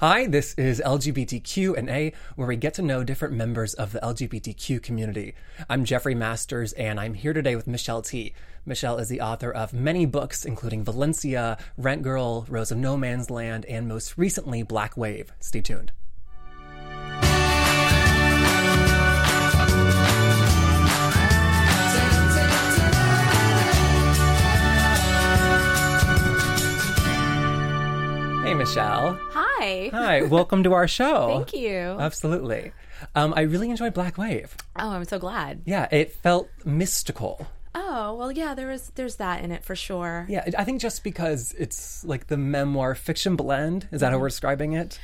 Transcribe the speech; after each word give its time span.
Hi, 0.00 0.28
this 0.28 0.54
is 0.54 0.80
LGBTQ 0.86 1.76
and 1.76 1.90
A, 1.90 2.12
where 2.36 2.46
we 2.46 2.54
get 2.54 2.74
to 2.74 2.82
know 2.82 3.02
different 3.02 3.34
members 3.34 3.74
of 3.74 3.90
the 3.90 3.98
LGBTQ 3.98 4.80
community. 4.80 5.34
I'm 5.68 5.84
Jeffrey 5.84 6.14
Masters, 6.14 6.72
and 6.74 7.00
I'm 7.00 7.14
here 7.14 7.32
today 7.32 7.56
with 7.56 7.66
Michelle 7.66 8.02
Tea 8.02 8.32
Michelle 8.64 8.98
is 8.98 9.08
the 9.08 9.20
author 9.20 9.50
of 9.50 9.72
many 9.72 10.06
books, 10.06 10.44
including 10.44 10.84
Valencia, 10.84 11.58
Rent 11.76 12.02
Girl, 12.02 12.46
Rose 12.48 12.70
of 12.70 12.78
No 12.78 12.96
Man's 12.96 13.28
Land, 13.28 13.64
and 13.64 13.88
most 13.88 14.16
recently, 14.16 14.62
Black 14.62 14.96
Wave. 14.96 15.32
Stay 15.40 15.62
tuned. 15.62 15.90
Michelle. 28.58 29.16
Hi. 29.30 29.88
Hi, 29.92 30.22
welcome 30.22 30.64
to 30.64 30.72
our 30.72 30.88
show. 30.88 31.28
Thank 31.46 31.54
you. 31.54 31.78
Absolutely. 31.78 32.72
Um, 33.14 33.32
I 33.36 33.42
really 33.42 33.70
enjoyed 33.70 33.94
Black 33.94 34.18
Wave. 34.18 34.56
oh, 34.76 34.90
I'm 34.90 35.04
so 35.04 35.20
glad. 35.20 35.62
Yeah, 35.64 35.86
it 35.92 36.12
felt 36.12 36.48
mystical. 36.64 37.46
Oh, 37.76 38.14
well, 38.14 38.32
yeah, 38.32 38.54
there 38.54 38.72
is 38.72 38.90
there's 38.96 39.16
that 39.16 39.44
in 39.44 39.52
it 39.52 39.64
for 39.64 39.76
sure. 39.76 40.26
Yeah, 40.28 40.44
I 40.58 40.64
think 40.64 40.80
just 40.80 41.04
because 41.04 41.54
it's 41.56 42.04
like 42.04 42.26
the 42.26 42.36
memoir 42.36 42.96
fiction 42.96 43.36
blend. 43.36 43.86
Is 43.92 44.00
that 44.00 44.10
how 44.10 44.18
we're 44.18 44.28
describing 44.28 44.72
it? 44.72 44.98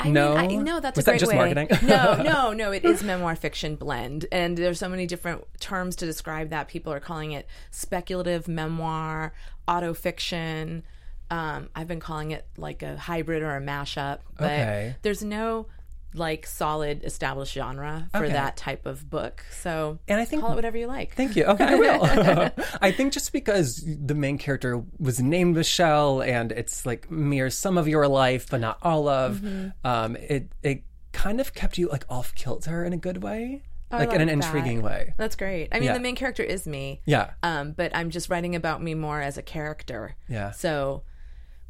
I 0.00 0.10
no, 0.10 0.36
mean, 0.36 0.60
I, 0.60 0.62
no, 0.62 0.80
that's 0.80 0.96
Was 0.96 1.06
a 1.06 1.10
great 1.12 1.20
that 1.20 1.20
just 1.20 1.30
way. 1.32 1.54
marketing? 1.54 1.68
no, 1.88 2.22
no, 2.22 2.52
no. 2.52 2.72
It 2.72 2.84
is 2.84 3.04
memoir 3.04 3.36
fiction 3.36 3.76
blend, 3.76 4.26
and 4.32 4.58
there's 4.58 4.80
so 4.80 4.88
many 4.88 5.06
different 5.06 5.44
terms 5.60 5.94
to 5.96 6.06
describe 6.06 6.50
that. 6.50 6.66
People 6.66 6.92
are 6.92 7.00
calling 7.00 7.30
it 7.32 7.46
speculative 7.70 8.48
memoir, 8.48 9.32
auto 9.68 9.94
fiction. 9.94 10.82
Um, 11.30 11.68
I've 11.74 11.88
been 11.88 12.00
calling 12.00 12.30
it 12.30 12.46
like 12.56 12.82
a 12.82 12.96
hybrid 12.96 13.42
or 13.42 13.56
a 13.56 13.60
mashup, 13.60 14.18
but 14.38 14.44
Okay. 14.46 14.96
there's 15.02 15.22
no 15.24 15.66
like 16.14 16.46
solid 16.46 17.04
established 17.04 17.52
genre 17.52 18.08
for 18.12 18.24
Okay. 18.24 18.32
that 18.32 18.56
type 18.56 18.86
of 18.86 19.10
book. 19.10 19.44
So 19.50 19.98
And 20.08 20.18
I 20.18 20.24
think- 20.24 20.40
call 20.40 20.52
it 20.52 20.54
whatever 20.54 20.78
you 20.78 20.86
like. 20.86 21.12
Thank 21.14 21.36
you. 21.36 21.44
Okay, 21.44 21.64
I 21.64 21.74
will. 21.74 22.50
I 22.80 22.90
think 22.92 23.12
just 23.12 23.32
because 23.34 23.84
the 23.86 24.14
main 24.14 24.38
character 24.38 24.82
was 24.98 25.20
named 25.20 25.56
Michelle, 25.56 26.22
and 26.22 26.52
it's 26.52 26.86
like 26.86 27.10
mirrors 27.10 27.54
some 27.56 27.76
of 27.76 27.86
your 27.86 28.08
life, 28.08 28.48
but 28.50 28.60
not 28.60 28.78
all 28.82 29.08
of. 29.08 29.38
Mm-hmm. 29.40 29.68
Um, 29.86 30.16
it 30.16 30.48
it 30.62 30.84
kind 31.12 31.38
of 31.40 31.52
kept 31.52 31.76
you 31.76 31.88
like 31.88 32.04
off 32.08 32.34
kilter 32.34 32.82
in 32.84 32.92
a 32.94 32.96
good 32.98 33.22
way, 33.22 33.62
I 33.90 33.98
like 33.98 34.12
in 34.14 34.20
an 34.22 34.28
like 34.28 34.40
that. 34.40 34.46
intriguing 34.46 34.80
way. 34.82 35.12
That's 35.18 35.36
great. 35.36 35.68
I 35.72 35.76
mean, 35.80 35.86
Yeah. 35.88 35.94
the 35.94 36.00
main 36.00 36.14
character 36.16 36.42
is 36.44 36.66
me. 36.66 37.02
Yeah. 37.04 37.30
Um, 37.42 37.72
but 37.72 37.94
I'm 37.94 38.08
just 38.10 38.30
writing 38.30 38.54
about 38.54 38.82
me 38.82 38.94
more 38.94 39.20
as 39.20 39.36
a 39.36 39.42
character. 39.42 40.14
Yeah. 40.28 40.52
So 40.52 41.02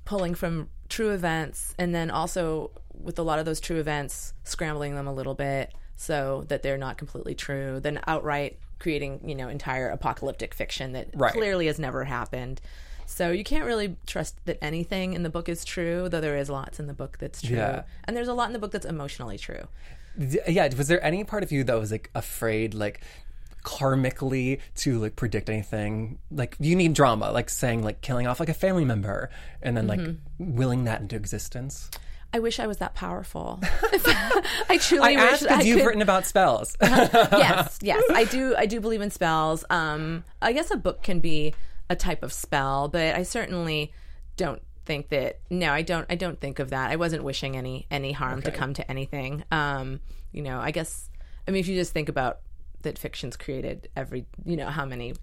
pulling 0.06 0.34
from 0.34 0.70
true 0.88 1.10
events 1.10 1.74
and 1.78 1.94
then 1.94 2.10
also 2.10 2.70
with 2.94 3.18
a 3.18 3.22
lot 3.22 3.38
of 3.38 3.44
those 3.44 3.60
true 3.60 3.78
events, 3.78 4.32
scrambling 4.44 4.94
them 4.94 5.06
a 5.06 5.12
little 5.12 5.34
bit 5.34 5.74
so 5.96 6.44
that 6.48 6.62
they're 6.62 6.78
not 6.78 6.96
completely 6.96 7.34
true, 7.34 7.78
then 7.80 8.00
outright 8.06 8.58
creating, 8.78 9.20
you 9.28 9.34
know, 9.34 9.48
entire 9.48 9.88
apocalyptic 9.90 10.54
fiction 10.54 10.92
that 10.92 11.08
Right. 11.14 11.32
clearly 11.32 11.66
has 11.66 11.78
never 11.78 12.04
happened. 12.04 12.60
So 13.06 13.30
you 13.30 13.44
can't 13.44 13.64
really 13.64 13.96
trust 14.06 14.36
that 14.46 14.58
anything 14.62 15.12
in 15.12 15.22
the 15.22 15.30
book 15.30 15.48
is 15.48 15.64
true, 15.64 16.08
though 16.08 16.20
there 16.20 16.36
is 16.36 16.48
lots 16.50 16.80
in 16.80 16.86
the 16.86 16.92
book 16.94 17.18
that's 17.18 17.40
true. 17.42 17.56
Yeah. 17.56 17.82
And 18.04 18.16
there's 18.16 18.28
a 18.28 18.34
lot 18.34 18.48
in 18.48 18.52
the 18.52 18.58
book 18.58 18.72
that's 18.72 18.86
emotionally 18.86 19.38
true. 19.38 19.68
Yeah 20.48 20.68
was 20.74 20.88
there 20.88 21.04
any 21.04 21.24
part 21.24 21.42
of 21.42 21.52
you 21.52 21.62
that 21.64 21.78
was 21.78 21.92
like 21.92 22.10
afraid 22.14 22.72
like 22.72 23.02
karmically 23.66 24.60
to 24.76 24.98
like 25.00 25.16
predict 25.16 25.50
anything 25.50 26.18
like 26.30 26.56
you 26.60 26.76
need 26.76 26.94
drama 26.94 27.32
like 27.32 27.50
saying 27.50 27.82
like 27.82 28.00
killing 28.00 28.26
off 28.26 28.38
like 28.38 28.48
a 28.48 28.54
family 28.54 28.84
member 28.84 29.28
and 29.60 29.76
then 29.76 29.86
like 29.88 29.98
Mm-hmm. 30.00 30.54
willing 30.56 30.84
that 30.84 31.00
into 31.00 31.16
existence 31.16 31.90
I 32.34 32.38
wish 32.40 32.58
I 32.60 32.66
was 32.66 32.78
that 32.78 32.94
powerful. 32.94 33.60
I 34.68 34.78
truly 34.82 35.16
i 35.16 35.22
wish 35.30 35.42
asked 35.42 35.50
I 35.50 35.62
you've 35.62 35.78
could- 35.78 35.86
written 35.86 36.02
about 36.02 36.26
spells 36.26 36.76
yes, 36.82 37.78
yes, 37.82 38.02
I 38.10 38.24
do. 38.24 38.54
I 38.56 38.66
do 38.66 38.80
believe 38.80 39.00
in 39.00 39.10
spells. 39.10 39.64
Um, 39.70 40.22
I 40.42 40.52
guess 40.52 40.70
a 40.70 40.76
book 40.76 41.02
can 41.02 41.20
be 41.20 41.54
a 41.88 41.96
type 41.96 42.22
of 42.22 42.32
spell, 42.32 42.88
but 42.88 43.14
I 43.14 43.22
certainly 43.22 43.92
don't 44.36 44.60
think 44.84 45.08
that. 45.10 45.38
No, 45.50 45.72
I 45.72 45.82
don't. 45.82 46.04
I 46.10 46.16
don't 46.16 46.38
think 46.38 46.58
of 46.58 46.70
that. 46.70 46.90
I 46.90 46.96
wasn't 46.96 47.22
wishing 47.24 47.56
any 47.56 47.86
any 47.90 48.12
harm 48.12 48.42
to 48.42 48.50
come 48.50 48.74
to 48.74 48.90
anything. 48.90 49.44
Um, 49.50 50.00
you 50.32 50.42
know, 50.42 50.58
I 50.58 50.72
guess. 50.72 51.08
I 51.48 51.52
mean, 51.52 51.60
if 51.60 51.68
you 51.68 51.76
just 51.76 51.92
think 51.92 52.08
about 52.10 52.40
that, 52.82 52.98
fiction's 52.98 53.36
created 53.36 53.88
every. 53.96 54.26
You 54.44 54.56
know 54.56 54.68
how 54.68 54.84
many 54.84 55.14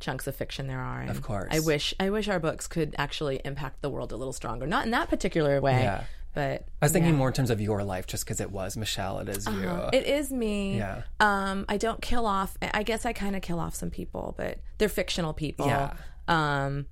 chunks 0.00 0.26
of 0.26 0.34
fiction 0.34 0.66
there 0.66 0.80
are. 0.80 1.00
and 1.00 1.10
Of 1.10 1.22
course. 1.22 1.48
I 1.50 1.60
wish. 1.60 1.94
I 1.98 2.10
wish 2.10 2.28
our 2.28 2.40
books 2.40 2.66
could 2.66 2.94
actually 2.98 3.40
impact 3.44 3.82
the 3.82 3.90
world 3.90 4.12
a 4.12 4.16
little 4.16 4.32
stronger. 4.32 4.66
Not 4.66 4.84
in 4.84 4.90
that 4.92 5.08
particular 5.08 5.60
way. 5.60 5.82
Yeah. 5.82 6.04
But 6.34 6.64
i 6.80 6.86
was 6.86 6.92
thinking 6.92 7.12
yeah. 7.12 7.18
more 7.18 7.28
in 7.28 7.34
terms 7.34 7.50
of 7.50 7.60
your 7.60 7.84
life 7.84 8.06
just 8.06 8.24
because 8.24 8.40
it 8.40 8.50
was 8.50 8.74
michelle 8.74 9.18
it 9.18 9.28
is 9.28 9.46
you 9.46 9.68
It 9.92 10.06
is 10.06 10.32
me. 10.32 10.78
Yeah. 10.78 11.02
Um, 11.20 11.66
I 11.68 11.76
don't 11.76 12.00
kill 12.00 12.26
off. 12.26 12.56
I 12.62 12.82
guess 12.82 13.04
I 13.04 13.12
kind 13.12 13.36
of 13.36 13.42
kill 13.42 13.60
off 13.60 13.74
some 13.74 13.90
people, 13.90 14.34
but 14.38 14.58
they're 14.78 14.88
fictional 14.88 15.34
people. 15.34 15.66
Yeah. 15.66 15.92
Um, 16.28 16.86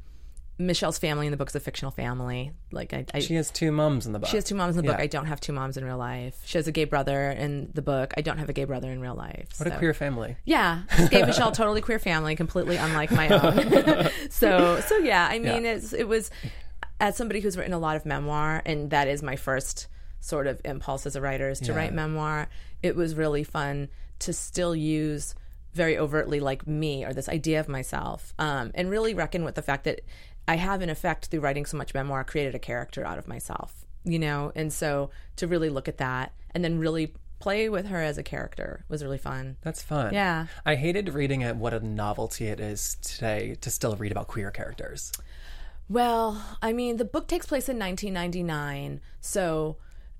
Michelle's 0.60 0.98
family 0.98 1.26
in 1.26 1.30
the 1.30 1.36
book's 1.36 1.54
a 1.54 1.60
fictional 1.60 1.90
family. 1.90 2.52
Like 2.70 2.92
I, 2.92 3.06
I 3.14 3.20
she 3.20 3.34
has 3.34 3.50
two 3.50 3.72
mums 3.72 4.06
in 4.06 4.12
the 4.12 4.18
book 4.18 4.28
she 4.28 4.36
has 4.36 4.44
two 4.44 4.54
moms 4.54 4.76
in 4.76 4.84
the 4.84 4.90
book. 4.90 4.98
Yeah. 4.98 5.04
I 5.04 5.06
don't 5.06 5.26
have 5.26 5.40
two 5.40 5.52
moms 5.52 5.76
in 5.76 5.84
real 5.84 5.96
life. 5.96 6.40
She 6.44 6.58
has 6.58 6.68
a 6.68 6.72
gay 6.72 6.84
brother 6.84 7.30
in 7.30 7.70
the 7.74 7.82
book. 7.82 8.12
I 8.16 8.20
don't 8.20 8.38
have 8.38 8.48
a 8.48 8.52
gay 8.52 8.64
brother 8.64 8.92
in 8.92 9.00
real 9.00 9.14
life. 9.14 9.48
what 9.56 9.66
a 9.66 9.76
queer 9.78 9.94
family 9.94 10.36
Yeah, 10.44 10.82
gay 11.10 11.22
Michelle, 11.24 11.50
totally 11.52 11.80
queer 11.80 11.98
family, 11.98 12.36
completely 12.36 12.76
unlike 12.76 13.10
my 13.10 13.28
own. 13.28 14.10
so, 14.30 14.80
so 14.80 14.98
yeah, 14.98 15.26
I 15.30 15.38
mean, 15.38 15.64
Yeah. 15.64 15.72
it's, 15.72 15.92
it 15.92 16.06
was 16.06 16.30
as 17.00 17.16
somebody 17.16 17.40
who's 17.40 17.56
written 17.56 17.72
a 17.72 17.78
lot 17.78 17.96
of 17.96 18.04
memoir, 18.04 18.62
and 18.66 18.90
that 18.90 19.08
is 19.08 19.22
my 19.22 19.36
first 19.36 19.88
sort 20.20 20.46
of 20.46 20.60
impulse 20.66 21.06
as 21.06 21.16
a 21.16 21.20
writer 21.22 21.48
is 21.48 21.58
to 21.60 21.72
Yeah. 21.72 21.78
write 21.78 21.94
memoir. 21.94 22.48
It 22.82 22.94
was 22.94 23.14
really 23.14 23.42
fun 23.44 23.88
to 24.20 24.34
still 24.34 24.76
use 24.76 25.34
very 25.72 25.96
overtly 25.96 26.40
like 26.40 26.66
me 26.66 27.04
or 27.04 27.14
this 27.14 27.28
idea 27.28 27.60
of 27.60 27.68
myself, 27.68 28.34
um, 28.38 28.70
and 28.74 28.90
really 28.90 29.14
reckon 29.14 29.44
with 29.44 29.54
the 29.54 29.62
fact 29.62 29.84
that 29.84 30.00
I 30.48 30.56
have, 30.56 30.82
in 30.82 30.90
effect, 30.90 31.26
through 31.26 31.40
writing 31.40 31.66
so 31.66 31.76
much 31.76 31.94
memoir, 31.94 32.24
created 32.24 32.54
a 32.54 32.58
character 32.58 33.04
out 33.04 33.18
of 33.18 33.28
myself. 33.28 33.84
You 34.04 34.18
know, 34.18 34.50
and 34.54 34.72
so 34.72 35.10
to 35.36 35.46
really 35.46 35.68
look 35.68 35.86
at 35.86 35.98
that 35.98 36.32
and 36.52 36.64
then 36.64 36.78
really 36.78 37.14
play 37.38 37.68
with 37.68 37.86
her 37.86 38.00
as 38.02 38.18
a 38.18 38.22
character 38.22 38.84
was 38.88 39.02
really 39.02 39.18
fun. 39.18 39.56
that's 39.62 39.82
fun 39.82 40.12
Yeah. 40.12 40.46
i 40.66 40.74
hated 40.74 41.08
reading 41.14 41.40
it 41.40 41.56
what 41.56 41.72
a 41.72 41.80
novelty 41.80 42.48
it 42.48 42.60
is 42.60 42.96
today 43.00 43.56
to 43.62 43.70
still 43.70 43.96
read 43.96 44.12
about 44.12 44.26
queer 44.28 44.50
characters 44.50 45.10
Well, 45.88 46.42
I 46.60 46.72
mean, 46.72 46.98
the 46.98 47.04
book 47.06 47.26
takes 47.28 47.46
place 47.46 47.68
in 47.68 47.78
1999, 47.78 49.00
so 49.20 49.76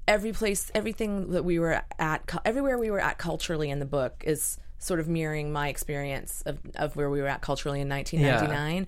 every 0.09 0.33
place, 0.33 0.71
everything 0.75 1.31
that 1.31 1.45
we 1.45 1.59
were 1.59 1.83
at, 1.99 2.31
everywhere 2.45 2.79
we 2.79 2.91
were 2.91 3.01
at 3.01 3.19
culturally 3.19 3.71
in 3.71 3.79
the 3.79 3.87
book 3.87 4.23
is 4.27 4.59
sort 4.79 4.99
of 4.99 5.07
mirroring 5.09 5.53
my 5.53 5.69
experience 5.69 6.43
of, 6.47 6.59
of 6.75 6.97
where 6.97 7.11
we 7.11 7.21
were 7.21 7.29
at 7.29 7.43
culturally 7.43 7.81
in 7.83 7.89
1999. 7.89 8.87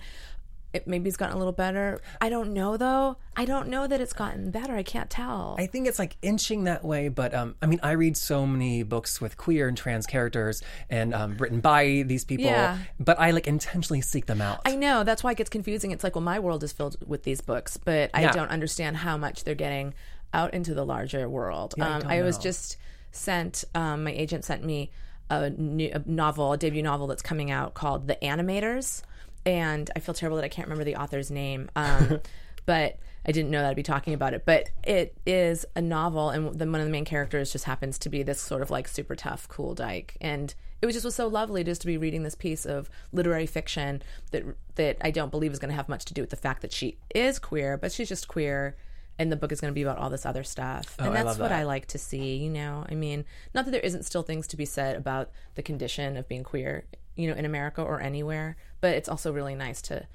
It 0.73 0.87
maybe 0.87 1.07
it's 1.07 1.17
gotten 1.17 1.35
a 1.35 1.37
little 1.37 1.53
better. 1.53 2.01
I 2.19 2.29
don't 2.29 2.51
know 2.53 2.77
though. 2.77 3.17
I 3.35 3.45
don't 3.45 3.67
know 3.69 3.85
that 3.87 4.01
it's 4.01 4.13
gotten 4.13 4.49
better. 4.51 4.75
I 4.75 4.83
can't 4.83 5.09
tell. 5.09 5.55
I 5.59 5.67
think 5.67 5.87
it's 5.87 5.99
like 5.99 6.17
inching 6.21 6.63
that 6.65 6.83
way, 6.83 7.09
but 7.09 7.33
um, 7.33 7.55
I 7.61 7.67
mean, 7.67 7.79
I 7.83 7.91
read 7.91 8.17
so 8.17 8.45
many 8.47 8.83
books 8.83 9.21
with 9.21 9.37
queer 9.37 9.67
and 9.67 9.77
trans 9.77 10.05
characters 10.07 10.61
and 10.89 11.13
um, 11.13 11.37
written 11.37 11.59
by 11.59 12.03
these 12.07 12.25
people, 12.25 12.45
Yeah. 12.45 12.79
but 12.99 13.19
I 13.19 13.31
like 13.31 13.47
intentionally 13.47 14.01
seek 14.01 14.25
them 14.25 14.41
out. 14.41 14.61
I 14.65 14.75
know 14.75 15.03
that's 15.03 15.23
why 15.23 15.31
it 15.31 15.37
gets 15.37 15.49
confusing. 15.49 15.91
It's 15.91 16.03
like, 16.03 16.15
well, 16.15 16.23
my 16.23 16.39
world 16.39 16.63
is 16.63 16.71
filled 16.71 16.97
with 17.07 17.23
these 17.23 17.41
books, 17.41 17.77
but 17.77 18.09
I 18.13 18.23
Yeah. 18.23 18.31
don't 18.31 18.49
understand 18.49 18.97
how 18.97 19.15
much 19.17 19.43
they're 19.43 19.55
getting 19.55 19.93
out 20.33 20.53
into 20.55 20.73
the 20.73 20.85
larger 20.85 21.29
world. 21.29 21.75
I 21.79 21.81
um, 21.85 22.01
don't 22.01 22.11
I 22.11 22.21
was 22.23 22.37
just 22.39 22.77
sent. 23.11 23.63
Um, 23.75 24.05
my 24.05 24.11
agent 24.11 24.43
sent 24.45 24.63
me 24.63 24.89
a, 25.29 25.49
new, 25.51 25.91
a 25.93 26.01
novel, 26.09 26.53
a 26.53 26.57
debut 26.57 26.81
novel 26.83 27.07
that's 27.07 27.21
coming 27.21 27.51
out 27.51 27.73
called 27.75 28.07
The 28.07 28.15
Animators, 28.21 29.03
and 29.45 29.89
I 29.95 29.99
feel 29.99 30.13
terrible 30.13 30.37
that 30.37 30.45
I 30.45 30.49
can't 30.49 30.67
remember 30.67 30.83
the 30.83 30.95
author's 30.95 31.31
name. 31.31 31.69
Um, 31.75 32.19
but 32.65 32.97
I 33.25 33.31
didn't 33.31 33.51
know 33.51 33.61
that 33.61 33.69
I'd 33.69 33.75
be 33.75 33.83
talking 33.83 34.13
about 34.13 34.33
it. 34.33 34.43
But 34.45 34.69
it 34.83 35.17
is 35.25 35.65
a 35.75 35.81
novel, 35.81 36.29
and 36.29 36.53
then 36.59 36.71
one 36.71 36.81
of 36.81 36.87
the 36.87 36.91
main 36.91 37.05
characters 37.05 37.51
just 37.51 37.65
happens 37.65 37.97
to 37.99 38.09
be 38.09 38.23
this 38.23 38.41
sort 38.41 38.61
of 38.61 38.69
like 38.71 38.87
super 38.87 39.15
tough, 39.15 39.47
cool 39.47 39.73
dyke, 39.73 40.17
and 40.21 40.53
it 40.81 40.85
was 40.85 40.95
just 40.95 41.05
was 41.05 41.15
so 41.15 41.27
lovely 41.27 41.63
just 41.63 41.79
to 41.81 41.87
be 41.87 41.97
reading 41.97 42.23
this 42.23 42.35
piece 42.35 42.65
of 42.65 42.89
literary 43.13 43.45
fiction 43.45 44.01
that 44.31 44.43
that 44.75 44.97
I 45.01 45.11
don't 45.11 45.31
believe 45.31 45.53
is 45.53 45.59
going 45.59 45.69
to 45.69 45.75
have 45.75 45.87
much 45.87 46.03
to 46.05 46.13
do 46.13 46.21
with 46.21 46.29
the 46.29 46.35
fact 46.35 46.61
that 46.61 46.73
she 46.73 46.97
is 47.15 47.39
queer, 47.39 47.77
but 47.77 47.91
she's 47.91 48.09
just 48.09 48.27
queer. 48.27 48.75
And 49.19 49.31
the 49.31 49.35
book 49.35 49.51
is 49.51 49.61
going 49.61 49.71
to 49.71 49.75
be 49.75 49.83
about 49.83 49.99
all 49.99 50.09
this 50.09 50.25
other 50.25 50.43
stuff, 50.43 50.95
and 50.97 51.09
Oh, 51.09 51.11
I 51.11 51.13
that's 51.13 51.25
love 51.27 51.39
what 51.39 51.49
that. 51.49 51.59
I 51.59 51.63
like 51.65 51.85
to 51.89 51.99
see. 51.99 52.37
You 52.37 52.49
know, 52.49 52.83
I 52.89 52.95
mean, 52.95 53.25
not 53.53 53.65
that 53.65 53.71
there 53.71 53.79
isn't 53.79 54.03
still 54.05 54.23
things 54.23 54.47
to 54.47 54.57
be 54.57 54.65
said 54.65 54.95
about 54.95 55.29
the 55.53 55.61
condition 55.61 56.17
of 56.17 56.27
being 56.27 56.43
queer, 56.43 56.85
you 57.15 57.29
know, 57.29 57.35
in 57.35 57.45
America 57.45 57.81
or 57.81 58.01
anywhere, 58.01 58.55
but 58.81 58.95
it's 58.95 59.09
also 59.09 59.31
really 59.31 59.55
nice 59.55 59.81
to 59.83 60.07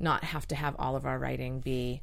not 0.00 0.24
have 0.24 0.46
to 0.48 0.54
have 0.54 0.74
all 0.78 0.96
of 0.96 1.06
our 1.06 1.18
writing 1.18 1.60
be 1.60 2.02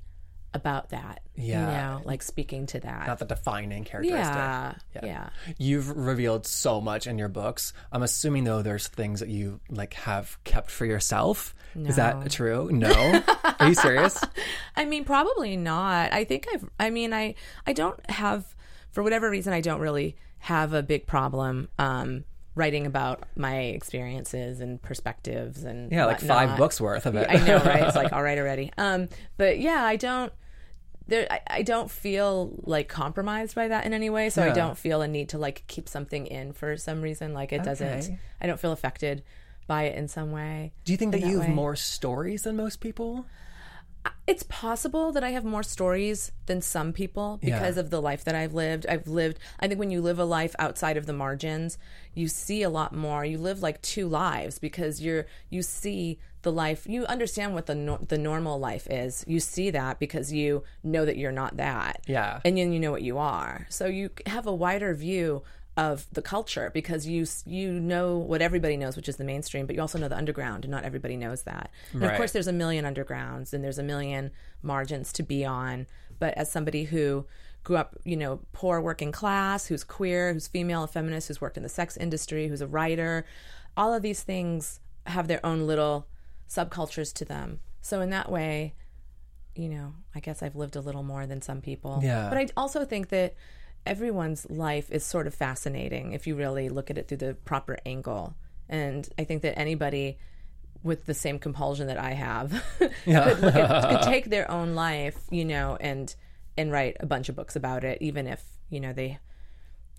about 0.53 0.89
that. 0.89 1.21
Yeah. 1.35 1.59
You 1.59 1.65
know, 1.65 2.01
like 2.05 2.23
speaking 2.23 2.65
to 2.67 2.79
that. 2.79 3.07
Not 3.07 3.19
the 3.19 3.25
defining 3.25 3.83
characteristic. 3.83 4.35
yeah, 4.35 4.73
yeah. 4.95 5.05
Yeah. 5.05 5.29
You've 5.57 5.95
revealed 5.95 6.47
so 6.47 6.81
much 6.81 7.05
in 7.07 7.17
your 7.19 7.27
books. 7.27 7.73
I'm 7.91 8.03
assuming 8.03 8.45
though 8.45 8.61
there's 8.61 8.87
things 8.87 9.19
that 9.19 9.29
you 9.29 9.59
like 9.69 9.93
have 9.93 10.37
kept 10.43 10.71
for 10.71 10.85
yourself. 10.85 11.53
Is 11.75 11.97
that 11.97 12.31
true? 12.31 12.69
No. 12.71 13.21
Are 13.59 13.67
you 13.67 13.75
serious? 13.75 14.19
I 14.75 14.85
mean, 14.85 15.05
probably 15.05 15.55
not. 15.55 16.11
I 16.11 16.23
think 16.23 16.47
I've. 16.51 16.67
I 16.79 16.89
mean, 16.89 17.13
I 17.13 17.35
I 17.67 17.73
don't 17.73 18.09
have, 18.09 18.55
for 18.89 19.03
whatever 19.03 19.29
reason, 19.29 19.53
I 19.53 19.61
don't 19.61 19.79
really 19.79 20.15
have 20.39 20.73
a 20.73 20.81
big 20.81 21.05
problem 21.05 21.69
um, 21.77 22.23
writing 22.59 22.85
about 22.85 23.23
my 23.35 23.55
experiences 23.59 24.59
and 24.59 24.81
perspectives 24.81 25.63
and 25.63 25.91
Yeah, 25.91 26.05
like 26.05 26.19
five 26.19 26.57
books 26.57 26.79
worth 26.79 27.05
of 27.05 27.15
it. 27.15 27.27
I 27.29 27.37
know, 27.45 27.57
right? 27.57 27.83
It's 27.83 27.95
like 28.01 28.13
all 28.13 28.21
right 28.21 28.37
already. 28.37 28.71
Um, 28.77 29.09
but 29.37 29.59
yeah, 29.59 29.83
I 29.83 29.95
don't. 29.95 30.31
There, 31.07 31.25
I, 31.31 31.39
I 31.47 31.61
don't 31.63 31.89
feel 31.89 32.51
like 32.63 32.87
compromised 32.87 33.55
by 33.55 33.69
that 33.69 33.85
in 33.85 33.93
any 33.93 34.11
way. 34.11 34.29
So 34.29 34.43
Yeah. 34.45 34.51
I 34.51 34.53
don't 34.53 34.77
feel 34.77 35.01
a 35.01 35.07
need 35.07 35.29
to 35.29 35.39
like 35.39 35.63
keep 35.65 35.89
something 35.89 36.27
in 36.27 36.53
for 36.53 36.77
some 36.77 37.01
reason. 37.01 37.33
Like 37.33 37.51
it 37.51 37.63
doesn't. 37.63 38.11
I 38.39 38.45
don't 38.45 38.59
feel 38.59 38.71
affected 38.73 39.23
by 39.65 39.83
it 39.83 39.97
in 39.97 40.07
some 40.07 40.31
way. 40.31 40.73
Do 40.83 40.91
you 40.91 40.97
think 40.97 41.13
that, 41.13 41.21
that 41.21 41.27
you 41.27 41.39
have 41.39 41.49
way. 41.49 41.55
more 41.55 41.75
stories 41.75 42.43
than 42.43 42.55
most 42.57 42.79
people? 42.79 43.25
It's 44.27 44.43
possible 44.43 45.11
that 45.13 45.23
I 45.23 45.31
have 45.31 45.43
more 45.43 45.63
stories 45.63 46.31
than 46.45 46.61
some 46.61 46.93
people 46.93 47.39
because 47.41 47.75
Yeah. 47.77 47.79
of 47.81 47.89
the 47.89 47.99
life 47.99 48.23
that 48.25 48.35
I've 48.35 48.53
lived. 48.53 48.85
I've 48.87 49.07
lived, 49.07 49.39
I 49.59 49.67
think 49.67 49.79
when 49.79 49.89
you 49.89 50.01
live 50.01 50.19
a 50.19 50.23
life 50.23 50.55
outside 50.59 50.97
of 50.97 51.07
the 51.07 51.13
margins, 51.13 51.79
you 52.13 52.27
see 52.27 52.61
a 52.61 52.69
lot 52.69 52.93
more. 52.95 53.25
You 53.25 53.39
live 53.39 53.63
like 53.63 53.81
two 53.81 54.07
lives 54.07 54.59
because 54.59 55.01
you're, 55.01 55.25
you 55.49 55.63
see 55.63 56.19
the 56.43 56.51
life, 56.51 56.85
you 56.87 57.05
understand 57.07 57.55
what 57.55 57.65
the, 57.65 57.97
the 58.07 58.19
normal 58.19 58.59
life 58.59 58.85
is. 58.89 59.25
You 59.27 59.39
see 59.39 59.71
that 59.71 59.97
because 59.99 60.31
you 60.31 60.63
know 60.83 61.05
that 61.05 61.17
you're 61.17 61.31
not 61.31 61.57
that. 61.57 62.03
Yeah. 62.07 62.39
And 62.45 62.55
then 62.55 62.71
you 62.71 62.79
know 62.79 62.91
what 62.91 63.01
you 63.01 63.17
are. 63.17 63.65
So 63.69 63.87
you 63.87 64.11
have 64.27 64.45
a 64.45 64.53
wider 64.53 64.93
view 64.93 65.41
of 65.79 66.05
the 66.11 66.21
culture 66.21 66.69
because 66.73 67.07
you 67.07 67.25
you 67.45 67.79
know 67.79 68.17
what 68.17 68.41
everybody 68.41 68.75
knows, 68.75 68.95
which 68.97 69.07
is 69.07 69.15
the 69.15 69.23
mainstream, 69.23 69.65
but 69.65 69.75
you 69.75 69.81
also 69.81 69.97
know 69.97 70.09
the 70.09 70.17
underground, 70.17 70.65
and 70.65 70.71
not 70.71 70.83
everybody 70.83 71.15
knows 71.15 71.43
that. 71.43 71.71
And 71.93 72.01
Right. 72.01 72.11
of 72.11 72.17
course, 72.17 72.31
there's 72.33 72.47
a 72.47 72.53
million 72.53 72.83
undergrounds 72.85 73.53
and 73.53 73.63
there's 73.63 73.79
a 73.79 73.83
million 73.83 74.31
margins 74.61 75.13
to 75.13 75.23
be 75.23 75.45
on. 75.45 75.87
But 76.19 76.33
as 76.37 76.51
somebody 76.51 76.83
who 76.83 77.25
grew 77.63 77.77
up, 77.77 77.95
you 78.03 78.17
know, 78.17 78.41
poor 78.51 78.81
working 78.81 79.11
class, 79.13 79.67
who's 79.67 79.83
queer, 79.85 80.33
who's 80.33 80.47
female, 80.47 80.83
a 80.83 80.87
feminist, 80.87 81.29
who's 81.29 81.39
worked 81.41 81.55
in 81.57 81.63
the 81.63 81.69
sex 81.69 81.95
industry, 81.95 82.47
who's 82.49 82.61
a 82.61 82.67
writer, 82.67 83.25
all 83.77 83.93
of 83.93 84.01
these 84.01 84.21
things 84.23 84.81
have 85.05 85.27
their 85.29 85.43
own 85.45 85.65
little 85.65 86.07
subcultures 86.49 87.13
to 87.13 87.25
them. 87.25 87.59
So 87.81 88.01
in 88.01 88.09
that 88.09 88.29
way, 88.29 88.75
you 89.55 89.69
know, 89.69 89.93
I 90.13 90.19
guess 90.19 90.43
I've 90.43 90.55
lived 90.55 90.75
a 90.75 90.81
little 90.81 91.03
more 91.03 91.25
than 91.25 91.41
some 91.41 91.61
people. 91.61 92.01
Yeah. 92.03 92.27
But 92.29 92.37
I 92.37 92.47
also 92.57 92.83
think 92.85 93.09
that 93.09 93.35
everyone's 93.85 94.49
life 94.49 94.89
is 94.91 95.05
sort 95.05 95.27
of 95.27 95.33
fascinating 95.33 96.13
if 96.13 96.27
you 96.27 96.35
really 96.35 96.69
look 96.69 96.89
at 96.89 96.97
it 96.97 97.07
through 97.07 97.17
the 97.17 97.33
proper 97.33 97.77
angle. 97.85 98.35
And 98.67 99.07
I 99.17 99.23
think 99.23 99.41
that 99.41 99.57
anybody 99.57 100.17
with 100.83 101.05
the 101.05 101.13
same 101.13 101.39
compulsion 101.39 101.87
that 101.87 101.97
I 101.97 102.11
have 102.11 102.63
could, 102.77 102.91
at, 103.07 103.89
could 103.89 104.01
take 104.03 104.29
their 104.29 104.49
own 104.49 104.75
life, 104.75 105.17
you 105.31 105.45
know, 105.45 105.77
and 105.79 106.13
and 106.57 106.71
write 106.71 106.97
a 106.99 107.05
bunch 107.05 107.29
of 107.29 107.35
books 107.35 107.55
about 107.55 107.83
it, 107.83 107.97
even 108.01 108.27
if 108.27 108.43
you 108.69 108.79
know 108.79 108.93
they 108.93 109.17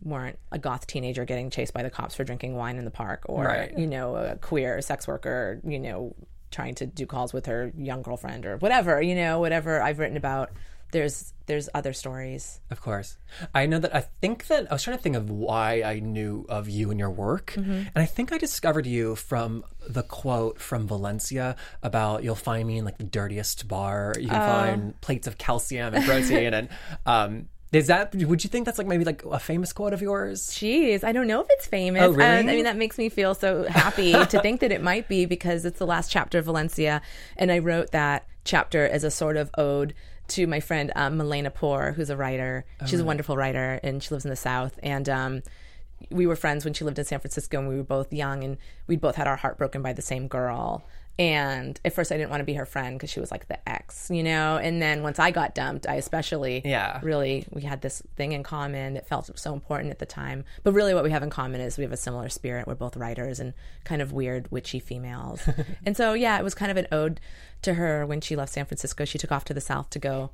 weren't 0.03 0.38
a 0.53 0.59
goth 0.59 0.87
teenager 0.87 1.25
getting 1.25 1.50
chased 1.50 1.75
by 1.75 1.82
the 1.82 1.91
cops 1.91 2.15
for 2.15 2.25
drinking 2.25 2.55
wine 2.55 2.79
in 2.79 2.85
the 2.85 2.91
park, 2.91 3.23
or 3.27 3.44
Right. 3.44 3.77
you 3.79 3.87
know, 3.87 4.17
a 4.17 4.37
queer 4.37 4.81
sex 4.81 5.06
worker, 5.06 5.61
you 5.65 5.79
know, 5.79 6.15
trying 6.50 6.75
to 6.77 6.87
do 6.87 7.06
calls 7.06 7.32
with 7.32 7.47
her 7.47 7.73
young 7.77 8.03
girlfriend 8.03 8.47
or 8.47 8.56
whatever, 8.59 9.00
you 9.03 9.15
know, 9.15 9.41
whatever 9.41 9.82
I've 9.82 9.99
written 9.99 10.17
about. 10.17 10.50
There's 10.92 11.32
there's 11.46 11.69
other 11.75 11.92
stories. 11.92 12.60
Of 12.70 12.81
course. 12.81 13.16
I 13.54 13.66
know 13.66 13.78
that 13.81 13.94
I 13.94 14.00
think 14.00 14.46
that 14.48 14.70
I 14.70 14.75
was 14.75 14.82
trying 14.82 14.96
to 14.96 15.02
think 15.02 15.16
of 15.16 15.31
why 15.31 15.82
I 15.82 15.98
knew 16.00 16.46
of 16.48 16.69
you 16.69 16.90
and 16.90 16.98
your 17.00 17.10
work. 17.10 17.54
Mm-hmm. 17.56 17.72
And 17.72 17.90
I 17.96 18.06
think 18.06 18.32
I 18.32 18.38
discovered 18.38 18.87
you 18.87 19.16
from 19.16 19.64
the 19.88 20.02
quote 20.02 20.60
from 20.60 20.87
Valencia 20.87 21.56
about 21.82 22.22
you'll 22.22 22.34
find 22.37 22.66
me 22.69 22.78
in 22.78 22.84
like 22.84 22.98
the 22.98 23.04
dirtiest 23.04 23.66
bar. 23.69 24.14
You 24.19 24.28
can 24.28 24.37
Oh. 24.42 24.46
find 24.46 25.00
plates 25.00 25.26
of 25.26 25.38
calcium 25.38 25.94
and 25.94 26.04
protein 26.04 26.54
and 26.54 26.69
um 27.06 27.48
is 27.72 27.86
that 27.86 28.12
would 28.14 28.43
you 28.43 28.50
think 28.50 28.66
that's 28.66 28.78
like 28.78 28.88
maybe 28.88 29.04
like 29.04 29.25
a 29.25 29.38
famous 29.38 29.72
quote 29.72 29.93
of 29.93 30.02
yours? 30.02 30.48
Jeez, 30.50 31.04
I 31.04 31.12
don't 31.12 31.28
know 31.28 31.40
if 31.40 31.46
it's 31.50 31.66
famous. 31.66 32.02
Oh, 32.02 32.10
really? 32.10 32.25
And, 32.25 32.50
I 32.50 32.54
mean, 32.56 32.64
that 32.64 32.76
makes 32.76 32.98
me 32.98 33.08
feel 33.08 33.32
so 33.34 33.62
happy 33.69 34.10
to 34.26 34.40
think 34.40 34.60
that 34.60 34.72
it 34.72 34.82
might 34.82 35.06
be 35.06 35.25
because 35.25 35.64
it's 35.64 35.78
the 35.78 35.86
last 35.86 36.10
chapter 36.10 36.38
of 36.38 36.46
Valencia, 36.46 37.00
and 37.36 37.52
I 37.52 37.60
wrote 37.60 37.93
that 37.93 38.26
chapter 38.44 38.84
as 38.88 39.04
a 39.04 39.10
sort 39.10 39.36
of 39.36 39.50
ode 39.56 39.94
to 40.31 40.47
my 40.47 40.61
friend 40.61 40.93
um, 40.97 41.17
Milena 41.17 41.50
Poor, 41.50 41.93
who's 41.93 42.11
a 42.11 42.17
writer. 42.17 42.65
She's 42.87 43.00
a 43.00 43.05
wonderful 43.05 43.37
writer, 43.37 43.79
and 43.82 44.03
she 44.03 44.11
lives 44.11 44.25
in 44.25 44.31
the 44.31 44.37
South. 44.37 44.79
And 44.82 45.09
um, 45.09 45.43
we 46.11 46.27
were 46.27 46.37
friends 46.37 46.65
when 46.65 46.75
she 46.75 46.85
lived 46.85 46.99
in 46.99 47.05
San 47.05 47.21
Francisco, 47.21 47.59
and 47.59 47.69
we 47.69 47.77
were 47.77 47.82
both 47.85 48.12
young, 48.12 48.43
and 48.44 48.56
we'd 48.87 49.00
both 49.00 49.17
had 49.17 49.27
our 49.27 49.37
heart 49.37 49.59
broken 49.59 49.82
by 49.82 49.93
the 49.93 50.03
same 50.03 50.29
girl. 50.29 50.85
And 51.19 51.79
at 51.85 51.93
first, 51.93 52.11
I 52.12 52.17
didn't 52.17 52.31
want 52.31 52.41
to 52.41 52.47
be 52.47 52.55
her 52.55 52.65
friend 52.65 52.97
because 52.97 53.11
she 53.11 53.21
was 53.21 53.31
like 53.31 53.47
the 53.49 53.69
ex, 53.69 54.09
you 54.11 54.23
know. 54.23 54.56
And 54.56 54.81
then 54.81 55.03
once 55.03 55.19
I 55.19 55.31
got 55.31 55.55
dumped, 55.55 55.87
I 55.87 55.97
especially 55.97 56.62
Yeah. 56.65 56.99
really 57.03 57.44
we 57.50 57.61
had 57.62 57.82
this 57.82 58.03
thing 58.17 58.32
in 58.32 58.43
common 58.43 58.94
that 58.94 59.06
felt 59.06 59.29
so 59.38 59.53
important 59.53 59.91
at 59.91 59.99
the 59.99 60.06
time. 60.06 60.44
But 60.62 60.73
really, 60.73 60.94
what 60.94 61.05
we 61.05 61.11
have 61.11 61.23
in 61.23 61.29
common 61.29 61.61
is 61.61 61.77
we 61.77 61.85
have 61.85 61.93
a 61.93 61.97
similar 61.99 62.31
spirit. 62.31 62.67
We're 62.67 62.75
both 62.75 62.97
writers 62.97 63.38
and 63.38 63.53
kind 63.85 64.00
of 64.00 64.12
weird, 64.12 64.50
witchy 64.50 64.79
females. 64.79 65.47
and 65.85 65.94
so, 65.94 66.15
yeah, 66.15 66.38
it 66.38 66.44
was 66.44 66.55
kind 66.55 66.71
of 66.71 66.79
an 66.79 66.87
ode 66.91 67.21
to 67.62 67.74
her 67.74 68.06
when 68.06 68.20
she 68.20 68.36
left 68.36 68.52
San 68.52 68.66
Francisco. 68.66 69.04
She 69.04 69.18
took 69.18 69.32
off 69.32 69.44
to 69.46 69.54
the 69.54 69.60
South 69.60 69.90
to 69.90 69.98
go 69.98 70.30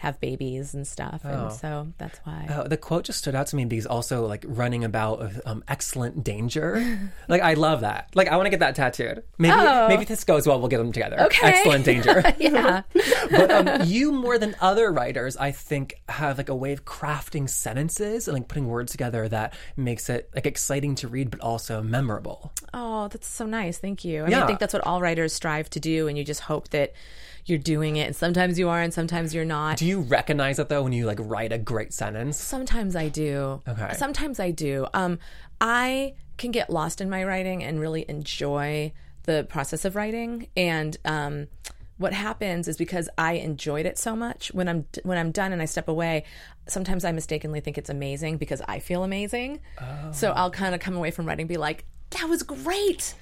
have 0.00 0.18
babies 0.18 0.72
and 0.72 0.86
stuff. 0.86 1.20
And 1.26 1.52
so 1.52 1.92
that's 1.98 2.18
why. 2.24 2.46
Oh, 2.48 2.66
the 2.66 2.78
quote 2.78 3.04
just 3.04 3.18
stood 3.18 3.34
out 3.34 3.48
to 3.48 3.56
me 3.56 3.66
because 3.66 3.84
also 3.84 4.26
like 4.26 4.46
running 4.48 4.82
about 4.82 5.30
um, 5.44 5.62
excellent 5.68 6.24
danger. 6.24 6.98
like 7.28 7.42
I 7.42 7.52
love 7.52 7.82
that. 7.82 8.08
Like 8.14 8.28
I 8.28 8.36
want 8.36 8.46
to 8.46 8.50
get 8.50 8.60
that 8.60 8.74
tattooed. 8.74 9.22
Maybe 9.36 9.54
maybe 9.88 10.06
this 10.06 10.24
goes 10.24 10.46
well, 10.46 10.58
we'll 10.58 10.70
get 10.70 10.78
them 10.78 10.90
together. 10.90 11.16
Oh. 11.20 11.26
Okay. 11.26 11.48
Excellent 11.48 11.84
danger. 11.84 12.22
yeah. 12.38 12.82
but 13.30 13.50
um, 13.50 13.86
you 13.86 14.10
more 14.10 14.38
than 14.38 14.56
other 14.62 14.90
writers, 14.90 15.36
I 15.36 15.50
think, 15.50 15.96
have 16.08 16.38
like 16.38 16.48
a 16.48 16.56
way 16.56 16.72
of 16.72 16.86
crafting 16.86 17.46
sentences 17.46 18.26
and 18.26 18.34
like 18.34 18.48
putting 18.48 18.68
words 18.68 18.92
together 18.92 19.28
that 19.28 19.52
makes 19.76 20.08
it 20.08 20.30
like 20.34 20.46
exciting 20.46 20.94
to 20.96 21.08
read, 21.08 21.30
but 21.30 21.40
also 21.40 21.82
memorable. 21.82 22.54
Oh, 22.72 23.08
that's 23.08 23.28
so 23.28 23.44
nice. 23.44 23.76
Thank 23.76 24.02
you. 24.06 24.20
I 24.22 24.24
mean, 24.24 24.30
Yeah. 24.32 24.44
I 24.44 24.46
think 24.46 24.60
that's 24.60 24.72
what 24.72 24.86
all 24.86 25.02
writers 25.02 25.34
strive 25.34 25.68
to 25.70 25.80
do. 25.80 26.08
And 26.08 26.16
you 26.16 26.24
just 26.24 26.40
hope 26.40 26.70
that 26.70 26.94
you're 27.46 27.58
doing 27.58 27.96
it. 27.96 28.06
And 28.06 28.16
sometimes 28.16 28.58
you 28.58 28.68
are, 28.68 28.80
and 28.80 28.92
sometimes 28.92 29.34
you're 29.34 29.44
not. 29.44 29.76
Do 29.76 29.86
you 29.86 30.00
recognize 30.00 30.58
it 30.58 30.68
though 30.68 30.82
when 30.82 30.92
you 30.92 31.06
like 31.06 31.18
write 31.20 31.52
a 31.52 31.58
great 31.58 31.92
sentence? 31.92 32.36
Sometimes 32.38 32.96
I 32.96 33.08
do. 33.08 33.62
Okay. 33.66 33.94
Sometimes 33.94 34.40
I 34.40 34.50
do. 34.50 34.86
Um, 34.94 35.18
I 35.60 36.14
can 36.36 36.50
get 36.50 36.70
lost 36.70 37.00
in 37.00 37.10
my 37.10 37.22
writing 37.22 37.62
and 37.62 37.78
really 37.80 38.04
enjoy 38.08 38.92
the 39.24 39.46
process 39.48 39.84
of 39.84 39.94
writing. 39.94 40.48
And 40.56 40.96
um, 41.04 41.48
what 41.98 42.14
happens 42.14 42.66
is 42.66 42.78
because 42.78 43.10
I 43.18 43.34
enjoyed 43.34 43.84
it 43.84 43.98
so 43.98 44.16
much 44.16 44.52
when 44.54 44.68
I'm 44.68 44.86
when 45.02 45.18
I'm 45.18 45.32
done 45.32 45.52
and 45.52 45.60
I 45.60 45.66
step 45.66 45.86
away, 45.86 46.24
sometimes 46.66 47.04
I 47.04 47.12
mistakenly 47.12 47.60
think 47.60 47.76
it's 47.76 47.90
amazing 47.90 48.38
because 48.38 48.62
I 48.66 48.78
feel 48.78 49.04
amazing. 49.04 49.60
Oh. 49.80 50.12
So 50.12 50.32
I'll 50.32 50.50
kind 50.50 50.74
of 50.74 50.80
come 50.80 50.96
away 50.96 51.10
from 51.10 51.26
writing 51.26 51.42
and 51.42 51.48
be 51.48 51.58
like, 51.58 51.84
"That 52.10 52.26
was 52.28 52.42
great. 52.42 53.14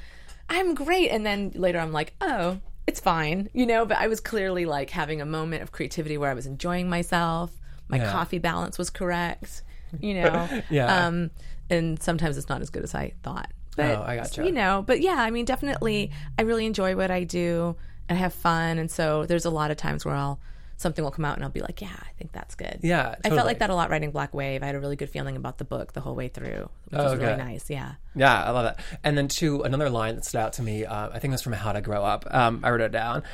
I'm 0.48 0.74
great." 0.74 1.10
And 1.10 1.26
then 1.26 1.50
later 1.54 1.80
I'm 1.80 1.92
like, 1.92 2.14
"Oh." 2.20 2.60
It's 2.88 3.00
fine, 3.00 3.50
you 3.52 3.66
know, 3.66 3.84
but 3.84 3.98
I 3.98 4.06
was 4.08 4.18
clearly 4.18 4.64
like 4.64 4.88
having 4.88 5.20
a 5.20 5.26
moment 5.26 5.62
of 5.62 5.72
creativity 5.72 6.16
where 6.16 6.30
I 6.30 6.34
was 6.34 6.46
enjoying 6.46 6.88
myself. 6.88 7.50
My 7.88 7.98
Yeah. 7.98 8.10
coffee 8.10 8.38
balance 8.38 8.78
was 8.78 8.88
correct, 8.88 9.62
you 10.00 10.14
know. 10.22 10.48
Yeah. 10.70 11.06
Um, 11.06 11.30
and 11.68 12.02
sometimes 12.02 12.38
it's 12.38 12.48
not 12.48 12.62
as 12.62 12.70
good 12.70 12.82
as 12.84 12.94
I 12.94 13.12
thought. 13.22 13.50
But, 13.76 13.98
Oh, 13.98 14.02
I 14.06 14.16
gotcha. 14.16 14.42
You 14.44 14.52
know, 14.52 14.82
but 14.86 15.02
yeah, 15.02 15.16
I 15.18 15.30
mean, 15.30 15.44
definitely, 15.44 16.10
I 16.38 16.42
really 16.42 16.64
enjoy 16.64 16.96
what 16.96 17.10
I 17.10 17.24
do. 17.24 17.76
I 18.08 18.14
have 18.14 18.32
fun, 18.32 18.78
and 18.78 18.90
so 18.90 19.26
there's 19.26 19.44
a 19.44 19.50
lot 19.50 19.70
of 19.70 19.76
times 19.76 20.06
where 20.06 20.14
I'll 20.14 20.40
something 20.78 21.04
will 21.04 21.10
come 21.10 21.24
out 21.24 21.34
and 21.36 21.44
I'll 21.44 21.50
be 21.50 21.60
like, 21.60 21.82
yeah, 21.82 21.94
I 21.94 22.10
think 22.16 22.32
that's 22.32 22.54
good. 22.54 22.78
Yeah, 22.82 23.16
I 23.24 23.28
felt 23.28 23.46
like 23.46 23.58
that 23.58 23.68
a 23.68 23.74
lot 23.74 23.90
writing 23.90 24.10
Black 24.12 24.32
Wave. 24.32 24.62
I 24.62 24.66
had 24.66 24.74
a 24.74 24.80
really 24.80 24.96
good 24.96 25.10
feeling 25.10 25.36
about 25.36 25.58
the 25.58 25.64
book 25.64 25.92
the 25.92 26.00
whole 26.00 26.14
way 26.14 26.28
through, 26.28 26.70
which 26.88 27.00
Oh, 27.00 27.04
was 27.04 27.16
really 27.16 27.36
nice. 27.36 27.68
Yeah. 27.68 27.94
Yeah, 28.14 28.42
I 28.42 28.50
love 28.50 28.64
that. 28.64 28.80
And 29.04 29.18
then 29.18 29.28
two, 29.28 29.62
another 29.62 29.90
line 29.90 30.14
that 30.14 30.24
stood 30.24 30.38
out 30.40 30.54
to 30.54 30.62
me. 30.62 30.84
Uh, 30.86 31.08
I 31.10 31.18
think 31.18 31.32
it 31.32 31.34
was 31.34 31.42
from 31.42 31.52
How 31.52 31.72
to 31.72 31.80
Grow 31.80 32.02
Up. 32.04 32.24
Um, 32.30 32.60
I 32.62 32.70
wrote 32.70 32.80
it 32.80 32.92
down. 32.92 33.24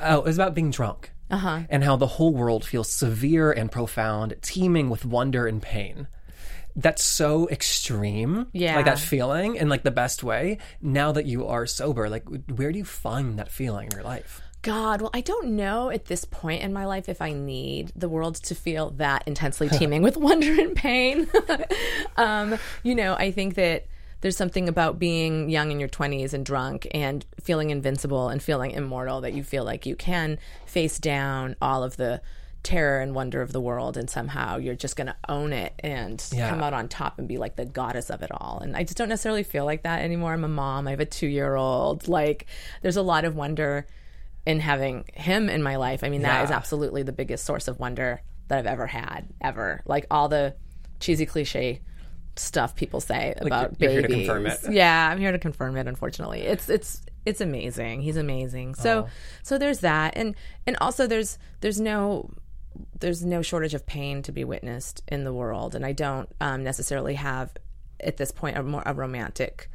Oh, 0.00 0.18
it 0.18 0.24
was 0.24 0.38
about 0.38 0.54
being 0.54 0.70
drunk 0.70 1.12
uh-huh. 1.30 1.62
and 1.68 1.82
how 1.82 1.96
the 1.96 2.06
whole 2.06 2.32
world 2.32 2.64
feels 2.64 2.90
severe 2.90 3.50
and 3.50 3.70
profound, 3.70 4.36
teeming 4.40 4.88
with 4.88 5.04
wonder 5.04 5.46
and 5.46 5.60
pain. 5.60 6.06
That's 6.76 7.02
so 7.02 7.48
extreme. 7.48 8.46
Yeah. 8.52 8.76
like 8.76 8.86
that 8.86 8.98
feeling 8.98 9.56
in 9.56 9.68
like 9.68 9.82
the 9.82 9.90
best 9.90 10.22
way. 10.22 10.58
Now 10.80 11.12
that 11.12 11.26
you 11.26 11.46
are 11.48 11.66
sober, 11.66 12.08
like 12.08 12.24
where 12.54 12.72
do 12.72 12.78
you 12.78 12.84
find 12.84 13.38
that 13.38 13.50
feeling 13.50 13.86
in 13.86 13.92
your 13.92 14.04
life? 14.04 14.40
God, 14.62 15.00
well, 15.00 15.10
I 15.12 15.20
don't 15.20 15.56
know 15.56 15.90
at 15.90 16.06
this 16.06 16.24
point 16.24 16.62
in 16.62 16.72
my 16.72 16.86
life 16.86 17.08
if 17.08 17.20
I 17.20 17.32
need 17.32 17.92
the 17.96 18.08
world 18.08 18.36
to 18.36 18.54
feel 18.54 18.90
that 18.92 19.24
intensely 19.26 19.68
teeming 19.78 20.02
with 20.02 20.16
wonder 20.16 20.52
and 20.52 20.74
pain. 20.76 21.28
um, 22.16 22.58
you 22.82 22.94
know, 22.94 23.14
I 23.14 23.32
think 23.32 23.54
that 23.56 23.86
there's 24.20 24.36
something 24.36 24.68
about 24.68 25.00
being 25.00 25.50
young 25.50 25.72
in 25.72 25.80
your 25.80 25.88
20s 25.88 26.32
and 26.32 26.46
drunk 26.46 26.86
and 26.92 27.26
feeling 27.40 27.70
invincible 27.70 28.28
and 28.28 28.40
feeling 28.40 28.70
immortal 28.70 29.20
that 29.22 29.32
you 29.32 29.42
feel 29.42 29.64
like 29.64 29.84
you 29.84 29.96
can 29.96 30.38
face 30.64 30.98
down 31.00 31.56
all 31.60 31.82
of 31.82 31.96
the 31.96 32.20
terror 32.62 33.00
and 33.00 33.16
wonder 33.16 33.42
of 33.42 33.50
the 33.52 33.60
world 33.60 33.96
and 33.96 34.08
somehow 34.08 34.56
you're 34.58 34.76
just 34.76 34.94
going 34.94 35.08
to 35.08 35.16
own 35.28 35.52
it 35.52 35.72
and 35.80 36.24
Yeah. 36.32 36.48
come 36.50 36.62
out 36.62 36.72
on 36.72 36.86
top 36.86 37.18
and 37.18 37.26
be 37.26 37.36
like 37.36 37.56
the 37.56 37.64
goddess 37.64 38.08
of 38.08 38.22
it 38.22 38.30
all 38.30 38.60
and 38.62 38.76
i 38.76 38.84
just 38.84 38.96
don't 38.96 39.08
necessarily 39.08 39.42
feel 39.42 39.64
like 39.64 39.82
that 39.82 40.02
anymore 40.02 40.32
i'm 40.32 40.44
a 40.44 40.48
mom 40.48 40.86
i 40.86 40.90
have 40.90 41.00
a 41.00 41.04
two 41.04 41.26
year 41.26 41.56
old 41.56 42.06
like 42.06 42.46
there's 42.80 42.96
a 42.96 43.02
lot 43.02 43.24
of 43.24 43.34
wonder 43.34 43.84
in 44.46 44.60
having 44.60 45.04
him 45.14 45.48
in 45.48 45.62
my 45.62 45.76
life 45.76 46.02
i 46.04 46.08
mean 46.08 46.22
that 46.22 46.44
is 46.44 46.50
Yeah. 46.50 46.56
absolutely 46.56 47.02
the 47.02 47.12
biggest 47.12 47.44
source 47.44 47.68
of 47.68 47.78
wonder 47.78 48.22
that 48.48 48.58
i've 48.58 48.66
ever 48.66 48.86
had 48.86 49.28
ever. 49.40 49.82
Like 49.86 50.06
all 50.10 50.28
the 50.28 50.54
cheesy 51.00 51.26
cliche 51.26 51.80
stuff 52.36 52.74
people 52.74 53.00
say 53.00 53.34
about 53.38 53.80
you're 53.80 53.90
here 53.90 54.02
to 54.02 54.08
babies. 54.08 54.26
confirm 54.26 54.46
it. 54.46 54.58
yeah 54.70 55.08
i'm 55.10 55.18
here 55.18 55.32
to 55.32 55.38
confirm 55.38 55.76
it 55.76 55.86
unfortunately. 55.86 56.40
It's 56.42 56.68
it's 56.68 57.02
it's 57.24 57.40
amazing. 57.40 58.00
He's 58.02 58.16
amazing. 58.16 58.74
So 58.74 59.04
Oh. 59.06 59.08
so 59.44 59.56
there's 59.58 59.78
that. 59.80 60.14
And 60.16 60.34
and 60.66 60.76
also 60.80 61.06
there's 61.06 61.38
there's 61.60 61.80
no 61.80 62.30
there's 62.98 63.24
no 63.24 63.42
shortage 63.42 63.74
of 63.74 63.86
pain 63.86 64.22
to 64.22 64.32
be 64.32 64.42
witnessed 64.44 65.02
in 65.06 65.22
the 65.24 65.32
world. 65.32 65.74
And 65.76 65.84
i 65.86 65.92
don't 65.92 66.28
um, 66.40 66.64
necessarily 66.64 67.14
have 67.14 67.52
at 68.00 68.16
this 68.16 68.32
point 68.32 68.56
a 68.58 68.62
more 68.64 68.82
a 68.86 68.92
romantic 68.94 69.70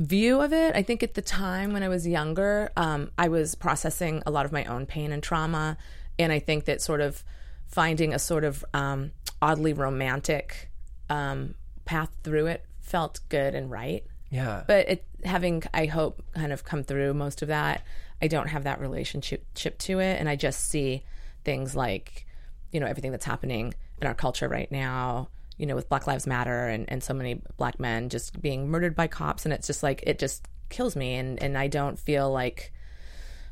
view 0.00 0.40
of 0.40 0.50
it 0.50 0.74
i 0.74 0.82
think 0.82 1.02
at 1.02 1.12
the 1.12 1.20
time 1.20 1.74
when 1.74 1.82
i 1.82 1.88
was 1.88 2.06
younger 2.06 2.72
um, 2.76 3.10
i 3.18 3.28
was 3.28 3.54
processing 3.54 4.22
a 4.24 4.30
lot 4.30 4.46
of 4.46 4.52
my 4.52 4.64
own 4.64 4.86
pain 4.86 5.12
and 5.12 5.22
trauma. 5.22 5.76
And 6.18 6.32
i 6.32 6.38
think 6.38 6.64
that 6.64 6.80
sort 6.80 7.02
of 7.02 7.22
finding 7.66 8.14
a 8.14 8.18
sort 8.18 8.44
of 8.44 8.64
um, 8.72 9.12
oddly 9.42 9.74
romantic 9.74 10.70
um, 11.10 11.54
path 11.84 12.10
through 12.24 12.46
it 12.46 12.64
felt 12.80 13.20
good 13.28 13.54
and 13.54 13.70
right. 13.70 14.04
Yeah. 14.30 14.64
but 14.66 14.88
it 14.88 15.04
having 15.24 15.62
i 15.74 15.84
hope 15.84 16.22
kind 16.34 16.52
of 16.52 16.64
come 16.64 16.82
through 16.82 17.12
most 17.12 17.42
of 17.42 17.48
that 17.48 17.84
i 18.22 18.26
don't 18.26 18.48
have 18.48 18.64
that 18.64 18.80
relationship 18.80 19.44
chip 19.54 19.76
to 19.80 19.98
it. 19.98 20.18
And 20.18 20.30
i 20.30 20.36
just 20.36 20.68
see 20.68 21.04
things 21.44 21.76
like 21.76 22.26
you 22.72 22.80
know 22.80 22.86
everything 22.86 23.10
that's 23.10 23.26
happening 23.26 23.74
in 24.00 24.06
our 24.06 24.14
culture 24.14 24.48
right 24.48 24.70
now 24.72 25.28
you 25.60 25.66
know 25.66 25.76
with 25.76 25.88
black 25.88 26.06
lives 26.06 26.26
matter 26.26 26.66
and, 26.68 26.86
and 26.88 27.02
so 27.04 27.12
many 27.14 27.40
black 27.58 27.78
men 27.78 28.08
just 28.08 28.40
being 28.40 28.68
murdered 28.68 28.94
by 28.96 29.06
cops 29.06 29.44
and 29.44 29.52
it's 29.52 29.66
just 29.66 29.82
like 29.82 30.02
it 30.06 30.18
just 30.18 30.48
kills 30.70 30.96
me 30.96 31.14
and 31.16 31.40
and 31.42 31.58
i 31.58 31.66
don't 31.68 31.98
feel 31.98 32.32
like 32.32 32.72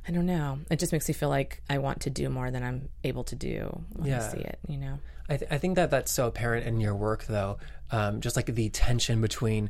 i 0.08 0.10
don't 0.12 0.24
know 0.26 0.58
it 0.70 0.78
just 0.78 0.90
makes 0.92 1.06
me 1.06 1.12
feel 1.14 1.28
like 1.28 1.62
i 1.68 1.76
want 1.78 2.00
to 2.00 2.10
do 2.10 2.28
more 2.30 2.50
than 2.50 2.62
i'm 2.62 2.88
able 3.04 3.24
to 3.24 3.36
do 3.36 3.82
when 3.94 4.08
Yeah. 4.08 4.26
i 4.26 4.32
see 4.32 4.38
it 4.38 4.58
you 4.68 4.78
know 4.78 4.98
I, 5.30 5.36
th- 5.36 5.50
I 5.52 5.58
think 5.58 5.74
that 5.76 5.90
that's 5.90 6.10
so 6.10 6.26
apparent 6.26 6.66
in 6.66 6.80
your 6.80 6.94
work, 6.94 7.26
though. 7.26 7.58
Um, 7.90 8.22
just 8.22 8.34
like 8.34 8.46
the 8.46 8.70
tension 8.70 9.20
between 9.20 9.68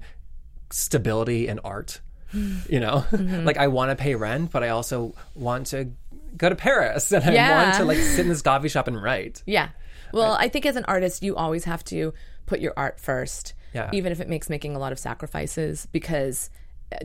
stability 0.70 1.48
and 1.48 1.60
art. 1.64 2.00
You 2.68 2.78
know, 2.78 3.04
Mm-hmm. 3.10 3.44
like 3.44 3.56
I 3.56 3.66
want 3.68 3.90
to 3.90 3.96
pay 3.96 4.14
rent, 4.14 4.52
but 4.52 4.62
I 4.62 4.68
also 4.68 5.14
want 5.34 5.68
to 5.68 5.88
go 6.36 6.48
to 6.48 6.54
Paris 6.54 7.10
and 7.12 7.24
I 7.24 7.64
want 7.64 7.76
to 7.78 7.84
like 7.84 7.98
sit 7.98 8.20
in 8.20 8.28
this 8.28 8.42
coffee 8.42 8.68
shop 8.68 8.86
and 8.86 9.02
write. 9.02 9.42
Yeah. 9.46 9.70
Well, 10.12 10.32
I 10.38 10.48
think 10.48 10.64
as 10.66 10.76
an 10.76 10.84
artist, 10.84 11.22
you 11.24 11.34
always 11.36 11.64
have 11.64 11.82
to 11.86 12.14
put 12.48 12.60
your 12.60 12.72
art 12.76 12.98
first, 12.98 13.54
Yeah. 13.74 13.90
even 13.92 14.10
if 14.12 14.20
it 14.20 14.28
makes 14.28 14.48
making 14.50 14.74
a 14.74 14.78
lot 14.78 14.92
of 14.92 14.98
sacrifices, 14.98 15.86
because 15.92 16.50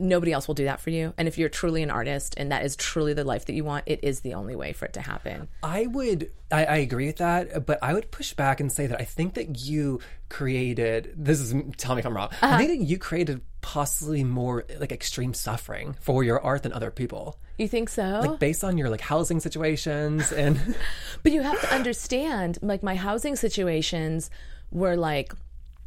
nobody 0.00 0.32
else 0.32 0.48
will 0.48 0.54
do 0.54 0.64
that 0.64 0.80
for 0.80 0.88
you. 0.88 1.12
And 1.18 1.28
if 1.28 1.36
you're 1.36 1.50
truly 1.50 1.82
an 1.82 1.90
artist 1.90 2.32
and 2.38 2.50
that 2.50 2.64
is 2.64 2.74
truly 2.74 3.12
the 3.12 3.22
life 3.22 3.44
that 3.44 3.52
you 3.52 3.64
want, 3.64 3.84
it 3.86 4.00
is 4.02 4.20
the 4.20 4.32
only 4.32 4.56
way 4.56 4.72
for 4.72 4.86
it 4.86 4.94
to 4.94 5.02
happen. 5.02 5.46
I 5.62 5.84
would, 5.86 6.30
I, 6.50 6.64
I 6.64 6.76
agree 6.76 7.04
with 7.06 7.18
that, 7.18 7.66
but 7.66 7.78
I 7.82 7.92
would 7.92 8.10
push 8.10 8.32
back 8.32 8.60
and 8.60 8.72
say 8.72 8.86
that 8.86 8.98
I 8.98 9.04
think 9.04 9.34
that 9.34 9.60
you 9.66 10.00
created. 10.30 11.12
This 11.16 11.38
is 11.38 11.54
tell 11.76 11.94
me 11.94 12.00
if 12.00 12.06
I'm 12.06 12.16
wrong. 12.16 12.28
Uh-huh. 12.32 12.46
I 12.54 12.56
think 12.56 12.80
that 12.80 12.84
you 12.86 12.96
created 12.98 13.42
possibly 13.60 14.24
more 14.24 14.64
like 14.80 14.90
extreme 14.90 15.34
suffering 15.34 15.96
for 16.00 16.24
your 16.24 16.40
art 16.40 16.62
than 16.62 16.72
other 16.72 16.90
people, 16.90 17.38
You 17.58 17.68
think 17.68 17.90
so? 17.90 18.20
like 18.24 18.38
based 18.38 18.64
on 18.64 18.78
your 18.78 18.88
like 18.88 19.00
housing 19.02 19.38
situations 19.40 20.32
and. 20.32 20.58
But 21.22 21.32
you 21.32 21.42
have 21.42 21.60
to 21.62 21.74
understand, 21.74 22.58
like 22.62 22.82
my 22.82 22.94
housing 22.94 23.36
situations 23.36 24.28
were 24.74 24.96
like, 24.96 25.32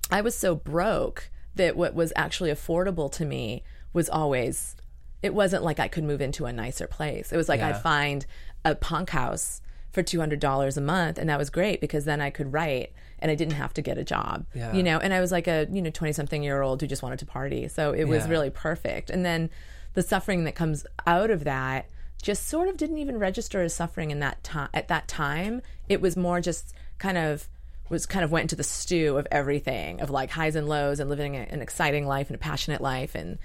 I 0.10 0.22
was 0.22 0.36
so 0.36 0.56
broke 0.56 1.30
that 1.56 1.76
what 1.76 1.94
was 1.94 2.12
actually 2.16 2.50
affordable 2.50 3.12
to 3.12 3.26
me 3.26 3.64
was 3.94 4.10
always. 4.10 4.76
It 5.22 5.34
wasn't 5.34 5.64
like 5.64 5.80
I 5.80 5.88
could 5.88 6.04
move 6.04 6.22
into 6.22 6.46
a 6.46 6.54
nicer 6.54 6.88
place. 6.88 7.32
It 7.32 7.38
was 7.38 7.50
like 7.50 7.60
Yeah. 7.60 7.70
I'd 7.70 7.82
find 7.82 8.26
a 8.64 8.74
punk 8.74 9.12
house 9.12 9.62
for 9.92 10.04
two 10.04 10.20
hundred 10.20 10.40
dollars 10.40 10.78
a 10.78 10.82
month, 10.82 11.18
and 11.18 11.30
that 11.30 11.38
was 11.40 11.50
great 11.50 11.82
because 11.82 12.06
then 12.06 12.22
I 12.22 12.30
could 12.30 12.54
write 12.54 12.94
and 13.20 13.32
I 13.32 13.36
didn't 13.36 13.56
have 13.56 13.74
to 13.74 13.82
get 13.82 13.98
a 13.98 14.04
job. 14.04 14.46
Yeah. 14.54 14.72
You 14.74 14.84
know, 14.84 15.00
and 15.00 15.14
I 15.14 15.20
was 15.20 15.32
like 15.32 15.48
a 15.48 15.68
you 15.72 15.82
know 15.82 15.90
twenty 15.90 16.14
something 16.14 16.44
year 16.44 16.62
old 16.62 16.82
who 16.82 16.88
just 16.88 17.02
wanted 17.02 17.20
to 17.20 17.26
party, 17.26 17.68
so 17.68 17.94
it 17.94 18.06
was 18.06 18.28
really 18.28 18.50
perfect. 18.52 19.10
And 19.10 19.26
then 19.26 19.50
the 19.94 20.04
suffering 20.04 20.44
that 20.44 20.54
comes 20.54 20.86
out 21.08 21.32
of 21.32 21.44
that 21.46 21.88
just 22.22 22.48
sort 22.48 22.68
of 22.68 22.78
didn't 22.78 23.00
even 23.00 23.18
register 23.18 23.62
as 23.64 23.74
suffering 23.74 24.12
in 24.12 24.20
that 24.20 24.44
time 24.44 24.70
at 24.74 24.88
that 24.88 25.08
time 25.08 25.62
it 25.88 26.02
was 26.02 26.18
more 26.18 26.42
just 26.42 26.74
kind 26.98 27.18
of 27.18 27.48
was 27.90 28.06
kind 28.06 28.24
of 28.26 28.32
went 28.32 28.44
into 28.44 28.56
the 28.56 28.64
stew 28.64 29.18
of 29.18 29.28
everything 29.32 30.02
of 30.02 30.10
like 30.10 30.30
highs 30.30 30.56
and 30.56 30.68
lows 30.68 31.00
and 31.00 31.10
living 31.10 31.36
a- 31.36 31.40
an 31.50 31.62
exciting 31.62 32.06
life 32.08 32.28
and 32.28 32.36
a 32.36 32.40
passionate 32.40 32.82
life 32.82 33.16
and 33.16 33.38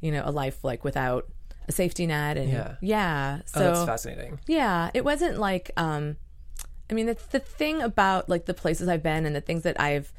you 0.00 0.10
know 0.12 0.22
a 0.24 0.30
life 0.30 0.62
like 0.64 0.84
without 0.84 1.28
a 1.68 1.72
safety 1.72 2.06
net 2.06 2.36
and 2.36 2.50
Yeah. 2.50 2.74
yeah 2.80 3.38
Oh, 3.40 3.44
so 3.46 3.60
that's 3.60 3.84
fascinating. 3.84 4.40
yeah, 4.46 4.90
it 4.94 5.04
wasn't 5.04 5.38
like 5.38 5.70
um 5.76 6.16
I 6.90 6.94
mean 6.94 7.06
the 7.06 7.16
the 7.30 7.38
thing 7.40 7.80
about 7.80 8.28
like 8.28 8.46
the 8.46 8.54
places 8.54 8.88
I've 8.88 9.02
been 9.02 9.24
and 9.26 9.34
the 9.36 9.40
things 9.40 9.62
that 9.62 9.80
I've 9.80 10.12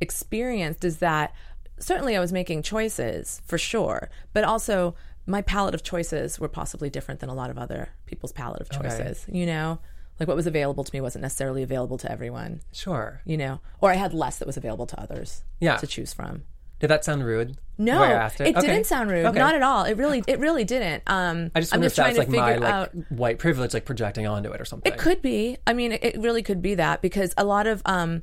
experienced 0.00 0.84
is 0.84 0.98
that 0.98 1.32
certainly 1.78 2.16
I 2.16 2.20
was 2.20 2.32
making 2.32 2.62
choices 2.62 3.40
for 3.46 3.58
sure, 3.58 4.10
but 4.32 4.44
also 4.44 4.94
my 5.26 5.42
palette 5.42 5.74
of 5.74 5.82
choices 5.82 6.38
were 6.40 6.48
possibly 6.48 6.90
different 6.90 7.20
than 7.20 7.28
a 7.28 7.34
lot 7.34 7.50
of 7.50 7.58
other 7.58 7.90
people's 8.06 8.32
palette 8.32 8.60
of 8.60 8.70
choices, 8.70 9.24
you 9.30 9.46
know? 9.46 9.78
Like 10.20 10.28
what 10.28 10.36
was 10.36 10.46
available 10.46 10.84
to 10.84 10.94
me 10.94 11.00
wasn't 11.00 11.22
necessarily 11.22 11.62
available 11.62 11.96
to 11.98 12.12
everyone, 12.12 12.60
Sure. 12.72 13.22
you 13.24 13.36
know? 13.38 13.60
Or 13.80 13.90
I 13.90 13.94
had 13.94 14.12
less 14.14 14.38
that 14.38 14.46
was 14.46 14.58
available 14.58 14.86
to 14.86 15.00
others 15.00 15.42
Yeah. 15.60 15.76
to 15.78 15.86
choose 15.86 16.12
from. 16.12 16.42
Did 16.78 16.88
that 16.88 17.04
sound 17.04 17.24
rude? 17.24 17.56
No, 17.78 17.94
the 17.94 18.00
way 18.00 18.06
I 18.08 18.12
asked 18.12 18.40
it, 18.40 18.56
Okay. 18.56 18.66
didn't 18.66 18.86
sound 18.86 19.10
rude. 19.10 19.24
Okay. 19.26 19.38
Not 19.38 19.54
at 19.54 19.62
all. 19.62 19.84
It 19.84 19.96
really, 19.96 20.22
it 20.26 20.38
really 20.38 20.64
didn't. 20.64 21.02
Um, 21.06 21.50
I 21.54 21.60
just 21.60 21.72
I'm 21.74 21.78
wonder 21.80 21.86
just 21.86 21.98
if 21.98 22.02
trying 22.04 22.14
that's 22.14 22.14
to 22.14 22.20
like 22.20 22.28
figure 22.52 22.60
my 22.60 22.66
like 22.66 22.74
out. 22.74 23.10
white 23.10 23.38
privilege, 23.38 23.74
like 23.74 23.84
projecting 23.84 24.26
onto 24.26 24.50
it 24.50 24.60
or 24.60 24.64
something. 24.64 24.90
It 24.92 24.98
could 24.98 25.20
be. 25.22 25.56
I 25.66 25.72
mean, 25.72 25.92
it, 25.92 26.04
it 26.04 26.18
really 26.20 26.42
could 26.42 26.60
be 26.62 26.74
that 26.76 27.02
because 27.02 27.34
a 27.36 27.44
lot 27.44 27.66
of 27.66 27.82
um, 27.86 28.22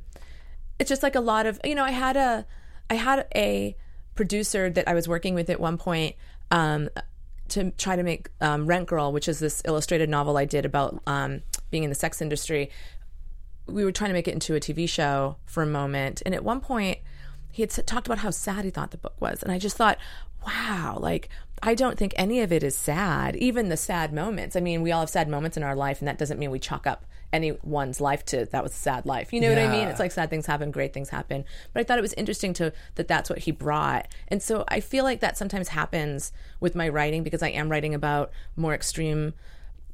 it's 0.80 0.88
just 0.88 1.02
like 1.04 1.14
a 1.16 1.20
lot 1.20 1.46
of 1.46 1.60
you 1.64 1.74
know. 1.76 1.84
I 1.84 1.90
had 1.92 2.16
a 2.16 2.46
I 2.90 2.94
had 2.94 3.26
a 3.34 3.76
producer 4.16 4.70
that 4.70 4.88
I 4.88 4.94
was 4.94 5.06
working 5.08 5.34
with 5.34 5.50
at 5.50 5.60
one 5.60 5.78
point 5.78 6.16
um, 6.50 6.88
to 7.50 7.70
try 7.72 7.94
to 7.96 8.02
make 8.02 8.28
um, 8.40 8.66
Rent 8.66 8.86
Girl, 8.88 9.12
which 9.12 9.28
is 9.28 9.38
this 9.38 9.62
illustrated 9.64 10.08
novel 10.08 10.36
I 10.36 10.44
did 10.46 10.64
about 10.64 11.00
um, 11.06 11.42
being 11.70 11.84
in 11.84 11.90
the 11.90 11.96
sex 11.96 12.20
industry. 12.20 12.70
We 13.66 13.84
were 13.84 13.92
trying 13.92 14.10
to 14.10 14.14
make 14.14 14.28
it 14.28 14.32
into 14.32 14.54
a 14.54 14.60
TV 14.60 14.88
show 14.88 15.36
for 15.44 15.62
a 15.62 15.66
moment, 15.66 16.22
and 16.24 16.34
at 16.34 16.44
one 16.44 16.60
point 16.60 16.98
he 17.50 17.62
had 17.62 17.70
talked 17.86 18.06
about 18.06 18.18
how 18.18 18.30
sad 18.30 18.64
he 18.64 18.70
thought 18.70 18.90
the 18.90 18.98
book 18.98 19.20
was, 19.20 19.42
and 19.42 19.52
I 19.52 19.58
just 19.58 19.76
thought, 19.76 19.98
wow, 20.46 20.98
like 21.00 21.28
I 21.62 21.74
don't 21.74 21.98
think 21.98 22.14
any 22.16 22.40
of 22.40 22.52
it 22.52 22.62
is 22.62 22.76
sad, 22.76 23.36
even 23.36 23.68
the 23.68 23.76
sad 23.76 24.12
moments. 24.12 24.56
I 24.56 24.60
mean, 24.60 24.82
we 24.82 24.92
all 24.92 25.00
have 25.00 25.10
sad 25.10 25.28
moments 25.28 25.56
in 25.56 25.62
our 25.62 25.74
life, 25.74 26.00
and 26.00 26.08
that 26.08 26.18
doesn't 26.18 26.38
mean 26.38 26.50
we 26.50 26.58
chalk 26.58 26.86
up 26.86 27.04
anyone's 27.30 28.00
life 28.00 28.24
to 28.24 28.46
that 28.46 28.62
was 28.62 28.72
a 28.72 28.76
sad 28.76 29.04
life. 29.04 29.32
You 29.34 29.40
know 29.40 29.50
what 29.50 29.58
I 29.58 29.68
mean? 29.70 29.88
It's 29.88 30.00
like 30.00 30.12
sad 30.12 30.30
things 30.30 30.46
happen, 30.46 30.70
great 30.70 30.94
things 30.94 31.10
happen. 31.10 31.44
But 31.74 31.80
I 31.80 31.84
thought 31.84 31.98
it 31.98 32.02
was 32.02 32.14
interesting 32.14 32.54
to 32.54 32.72
that 32.94 33.08
that's 33.08 33.28
what 33.28 33.40
he 33.40 33.50
brought, 33.50 34.08
and 34.28 34.42
so 34.42 34.64
I 34.68 34.80
feel 34.80 35.04
like 35.04 35.20
that 35.20 35.36
sometimes 35.36 35.68
happens 35.68 36.32
with 36.60 36.74
my 36.74 36.88
writing 36.88 37.22
because 37.22 37.42
I 37.42 37.48
am 37.48 37.68
writing 37.68 37.94
about 37.94 38.30
more 38.56 38.74
extreme 38.74 39.34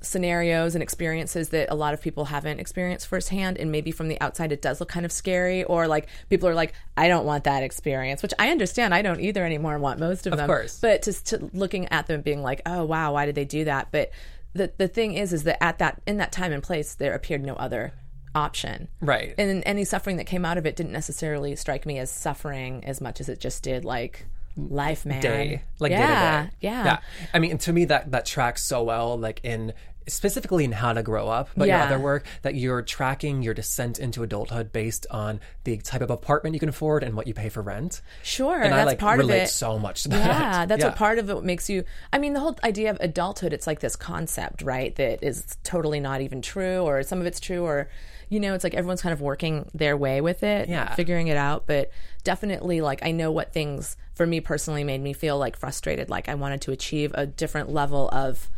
scenarios 0.01 0.75
and 0.75 0.83
experiences 0.83 1.49
that 1.51 1.71
a 1.71 1.75
lot 1.75 1.95
of 1.95 2.01
people 2.03 2.27
haven't 2.27 2.61
experienced 2.61 3.07
firsthand 3.07 3.57
and 3.57 3.73
maybe 3.73 3.91
from 3.91 4.09
the 4.09 4.21
outside 4.21 4.53
it 4.53 4.61
does 4.61 4.79
look 4.81 4.89
kind 4.89 5.07
of 5.07 5.13
scary 5.13 5.65
or 5.65 5.89
like 5.89 6.09
people 6.29 6.49
are 6.49 6.55
like 6.55 6.75
i 6.97 7.09
don't 7.09 7.25
want 7.25 7.45
that 7.45 7.63
experience 7.63 8.23
which 8.23 8.35
i 8.39 8.51
understand 8.51 8.93
i 8.95 9.01
don't 9.01 9.21
either 9.21 9.45
anymore 9.45 9.73
and 9.75 9.83
want 9.83 9.99
most 9.99 10.27
of, 10.27 10.37
them 10.37 10.47
course. 10.47 10.79
but 10.81 11.03
just 11.03 11.27
to 11.27 11.51
looking 11.55 11.87
at 11.89 12.07
them 12.07 12.21
being 12.21 12.43
like 12.43 12.61
oh 12.67 12.85
wow 12.85 13.13
why 13.15 13.25
did 13.25 13.35
they 13.35 13.47
do 13.47 13.65
that 13.65 13.89
but 13.93 14.11
the 14.53 14.71
the 14.77 14.89
thing 14.89 15.15
is 15.15 15.33
is 15.33 15.45
that 15.45 15.63
at 15.63 15.79
that 15.79 16.01
in 16.07 16.19
that 16.19 16.33
time 16.33 16.53
and 16.53 16.63
place 16.63 16.95
there 16.97 17.15
appeared 17.15 17.43
no 17.43 17.55
other 17.55 17.93
option 18.35 18.89
Right. 19.01 19.33
and 19.39 19.63
any 19.65 19.85
suffering 19.85 20.17
that 20.17 20.27
came 20.27 20.45
out 20.45 20.59
of 20.59 20.67
it 20.67 20.77
didn't 20.77 20.93
necessarily 20.93 21.57
strike 21.57 21.87
me 21.87 21.99
as 21.99 22.11
suffering 22.11 22.85
as 22.85 23.01
much 23.01 23.21
as 23.21 23.29
it 23.29 23.41
just 23.41 23.63
did 23.63 23.85
like 23.85 24.27
life 24.57 25.05
man 25.05 25.21
day, 25.21 25.63
like 25.81 25.91
yeah, 25.91 25.99
day 25.99 26.07
to 26.45 26.51
day. 26.51 26.57
yeah 26.61 26.85
yeah. 26.85 26.99
I 27.33 27.39
mean, 27.39 27.59
to 27.59 27.73
me, 27.73 27.87
that 27.87 28.11
that 28.13 28.27
tracks 28.27 28.63
so 28.65 28.83
well, 28.83 29.19
like 29.19 29.41
in 29.43 29.73
specifically 30.07 30.65
in 30.65 30.73
How 30.73 30.93
to 30.93 31.03
Grow 31.03 31.29
Up, 31.29 31.49
but 31.57 31.67
your 31.67 31.79
Yeah. 31.79 31.85
other 31.87 31.99
work 31.99 32.27
that 32.43 32.55
you're 32.55 32.83
tracking 32.83 33.41
your 33.43 33.55
descent 33.55 33.99
into 33.99 34.23
adulthood 34.23 34.71
based 34.71 35.07
on 35.11 35.41
the 35.65 35.79
type 35.79 36.03
of 36.03 36.11
apartment 36.11 36.53
you 36.53 36.61
can 36.61 36.69
afford 36.69 37.03
and 37.03 37.15
what 37.17 37.27
you 37.27 37.33
pay 37.33 37.49
for 37.49 37.63
rent. 37.63 38.03
sure 38.23 38.61
And 38.61 38.71
that's 38.75 38.83
I 38.83 38.85
like 38.85 38.99
part 38.99 39.19
relate 39.19 39.37
of 39.39 39.43
it 39.45 39.49
so 39.49 39.79
much 39.79 40.03
to 40.03 40.11
that. 40.11 40.27
Yeah, 40.27 40.67
that's 40.67 40.85
what 40.85 40.97
part 40.97 41.19
of 41.19 41.31
it 41.31 41.43
makes 41.43 41.71
you. 41.71 41.85
I 42.13 42.19
mean, 42.19 42.35
the 42.35 42.41
whole 42.41 42.55
idea 42.63 42.91
of 42.91 42.99
adulthood, 43.01 43.55
it's 43.55 43.67
like 43.67 43.81
this 43.81 43.97
concept, 43.97 44.61
right? 44.61 44.95
That 44.97 45.23
is 45.23 45.57
totally 45.65 46.01
not 46.01 46.21
even 46.21 46.43
true, 46.43 46.81
or 46.83 47.03
some 47.03 47.19
of 47.21 47.27
it's 47.27 47.41
true, 47.41 47.65
or, 47.65 47.89
you 48.29 48.41
know, 48.41 48.55
it's 48.55 48.65
like 48.65 48.75
everyone's 48.75 49.03
kind 49.03 49.13
of 49.13 49.21
working 49.21 49.69
their 49.75 49.97
way 49.97 50.21
with 50.21 50.43
it, 50.43 50.69
Yeah. 50.69 50.95
figuring 50.95 51.29
it 51.29 51.37
out. 51.37 51.67
But 51.67 51.91
definitely, 52.25 52.81
like, 52.81 53.01
I 53.05 53.11
know 53.11 53.31
what 53.31 53.53
things 53.53 53.97
for 54.15 54.27
me 54.27 54.41
personally 54.41 54.85
made 54.85 55.01
me 55.03 55.13
feel 55.13 55.39
like 55.39 55.57
frustrated. 55.57 56.09
Like, 56.09 56.29
I 56.29 56.35
wanted 56.35 56.61
to 56.63 56.73
achieve 56.73 57.13
a 57.15 57.27
different 57.27 57.71
level 57.71 58.09
of 58.11 58.51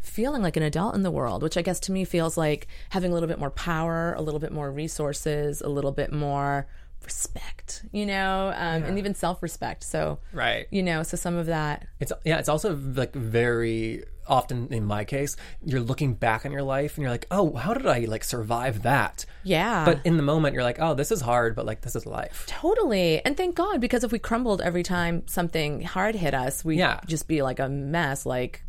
feeling 0.00 0.42
like 0.42 0.56
an 0.58 0.62
adult 0.62 0.94
in 0.94 1.02
the 1.02 1.10
world, 1.10 1.42
which 1.42 1.56
I 1.56 1.62
guess 1.62 1.80
to 1.80 1.92
me 1.92 2.04
feels 2.04 2.36
like 2.36 2.66
having 2.90 3.10
a 3.10 3.14
little 3.14 3.28
bit 3.28 3.38
more 3.38 3.50
power, 3.50 4.12
a 4.14 4.20
little 4.20 4.40
bit 4.40 4.52
more 4.52 4.70
resources, 4.70 5.60
a 5.62 5.68
little 5.68 5.92
bit 5.92 6.12
more 6.12 6.66
respect, 7.02 7.84
you 7.92 8.04
know, 8.06 8.48
um, 8.56 8.82
and 8.84 8.98
even 8.98 9.14
self 9.14 9.42
respect. 9.42 9.82
So, 9.84 10.18
Right. 10.32 10.66
you 10.70 10.82
know, 10.82 11.02
so 11.02 11.16
some 11.16 11.36
of 11.36 11.46
that, 11.46 11.86
It's 12.00 12.12
yeah, 12.24 12.38
it's 12.38 12.48
also 12.48 12.74
like 12.76 13.14
very 13.14 14.04
often 14.26 14.68
in 14.72 14.84
my 14.84 15.04
case, 15.04 15.36
you're 15.64 15.80
looking 15.80 16.14
back 16.14 16.44
on 16.46 16.52
your 16.52 16.62
life 16.62 16.96
and 16.96 17.02
you're 17.02 17.10
like, 17.10 17.26
"Oh, 17.30 17.54
how 17.56 17.74
did 17.74 17.86
I 17.86 18.00
like 18.00 18.24
survive 18.24 18.82
that?" 18.82 19.24
yeah. 19.42 19.84
But 19.84 20.00
in 20.04 20.16
the 20.16 20.22
moment 20.22 20.54
you're 20.54 20.62
like, 20.62 20.78
"Oh, 20.80 20.94
this 20.94 21.10
is 21.12 21.20
hard, 21.20 21.54
but 21.56 21.66
like 21.66 21.80
this 21.82 21.94
is 21.96 22.06
life." 22.06 22.44
Totally. 22.46 23.24
And 23.24 23.36
thank 23.36 23.54
God, 23.54 23.80
because 23.80 24.04
if 24.04 24.12
we 24.12 24.18
crumbled 24.18 24.60
every 24.60 24.82
time 24.82 25.22
something 25.26 25.82
hard 25.82 26.14
hit 26.14 26.34
us, 26.34 26.64
we'd 26.64 26.78
Yeah. 26.78 27.00
just 27.06 27.28
be 27.28 27.42
like 27.42 27.58
a 27.60 27.68
mess, 27.68 28.24
like 28.26 28.64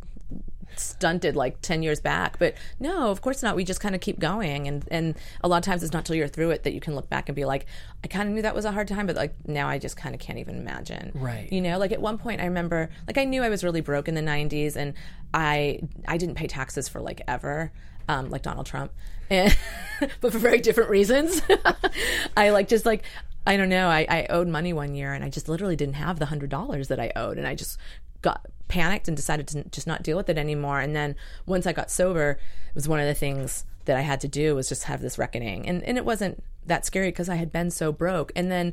stunted 0.76 1.36
like 1.36 1.60
10 1.62 1.82
years 1.82 2.00
back. 2.00 2.38
But 2.38 2.54
no, 2.80 3.10
of 3.10 3.20
course 3.20 3.42
not. 3.42 3.56
We 3.56 3.64
just 3.64 3.80
kind 3.80 3.94
of 3.94 4.00
keep 4.00 4.18
going. 4.18 4.66
And, 4.66 4.86
and 4.90 5.14
a 5.42 5.48
lot 5.48 5.58
of 5.58 5.64
times 5.64 5.82
it's 5.82 5.92
not 5.92 6.04
till 6.04 6.16
you're 6.16 6.28
through 6.28 6.50
it 6.50 6.64
that 6.64 6.72
you 6.72 6.80
can 6.80 6.94
look 6.94 7.08
back 7.08 7.28
and 7.28 7.36
be 7.36 7.44
like, 7.44 7.66
I 8.04 8.08
kind 8.08 8.28
of 8.28 8.34
knew 8.34 8.42
that 8.42 8.54
was 8.54 8.64
a 8.64 8.72
hard 8.72 8.88
time, 8.88 9.06
but 9.06 9.16
like 9.16 9.34
now 9.46 9.68
I 9.68 9.78
just 9.78 9.96
kind 9.96 10.14
of 10.14 10.20
can't 10.20 10.38
even 10.38 10.56
imagine. 10.56 11.12
Right. 11.14 11.50
You 11.52 11.60
know, 11.60 11.78
like 11.78 11.92
at 11.92 12.00
one 12.00 12.18
point 12.18 12.40
I 12.40 12.44
remember, 12.44 12.90
like 13.06 13.18
I 13.18 13.24
knew 13.24 13.42
I 13.42 13.48
was 13.48 13.64
really 13.64 13.80
broke 13.80 14.08
in 14.08 14.14
the 14.14 14.20
90s 14.20 14.76
and 14.76 14.94
I, 15.32 15.80
I 16.06 16.16
didn't 16.16 16.34
pay 16.34 16.46
taxes 16.46 16.88
for 16.88 17.00
like 17.00 17.22
ever. 17.28 17.72
Um, 18.08 18.30
like 18.30 18.42
Donald 18.42 18.66
Trump, 18.66 18.92
and 19.30 19.58
but 20.20 20.30
for 20.30 20.38
very 20.38 20.60
different 20.60 20.90
reasons. 20.90 21.42
I 22.36 22.50
like 22.50 22.68
just 22.68 22.86
like 22.86 23.02
I 23.46 23.56
don't 23.56 23.68
know. 23.68 23.88
I, 23.88 24.06
I 24.08 24.26
owed 24.28 24.48
money 24.48 24.72
one 24.72 24.94
year, 24.94 25.12
and 25.12 25.22
I 25.22 25.28
just 25.28 25.48
literally 25.48 25.76
didn't 25.76 25.94
have 25.94 26.18
the 26.18 26.26
hundred 26.26 26.50
dollars 26.50 26.88
that 26.88 26.98
I 26.98 27.12
owed, 27.14 27.38
and 27.38 27.46
I 27.46 27.54
just 27.54 27.78
got 28.22 28.46
panicked 28.68 29.08
and 29.08 29.16
decided 29.16 29.46
to 29.48 29.64
just 29.64 29.86
not 29.86 30.02
deal 30.02 30.16
with 30.16 30.28
it 30.28 30.38
anymore. 30.38 30.80
And 30.80 30.94
then 30.94 31.14
once 31.46 31.66
I 31.66 31.72
got 31.72 31.90
sober, 31.90 32.30
it 32.30 32.74
was 32.74 32.88
one 32.88 33.00
of 33.00 33.06
the 33.06 33.14
things 33.14 33.64
that 33.84 33.96
I 33.96 34.00
had 34.00 34.20
to 34.22 34.28
do 34.28 34.54
was 34.54 34.68
just 34.68 34.84
have 34.84 35.00
this 35.00 35.18
reckoning, 35.18 35.66
and 35.68 35.82
and 35.84 35.96
it 35.96 36.04
wasn't 36.04 36.42
that 36.66 36.84
scary 36.84 37.08
because 37.08 37.28
I 37.28 37.36
had 37.36 37.52
been 37.52 37.70
so 37.70 37.92
broke, 37.92 38.32
and 38.34 38.50
then 38.50 38.72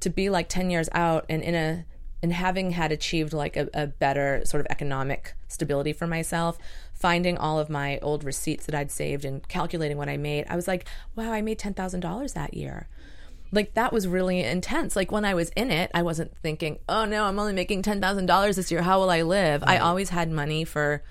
to 0.00 0.10
be 0.10 0.30
like 0.30 0.48
ten 0.48 0.70
years 0.70 0.88
out 0.92 1.24
and 1.28 1.42
in 1.42 1.54
a 1.54 1.84
and 2.22 2.32
having 2.34 2.72
had 2.72 2.92
achieved 2.92 3.32
like 3.32 3.56
a, 3.56 3.68
a 3.72 3.86
better 3.86 4.42
sort 4.44 4.60
of 4.60 4.66
economic 4.70 5.34
stability 5.48 5.92
for 5.92 6.06
myself 6.06 6.58
finding 6.92 7.38
all 7.38 7.58
of 7.58 7.70
my 7.70 7.98
old 8.00 8.24
receipts 8.24 8.66
that 8.66 8.74
i'd 8.74 8.90
saved 8.90 9.24
and 9.24 9.46
calculating 9.48 9.96
what 9.96 10.08
i 10.08 10.16
made 10.16 10.44
i 10.48 10.56
was 10.56 10.68
like 10.68 10.86
wow 11.16 11.32
i 11.32 11.40
made 11.40 11.58
$10000 11.58 12.34
that 12.34 12.54
year 12.54 12.88
like 13.52 13.74
that 13.74 13.92
was 13.92 14.06
really 14.06 14.40
intense 14.40 14.96
like 14.96 15.10
when 15.10 15.24
i 15.24 15.34
was 15.34 15.50
in 15.50 15.70
it 15.70 15.90
i 15.94 16.02
wasn't 16.02 16.36
thinking 16.38 16.78
oh 16.88 17.04
no 17.04 17.24
i'm 17.24 17.38
only 17.38 17.52
making 17.52 17.82
$10000 17.82 18.54
this 18.56 18.70
year 18.70 18.82
how 18.82 19.00
will 19.00 19.10
i 19.10 19.22
live 19.22 19.62
i 19.66 19.78
always 19.78 20.10
had 20.10 20.30
money 20.30 20.64
for 20.64 21.02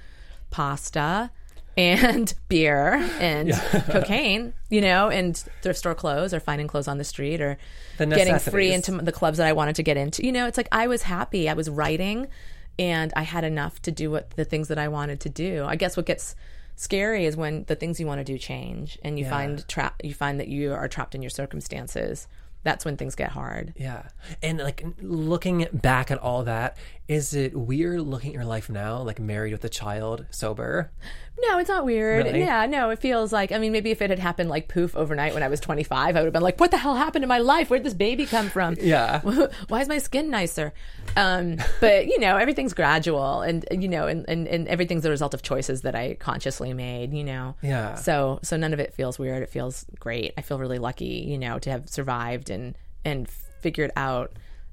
pasta 0.52 1.32
and 1.80 2.34
beer 2.50 2.96
and 3.20 3.52
cocaine, 3.88 4.54
you 4.70 4.82
know, 4.82 5.10
and 5.10 5.38
thrift 5.62 5.80
store 5.80 5.96
clothes 5.96 6.34
or 6.34 6.40
finding 6.40 6.68
clothes 6.68 6.88
on 6.88 6.98
the 6.98 7.04
street 7.04 7.40
or 7.40 7.58
The 7.98 8.06
getting 8.06 8.38
free 8.38 8.74
into 8.74 8.92
the 8.92 9.12
clubs 9.12 9.38
that 9.38 9.48
I 9.48 9.54
wanted 9.54 9.76
to 9.76 9.84
get 9.84 9.96
into. 9.96 10.26
You 10.26 10.34
know, 10.34 10.46
it's 10.46 10.58
like 10.58 10.68
I 10.72 10.88
was 10.88 11.04
happy. 11.04 11.50
I 11.50 11.54
was 11.54 11.70
writing 11.70 12.28
and 12.78 13.14
I 13.16 13.24
had 13.24 13.44
enough 13.46 13.82
to 13.84 13.92
do 13.92 14.12
what 14.12 14.32
the 14.32 14.46
things 14.46 14.68
that 14.68 14.78
I 14.78 14.90
wanted 14.90 15.22
to 15.22 15.30
do. 15.30 15.64
I 15.66 15.78
guess 15.78 15.96
what 15.96 16.06
gets 16.06 16.36
scary 16.80 17.26
is 17.26 17.36
when 17.36 17.66
the 17.66 17.76
things 17.76 18.00
you 18.00 18.08
want 18.08 18.20
to 18.20 18.24
do 18.24 18.38
change 18.38 18.98
and 19.04 19.20
you 19.20 19.26
find 19.26 19.68
trap 19.68 20.00
you 20.02 20.14
find 20.14 20.40
that 20.40 20.48
you 20.48 20.74
are 20.74 20.88
trapped 20.88 21.14
in 21.14 21.22
your 21.22 21.30
circumstances. 21.30 22.28
That's 22.64 22.84
when 22.84 22.98
things 22.98 23.16
get 23.16 23.32
hard. 23.32 23.74
Yeah. 23.78 24.04
And 24.42 24.60
like 24.60 24.86
looking 25.02 25.68
back 25.74 26.12
at 26.12 26.18
all 26.18 26.44
that, 26.44 26.78
is 27.08 27.34
it 27.34 27.56
weird 27.56 28.02
looking 28.02 28.32
at 28.32 28.34
your 28.34 28.46
life 28.46 28.70
now, 28.70 29.02
like 29.02 29.20
married 29.20 29.54
with 29.54 29.64
a 29.64 29.70
child, 29.70 30.26
sober? 30.30 30.92
No, 31.48 31.60
it's 31.60 31.70
not 31.70 31.86
weird. 31.86 32.26
Really? 32.26 32.40
Yeah, 32.40 32.66
no, 32.66 32.90
it 32.90 33.00
feels 33.00 33.32
like, 33.32 33.52
I 33.52 33.58
mean, 33.58 33.72
maybe 33.72 33.92
if 33.92 34.02
it 34.02 34.10
had 34.10 34.20
happened 34.20 34.50
like 34.50 34.68
poof 34.68 34.96
overnight 34.96 35.34
when 35.34 35.44
I 35.44 35.48
was 35.48 35.60
25, 35.60 36.16
I 36.16 36.20
would 36.20 36.26
have 36.26 36.34
been 36.34 36.42
like, 36.42 36.60
what 36.60 36.72
the 36.72 36.78
hell 36.78 36.96
happened 36.96 37.24
to 37.24 37.28
my 37.28 37.38
life? 37.40 37.70
Where'd 37.70 37.84
this 37.84 37.94
baby 37.94 38.26
come 38.26 38.50
from? 38.50 38.76
Yeah. 38.90 39.22
Why 39.68 39.82
is 39.82 39.88
my 39.88 40.00
skin 40.00 40.30
nicer? 40.32 40.74
Um, 41.16 41.58
but, 41.80 42.08
you 42.08 42.20
know, 42.20 42.38
everything's 42.38 42.74
gradual 42.74 43.42
and, 43.42 43.66
you 43.72 43.88
know, 43.88 44.08
and, 44.08 44.26
and, 44.28 44.48
and 44.48 44.68
everything's 44.68 45.04
the 45.04 45.10
result 45.12 45.34
of 45.34 45.44
choices 45.44 45.82
that 45.82 45.96
I 45.96 46.16
consciously 46.16 46.74
made, 46.74 47.14
you 47.14 47.24
know? 47.24 47.56
Yeah. 47.62 47.96
So, 47.96 48.40
so 48.42 48.58
none 48.58 48.74
of 48.74 48.80
it 48.80 48.94
feels 48.94 49.20
weird. 49.20 49.44
It 49.44 49.50
feels 49.50 49.86
great. 50.00 50.34
I 50.38 50.42
feel 50.42 50.58
really 50.58 50.80
lucky, 50.80 51.26
you 51.28 51.38
know, 51.38 51.60
to 51.60 51.70
have 51.70 51.88
survived 51.90 52.50
and, 52.50 52.76
and 53.06 53.30
figured 53.30 53.92
out 53.96 54.32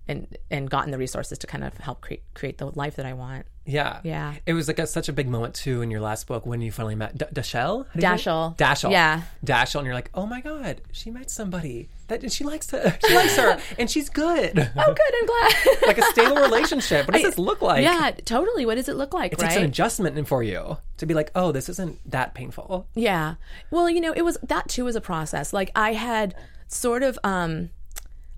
and, 0.08 0.36
and 0.50 0.70
gotten 0.70 0.90
the 0.90 0.98
resources 0.98 1.38
to 1.38 1.46
kind 1.46 1.64
of 1.64 1.76
help 1.78 2.00
create, 2.00 2.22
create 2.34 2.58
the 2.58 2.66
life 2.66 2.96
that 2.96 3.06
I 3.06 3.12
want. 3.12 3.46
Yeah. 3.68 3.98
Yeah. 4.04 4.34
It 4.46 4.52
was 4.52 4.68
like 4.68 4.78
a, 4.78 4.86
such 4.86 5.08
a 5.08 5.12
big 5.12 5.28
moment 5.28 5.54
too 5.54 5.82
in 5.82 5.90
your 5.90 6.00
last 6.00 6.28
book 6.28 6.46
when 6.46 6.60
you 6.60 6.70
finally 6.70 6.94
met 6.94 7.18
D- 7.18 7.24
Dashiell. 7.34 7.86
How 7.88 7.92
do 7.92 8.00
you 8.00 8.00
say 8.00 8.14
it? 8.14 8.18
Dashiell. 8.20 8.56
Dashiell. 8.56 8.90
Yeah. 8.92 9.22
Dashiell, 9.44 9.78
and 9.80 9.86
you're 9.86 9.94
like, 9.94 10.10
oh 10.14 10.24
my 10.24 10.40
god, 10.40 10.80
she 10.92 11.10
met 11.10 11.30
somebody 11.32 11.88
that 12.06 12.22
and 12.22 12.30
she 12.32 12.44
likes 12.44 12.68
to, 12.68 12.96
she 13.08 13.14
likes 13.16 13.36
her, 13.36 13.58
and 13.76 13.90
she's 13.90 14.08
good. 14.08 14.56
Oh, 14.78 14.94
good. 14.94 15.14
I'm 15.18 15.26
glad. 15.26 15.54
like 15.88 15.98
a 15.98 16.02
stable 16.12 16.36
relationship. 16.36 17.08
What 17.08 17.14
does 17.14 17.22
this 17.22 17.38
look 17.38 17.60
like? 17.60 17.82
Yeah, 17.82 18.12
totally. 18.24 18.66
What 18.66 18.76
does 18.76 18.88
it 18.88 18.94
look 18.94 19.12
like, 19.12 19.32
It 19.32 19.38
takes 19.40 19.56
an 19.56 19.64
adjustment 19.64 20.16
in 20.16 20.24
for 20.26 20.42
you 20.44 20.76
to 20.98 21.06
be 21.06 21.14
like, 21.14 21.32
oh, 21.34 21.50
this 21.50 21.68
isn't 21.68 21.98
that 22.08 22.34
painful. 22.34 22.86
yeah. 22.94 23.34
Well, 23.72 23.90
you 23.90 24.00
know, 24.00 24.12
it 24.12 24.22
was 24.24 24.38
that 24.44 24.68
too 24.68 24.84
was 24.84 24.94
a 24.94 25.00
process. 25.00 25.52
Like 25.52 25.72
I 25.74 25.94
had 25.94 26.36
sort 26.68 27.02
of 27.02 27.18
um 27.24 27.70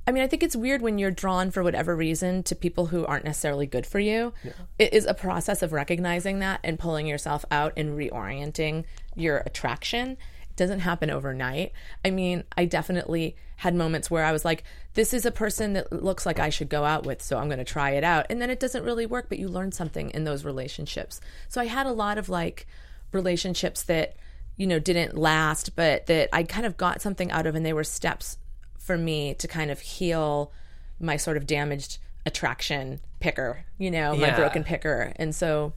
I 0.09 0.11
mean, 0.11 0.23
I 0.23 0.27
think 0.27 0.42
it's 0.42 0.57
weird 0.57 0.81
when 0.81 0.97
you're 0.97 1.11
drawn 1.11 1.51
for 1.51 1.62
whatever 1.62 1.94
reason 1.94 2.42
to 2.44 2.55
people 2.55 2.87
who 2.87 3.05
aren't 3.05 3.27
necessarily 3.27 3.66
good 3.66 3.85
for 3.85 3.99
you. 3.99 4.33
It 4.79 4.94
is 4.94 5.05
a 5.05 5.12
process 5.12 5.61
of 5.61 5.75
recognizing 5.75 6.38
that 6.38 6.61
and 6.64 6.79
pulling 6.79 7.07
yourself 7.07 7.44
out 7.51 7.75
and 7.77 7.90
reorienting 7.90 8.85
your 9.14 9.42
attraction. 9.44 10.12
It 10.12 10.57
doesn't 10.57 10.81
happen 10.81 11.11
overnight. 11.11 11.73
I 12.07 12.11
mean, 12.11 12.44
I 12.57 12.64
definitely 12.64 13.37
had 13.57 13.75
moments 13.75 14.11
where 14.11 14.25
I 14.25 14.33
was 14.33 14.47
like, 14.47 14.64
this 14.94 15.12
is 15.12 15.27
a 15.27 15.31
person 15.31 15.75
that 15.75 15.92
looks 15.92 16.25
like 16.25 16.38
I 16.38 16.49
should 16.49 16.71
go 16.71 16.87
out 16.87 17.05
with, 17.05 17.21
so 17.21 17.37
I'm 17.37 17.49
going 17.49 17.59
to 17.59 17.64
try 17.64 17.90
it 17.90 18.03
out. 18.03 18.25
And 18.31 18.40
then 18.40 18.49
it 18.49 18.61
doesn't 18.61 18.85
really 18.85 19.05
work, 19.05 19.27
but 19.29 19.38
you 19.38 19.47
learn 19.47 19.73
something 19.73 20.09
in 20.12 20.25
those 20.25 20.42
relationships. 20.42 21.21
So 21.49 21.61
I 21.61 21.66
had 21.66 21.87
a 21.87 21.92
lot 21.92 22.16
of 22.16 22.31
like 22.31 22.66
relationships 23.12 23.83
that, 23.83 24.16
you 24.57 24.66
know, 24.66 24.79
didn't 24.79 25.18
last, 25.18 25.77
but 25.77 26.07
that 26.07 26.31
I 26.33 26.44
kind 26.44 26.64
of 26.64 26.79
got 26.79 27.03
something 27.03 27.31
out 27.31 27.47
of, 27.47 27.55
and 27.55 27.66
they 27.66 27.75
were 27.75 27.85
steps 27.85 28.38
for 28.88 28.96
me 28.96 29.35
to 29.35 29.46
kind 29.46 29.70
of 29.70 29.81
heal 29.81 30.51
my 30.98 31.18
sort 31.18 31.37
of 31.37 31.46
damaged 31.46 31.98
attraction 32.24 33.01
picker, 33.20 33.66
you 33.77 33.90
know, 33.90 34.16
my 34.16 34.29
Yeah. 34.29 34.37
broken 34.37 34.64
picker. 34.64 35.12
And 35.16 35.35
so 35.35 35.74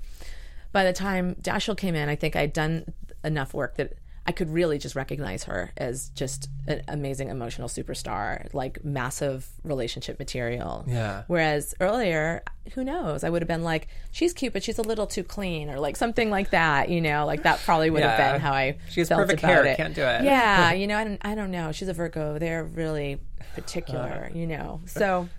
by 0.71 0.86
the 0.86 0.93
time 0.93 1.36
Dashiell 1.36 1.76
came 1.78 1.93
in, 1.93 2.08
I 2.08 2.15
think 2.15 2.38
I'd 2.38 2.54
done 2.54 2.93
enough 3.21 3.54
work 3.54 3.76
that 3.76 3.91
I 4.28 4.32
could 4.32 4.52
really 4.52 4.78
just 4.78 4.96
recognize 4.96 5.46
her 5.46 5.72
as 5.78 6.10
just 6.10 6.48
an 6.68 6.84
amazing 6.88 7.30
emotional 7.30 7.68
superstar, 7.68 8.54
like 8.54 8.84
massive 8.86 9.48
relationship 9.64 10.20
material. 10.20 10.86
Yeah. 10.88 11.24
Whereas 11.26 11.74
earlier, 11.82 12.44
who 12.76 12.84
knows? 12.84 13.24
I 13.24 13.32
would 13.32 13.42
have 13.42 13.48
been 13.48 13.64
like, 13.64 13.88
she's 14.12 14.32
cute, 14.32 14.54
but 14.54 14.62
she's 14.64 14.78
a 14.78 14.84
little 14.84 15.08
too 15.08 15.24
clean, 15.24 15.72
or 15.72 15.80
like 15.80 15.96
something 15.98 16.30
like 16.30 16.52
that. 16.52 16.90
You 16.90 17.02
know, 17.02 17.26
like 17.26 17.42
that 17.44 17.60
probably 17.66 17.90
would 17.90 18.04
have 18.04 18.18
been 18.34 18.40
how 18.42 18.52
I 18.54 18.78
She 18.92 19.02
has 19.02 19.10
felt 19.10 19.22
perfect 19.22 19.40
about 19.42 19.52
hair, 19.54 19.66
it. 19.66 19.78
can't 19.78 19.96
do 19.96 20.04
it. 20.04 20.24
Yeah, 20.24 20.72
you 20.74 20.86
know, 20.86 20.98
I 20.98 21.04
don't, 21.04 21.22
I 21.24 21.34
don't 21.34 21.50
know. 21.52 21.72
She's 21.72 21.88
a 21.88 21.94
Virgo. 21.94 22.38
They're 22.38 22.64
really 22.64 23.20
particular. 23.56 24.30
Uh. 24.32 24.38
You 24.38 24.46
know, 24.46 24.82
so, 24.86 25.30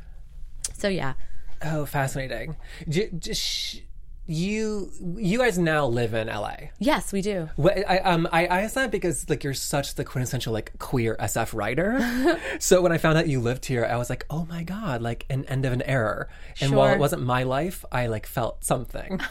so 0.74 0.88
yeah. 0.88 1.14
Oh, 1.64 1.86
fascinating. 1.86 2.56
J- 2.88 3.10
just, 3.16 3.80
you, 4.32 4.90
you 5.16 5.38
guys 5.38 5.58
now 5.58 5.86
live 5.86 6.14
in 6.14 6.28
LA. 6.28 6.56
Yes, 6.78 7.12
we 7.12 7.20
do. 7.20 7.50
Well, 7.56 7.74
I 7.88 7.98
um 7.98 8.28
I, 8.32 8.46
I 8.46 8.60
asked 8.62 8.74
that 8.74 8.90
because 8.90 9.28
like 9.28 9.44
you're 9.44 9.54
such 9.54 9.94
the 9.94 10.04
quintessential 10.04 10.52
like 10.52 10.78
queer 10.78 11.16
SF 11.20 11.54
writer. 11.54 12.00
so 12.58 12.80
when 12.80 12.92
I 12.92 12.98
found 12.98 13.18
out 13.18 13.28
you 13.28 13.40
lived 13.40 13.66
here, 13.66 13.84
I 13.84 13.96
was 13.96 14.10
like, 14.10 14.24
oh 14.30 14.46
my 14.46 14.62
god, 14.62 15.02
like 15.02 15.26
an 15.30 15.44
end 15.46 15.64
of 15.64 15.72
an 15.72 15.82
error. 15.82 16.28
And 16.60 16.74
while 16.74 16.92
it 16.92 16.98
wasn't 16.98 17.22
my 17.22 17.42
life, 17.42 17.84
I 17.92 18.06
like 18.06 18.26
felt 18.26 18.64
something. 18.64 19.20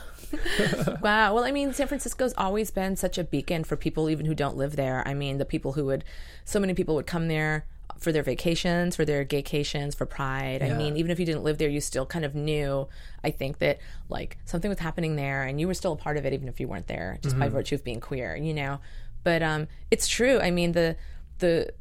Wow. 1.01 1.35
Well, 1.35 1.43
I 1.43 1.51
mean, 1.51 1.73
San 1.73 1.87
Francisco's 1.87 2.33
always 2.37 2.71
been 2.71 2.95
such 2.95 3.17
a 3.17 3.23
beacon 3.25 3.65
for 3.65 3.75
people 3.75 4.09
even 4.09 4.25
who 4.25 4.33
don't 4.33 4.55
live 4.55 4.77
there. 4.77 5.05
I 5.05 5.13
mean, 5.13 5.39
the 5.39 5.45
people 5.45 5.73
who 5.73 5.85
would, 5.87 6.05
so 6.45 6.57
many 6.57 6.73
people 6.73 6.95
would 6.95 7.05
come 7.05 7.27
there 7.27 7.65
for 7.99 8.11
their 8.11 8.23
vacations, 8.23 8.95
for 8.95 9.05
their 9.05 9.25
gaycations, 9.25 9.95
for 9.95 10.05
Pride. 10.05 10.61
I 10.63 10.73
mean, 10.73 10.97
even 10.97 11.11
if 11.11 11.19
you 11.19 11.25
didn't 11.25 11.43
live 11.43 11.57
there, 11.57 11.69
you 11.69 11.81
still 11.81 12.05
kind 12.05 12.25
of 12.25 12.35
knew. 12.35 12.87
I 13.23 13.31
think 13.31 13.59
that 13.59 13.79
like 14.09 14.37
something 14.45 14.69
was 14.69 14.79
happening 14.79 15.15
there, 15.15 15.43
and 15.43 15.59
you 15.59 15.67
were 15.67 15.73
still 15.73 15.93
a 15.93 15.97
part 15.97 16.17
of 16.17 16.25
it, 16.25 16.33
even 16.33 16.47
if 16.47 16.59
you 16.59 16.67
weren't 16.67 16.87
there, 16.87 17.19
just 17.21 17.37
by 17.37 17.49
virtue 17.49 17.75
of 17.75 17.83
being 17.83 17.99
queer. 17.99 18.35
You 18.35 18.53
know. 18.53 18.79
But 19.23 19.43
um, 19.43 19.67
it's 19.89 20.07
true. 20.07 20.39
I 20.39 20.51
mean, 20.51 20.71
the 20.71 20.95
the 21.39 21.73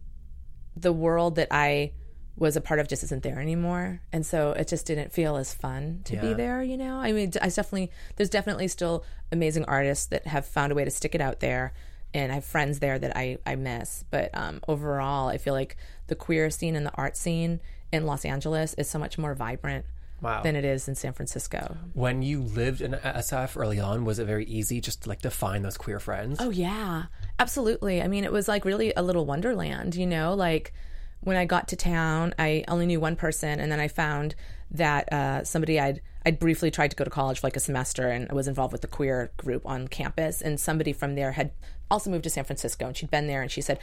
the 0.76 0.92
world 0.92 1.36
that 1.36 1.48
I 1.50 1.92
was 2.36 2.56
a 2.56 2.60
part 2.60 2.80
of 2.80 2.88
just 2.88 3.02
isn't 3.04 3.22
there 3.22 3.38
anymore, 3.38 4.00
and 4.12 4.24
so 4.24 4.52
it 4.52 4.66
just 4.68 4.86
didn't 4.86 5.12
feel 5.12 5.36
as 5.36 5.52
fun 5.52 6.00
to 6.04 6.16
be 6.16 6.32
there. 6.32 6.62
You 6.62 6.76
know, 6.76 6.96
I 6.96 7.12
mean, 7.12 7.32
I 7.40 7.48
definitely 7.48 7.90
there's 8.16 8.30
definitely 8.30 8.68
still 8.68 9.04
amazing 9.30 9.64
artists 9.66 10.06
that 10.06 10.26
have 10.26 10.46
found 10.46 10.72
a 10.72 10.74
way 10.74 10.84
to 10.84 10.90
stick 10.90 11.14
it 11.14 11.20
out 11.20 11.40
there, 11.40 11.74
and 12.14 12.32
I 12.32 12.36
have 12.36 12.44
friends 12.44 12.78
there 12.78 12.98
that 12.98 13.16
I 13.16 13.38
I 13.44 13.56
miss. 13.56 14.04
But 14.10 14.30
um, 14.32 14.60
overall, 14.66 15.28
I 15.28 15.38
feel 15.38 15.54
like 15.54 15.76
the 16.10 16.14
queer 16.14 16.50
scene 16.50 16.76
and 16.76 16.84
the 16.84 16.94
art 16.94 17.16
scene 17.16 17.60
in 17.90 18.04
Los 18.04 18.26
Angeles 18.26 18.74
is 18.74 18.90
so 18.90 18.98
much 18.98 19.16
more 19.16 19.34
vibrant. 19.34 19.86
Wow. 20.22 20.42
than 20.42 20.54
it 20.54 20.66
is 20.66 20.86
in 20.86 20.96
San 20.96 21.14
Francisco. 21.14 21.78
When 21.94 22.20
you 22.20 22.42
lived 22.42 22.82
in 22.82 22.92
SF 22.92 23.58
early 23.58 23.80
on, 23.80 24.04
was 24.04 24.18
it 24.18 24.26
very 24.26 24.44
easy 24.44 24.78
just 24.78 25.04
to 25.04 25.08
like 25.08 25.22
to 25.22 25.30
find 25.30 25.64
those 25.64 25.78
queer 25.78 25.98
friends? 25.98 26.36
Oh 26.42 26.50
yeah, 26.50 27.04
absolutely. 27.38 28.02
I 28.02 28.06
mean, 28.06 28.24
it 28.24 28.30
was 28.30 28.46
like 28.46 28.66
really 28.66 28.92
a 28.94 29.02
little 29.02 29.24
wonderland, 29.24 29.94
you 29.94 30.06
know. 30.06 30.34
Like 30.34 30.74
when 31.20 31.38
I 31.38 31.46
got 31.46 31.68
to 31.68 31.76
town, 31.76 32.34
I 32.38 32.64
only 32.68 32.84
knew 32.86 33.00
one 33.00 33.16
person, 33.16 33.60
and 33.60 33.72
then 33.72 33.80
I 33.80 33.88
found 33.88 34.34
that 34.72 35.10
uh, 35.10 35.44
somebody 35.44 35.80
I'd 35.80 36.02
I'd 36.24 36.38
briefly 36.38 36.70
tried 36.70 36.90
to 36.90 36.96
go 36.96 37.04
to 37.04 37.10
college 37.10 37.40
for 37.40 37.46
like 37.46 37.56
a 37.56 37.60
semester, 37.60 38.08
and 38.08 38.28
I 38.30 38.34
was 38.34 38.46
involved 38.46 38.72
with 38.72 38.82
the 38.82 38.88
queer 38.88 39.30
group 39.38 39.64
on 39.64 39.88
campus, 39.88 40.42
and 40.42 40.60
somebody 40.60 40.92
from 40.92 41.14
there 41.14 41.32
had 41.32 41.52
also 41.90 42.10
moved 42.10 42.24
to 42.24 42.30
San 42.30 42.44
Francisco, 42.44 42.86
and 42.86 42.96
she'd 42.96 43.10
been 43.10 43.26
there, 43.26 43.42
and 43.42 43.50
she 43.50 43.60
said. 43.62 43.78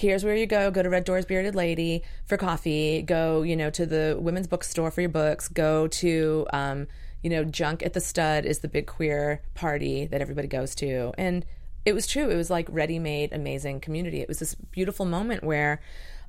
Here's 0.00 0.24
where 0.24 0.34
you 0.34 0.46
go. 0.46 0.70
Go 0.70 0.82
to 0.82 0.88
Red 0.88 1.04
Dora's 1.04 1.26
Bearded 1.26 1.54
Lady 1.54 2.02
for 2.24 2.38
coffee. 2.38 3.02
Go, 3.02 3.42
you 3.42 3.54
know, 3.54 3.68
to 3.68 3.84
the 3.84 4.16
women's 4.18 4.46
bookstore 4.46 4.90
for 4.90 5.02
your 5.02 5.10
books. 5.10 5.46
Go 5.46 5.88
to, 5.88 6.46
um, 6.54 6.86
you 7.22 7.28
know, 7.28 7.44
Junk 7.44 7.82
at 7.82 7.92
the 7.92 8.00
Stud 8.00 8.46
is 8.46 8.60
the 8.60 8.68
big 8.68 8.86
queer 8.86 9.42
party 9.52 10.06
that 10.06 10.22
everybody 10.22 10.48
goes 10.48 10.74
to. 10.76 11.12
And 11.18 11.44
it 11.84 11.92
was 11.92 12.06
true. 12.06 12.30
It 12.30 12.36
was 12.36 12.48
like 12.48 12.66
ready 12.70 12.98
made, 12.98 13.34
amazing 13.34 13.80
community. 13.80 14.22
It 14.22 14.28
was 14.28 14.38
this 14.38 14.54
beautiful 14.54 15.04
moment 15.04 15.44
where 15.44 15.82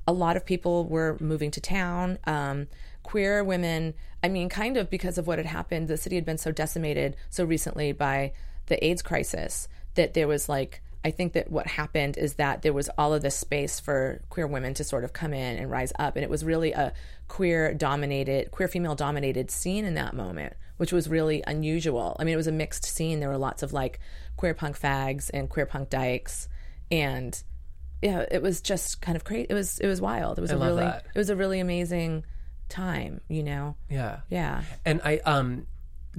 a 0.06 0.12
lot 0.12 0.36
of 0.36 0.44
people 0.44 0.84
were 0.84 1.16
moving 1.18 1.50
to 1.52 1.60
town. 1.62 2.18
Um, 2.24 2.66
queer 3.02 3.42
women, 3.42 3.94
I 4.22 4.28
mean, 4.28 4.50
kind 4.50 4.76
of 4.76 4.90
because 4.90 5.16
of 5.16 5.26
what 5.26 5.38
had 5.38 5.46
happened, 5.46 5.88
the 5.88 5.96
city 5.96 6.16
had 6.16 6.26
been 6.26 6.36
so 6.36 6.52
decimated 6.52 7.16
so 7.30 7.42
recently 7.42 7.92
by 7.92 8.34
the 8.66 8.84
AIDS 8.84 9.00
crisis 9.00 9.66
that 9.94 10.12
there 10.12 10.28
was 10.28 10.46
like, 10.46 10.82
I 11.04 11.10
think 11.10 11.32
that 11.32 11.50
what 11.50 11.66
happened 11.66 12.16
is 12.16 12.34
that 12.34 12.62
there 12.62 12.72
was 12.72 12.88
all 12.96 13.12
of 13.12 13.22
this 13.22 13.36
space 13.36 13.80
for 13.80 14.22
queer 14.30 14.46
women 14.46 14.74
to 14.74 14.84
sort 14.84 15.04
of 15.04 15.12
come 15.12 15.34
in 15.34 15.58
and 15.58 15.70
rise 15.70 15.92
up. 15.98 16.16
And 16.16 16.24
it 16.24 16.30
was 16.30 16.44
really 16.44 16.72
a 16.72 16.92
queer 17.28 17.74
dominated, 17.74 18.50
queer 18.52 18.68
female 18.68 18.94
dominated 18.94 19.50
scene 19.50 19.84
in 19.84 19.94
that 19.94 20.14
moment, 20.14 20.54
which 20.76 20.92
was 20.92 21.08
really 21.08 21.42
unusual. 21.46 22.16
I 22.20 22.24
mean, 22.24 22.34
it 22.34 22.36
was 22.36 22.46
a 22.46 22.52
mixed 22.52 22.84
scene. 22.84 23.18
There 23.18 23.28
were 23.28 23.38
lots 23.38 23.62
of 23.62 23.72
like 23.72 23.98
queer 24.36 24.54
punk 24.54 24.78
fags 24.78 25.30
and 25.34 25.48
queer 25.50 25.66
punk 25.66 25.90
dykes. 25.90 26.48
And 26.90 27.40
yeah, 28.00 28.24
it 28.30 28.42
was 28.42 28.60
just 28.60 29.00
kind 29.00 29.16
of 29.16 29.24
crazy. 29.24 29.46
It 29.50 29.54
was, 29.54 29.78
it 29.80 29.88
was 29.88 30.00
wild. 30.00 30.38
It 30.38 30.42
was 30.42 30.52
I 30.52 30.54
a 30.54 30.58
really, 30.58 30.84
that. 30.84 31.04
it 31.12 31.18
was 31.18 31.30
a 31.30 31.36
really 31.36 31.58
amazing 31.58 32.24
time, 32.68 33.20
you 33.28 33.42
know? 33.42 33.76
Yeah. 33.90 34.20
Yeah. 34.30 34.62
And 34.84 35.00
I 35.04 35.18
um 35.18 35.66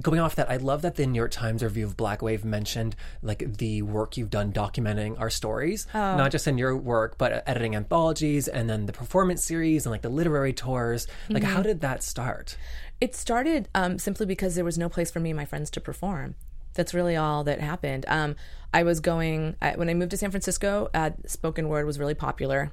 going 0.02 0.18
off 0.20 0.34
that, 0.36 0.50
I 0.50 0.56
love 0.56 0.82
that 0.82 0.96
the 0.96 1.06
New 1.06 1.16
York 1.16 1.30
Times 1.30 1.62
review 1.62 1.86
of 1.86 1.96
Black 1.96 2.20
Wave 2.22 2.44
mentioned 2.44 2.96
like 3.22 3.58
the 3.58 3.82
work 3.82 4.16
you've 4.16 4.30
done 4.30 4.52
documenting 4.52 5.18
our 5.20 5.30
stories, 5.30 5.86
Oh. 5.94 6.16
not 6.16 6.30
just 6.32 6.46
in 6.48 6.58
your 6.58 6.76
work, 6.76 7.16
but 7.18 7.42
editing 7.46 7.76
anthologies 7.76 8.48
and 8.48 8.68
then 8.68 8.86
the 8.86 8.92
performance 8.92 9.44
series 9.44 9.86
and 9.86 9.90
like 9.92 10.02
the 10.02 10.08
literary 10.08 10.52
tours. 10.52 11.06
Like, 11.28 11.42
Mm-hmm. 11.42 11.52
how 11.54 11.62
did 11.62 11.80
that 11.82 12.02
start? 12.02 12.56
It 13.00 13.14
started 13.14 13.68
um, 13.74 13.98
simply 13.98 14.26
because 14.26 14.54
there 14.54 14.64
was 14.64 14.78
no 14.78 14.88
place 14.88 15.10
for 15.10 15.20
me 15.20 15.30
and 15.30 15.36
my 15.36 15.44
friends 15.44 15.70
to 15.70 15.80
perform. 15.80 16.34
That's 16.74 16.92
really 16.94 17.14
all 17.16 17.44
that 17.44 17.60
happened. 17.60 18.04
Um, 18.08 18.34
I 18.72 18.82
was 18.82 18.98
going 19.00 19.54
I, 19.62 19.72
when 19.76 19.88
I 19.88 19.94
moved 19.94 20.10
to 20.10 20.16
San 20.16 20.30
Francisco. 20.32 20.90
Uh, 20.92 21.10
spoken 21.26 21.68
word 21.68 21.86
was 21.86 21.98
really 22.00 22.14
popular. 22.14 22.72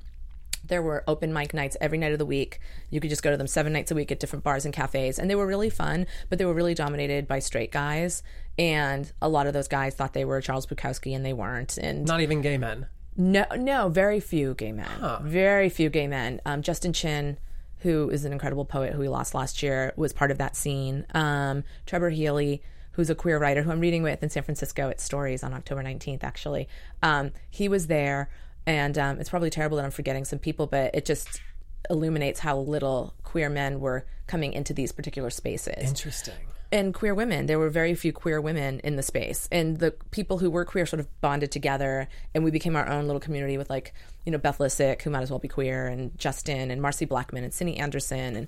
There 0.64 0.82
were 0.82 1.04
open 1.08 1.34
mic 1.34 1.54
nights 1.54 1.76
every 1.82 1.98
night 1.98 2.12
of 2.14 2.20
the 2.20 2.26
week. 2.26 2.60
You 2.90 3.00
could 3.00 3.10
just 3.10 3.24
go 3.24 3.32
to 3.32 3.38
them 3.38 3.48
seven 3.48 3.74
nights 3.74 3.92
a 3.92 3.96
week 3.96 4.12
at 4.12 4.20
different 4.20 4.44
bars 4.44 4.64
and 4.66 4.74
cafes, 4.74 5.20
and 5.20 5.30
they 5.30 5.36
were 5.36 5.48
really 5.48 5.70
fun. 5.70 6.06
But 6.30 6.38
they 6.40 6.46
were 6.46 6.54
really 6.54 6.74
dominated 6.74 7.28
by 7.28 7.40
straight 7.40 7.72
guys, 7.72 8.24
and 8.58 9.12
a 9.22 9.30
lot 9.30 9.48
of 9.48 9.54
those 9.54 9.68
guys 9.68 9.96
thought 9.96 10.14
they 10.14 10.26
were 10.26 10.40
Charles 10.42 10.68
Bukowski, 10.68 11.16
and 11.16 11.26
they 11.26 11.34
weren't. 11.34 11.78
And 11.78 12.06
Not 12.06 12.22
even 12.22 12.42
gay 12.42 12.58
men. 12.58 12.88
no, 13.18 13.46
no, 13.58 13.90
very 13.90 14.20
few 14.20 14.54
gay 14.54 14.72
men. 14.72 14.88
Very 15.24 15.70
few 15.70 15.90
gay 15.90 16.08
men. 16.08 16.40
Um, 16.46 16.62
Justin 16.62 16.94
Chin, 16.94 17.38
who 17.80 18.10
is 18.10 18.24
an 18.26 18.32
incredible 18.32 18.64
poet 18.66 18.94
who 18.94 19.00
we 19.00 19.08
lost 19.10 19.34
last 19.34 19.62
year, 19.64 19.94
was 19.98 20.14
part 20.14 20.32
of 20.32 20.38
that 20.38 20.56
scene. 20.56 21.06
Um, 21.14 21.64
Trebor 21.88 22.14
Healey, 22.14 22.62
who's 22.94 23.10
a 23.10 23.16
queer 23.16 23.40
writer 23.40 23.64
who 23.64 23.72
I'm 23.72 23.80
reading 23.80 24.04
with 24.04 24.22
in 24.22 24.30
San 24.30 24.44
Francisco 24.44 24.90
at 24.90 25.00
Stories 25.02 25.44
on 25.44 25.54
October 25.54 25.82
19th, 25.84 26.24
actually. 26.24 26.68
Um, 27.02 27.32
he 27.50 27.68
was 27.68 27.88
there. 27.88 28.30
And 28.66 28.98
um, 28.98 29.20
it's 29.20 29.30
probably 29.30 29.50
terrible 29.50 29.78
that 29.78 29.86
I'm 29.86 29.92
forgetting 29.92 30.26
some 30.26 30.40
people, 30.40 30.68
but 30.68 30.94
it 30.94 31.06
just 31.06 31.42
illuminates 31.90 32.40
how 32.40 32.58
little 32.60 33.14
queer 33.24 33.50
men 33.50 33.80
were 33.80 34.06
coming 34.28 34.54
into 34.54 34.74
these 34.74 34.92
particular 34.92 35.30
spaces 35.30 35.90
Interesting. 35.90 36.36
and 36.72 36.94
queer 36.94 37.14
women. 37.16 37.48
There 37.48 37.60
were 37.60 37.70
very 37.70 37.96
few 37.96 38.14
queer 38.14 38.40
women 38.40 38.80
in 38.84 38.96
the 38.96 39.04
space, 39.04 39.48
and 39.52 39.80
the 39.80 39.92
people 40.12 40.38
who 40.38 40.50
were 40.52 40.64
queer 40.64 40.86
sort 40.86 41.00
of 41.00 41.22
bonded 41.22 41.52
together, 41.52 42.08
and 42.34 42.44
we 42.44 42.52
became 42.52 42.76
our 42.76 42.88
own 42.88 43.08
little 43.08 43.20
community 43.20 43.58
with 43.58 43.70
like 43.70 43.94
you 44.26 44.32
know 44.32 44.38
Beth 44.38 44.60
Lisick, 44.60 45.02
who 45.02 45.10
might 45.10 45.22
as 45.22 45.30
well 45.30 45.40
be 45.40 45.48
queer, 45.48 45.88
and 45.88 46.18
Justin 46.18 46.72
and 46.72 46.82
Marci 46.82 47.08
Blackman 47.08 47.44
and 47.44 47.52
Sini 47.52 47.80
Anderson, 47.80 48.36
and 48.36 48.48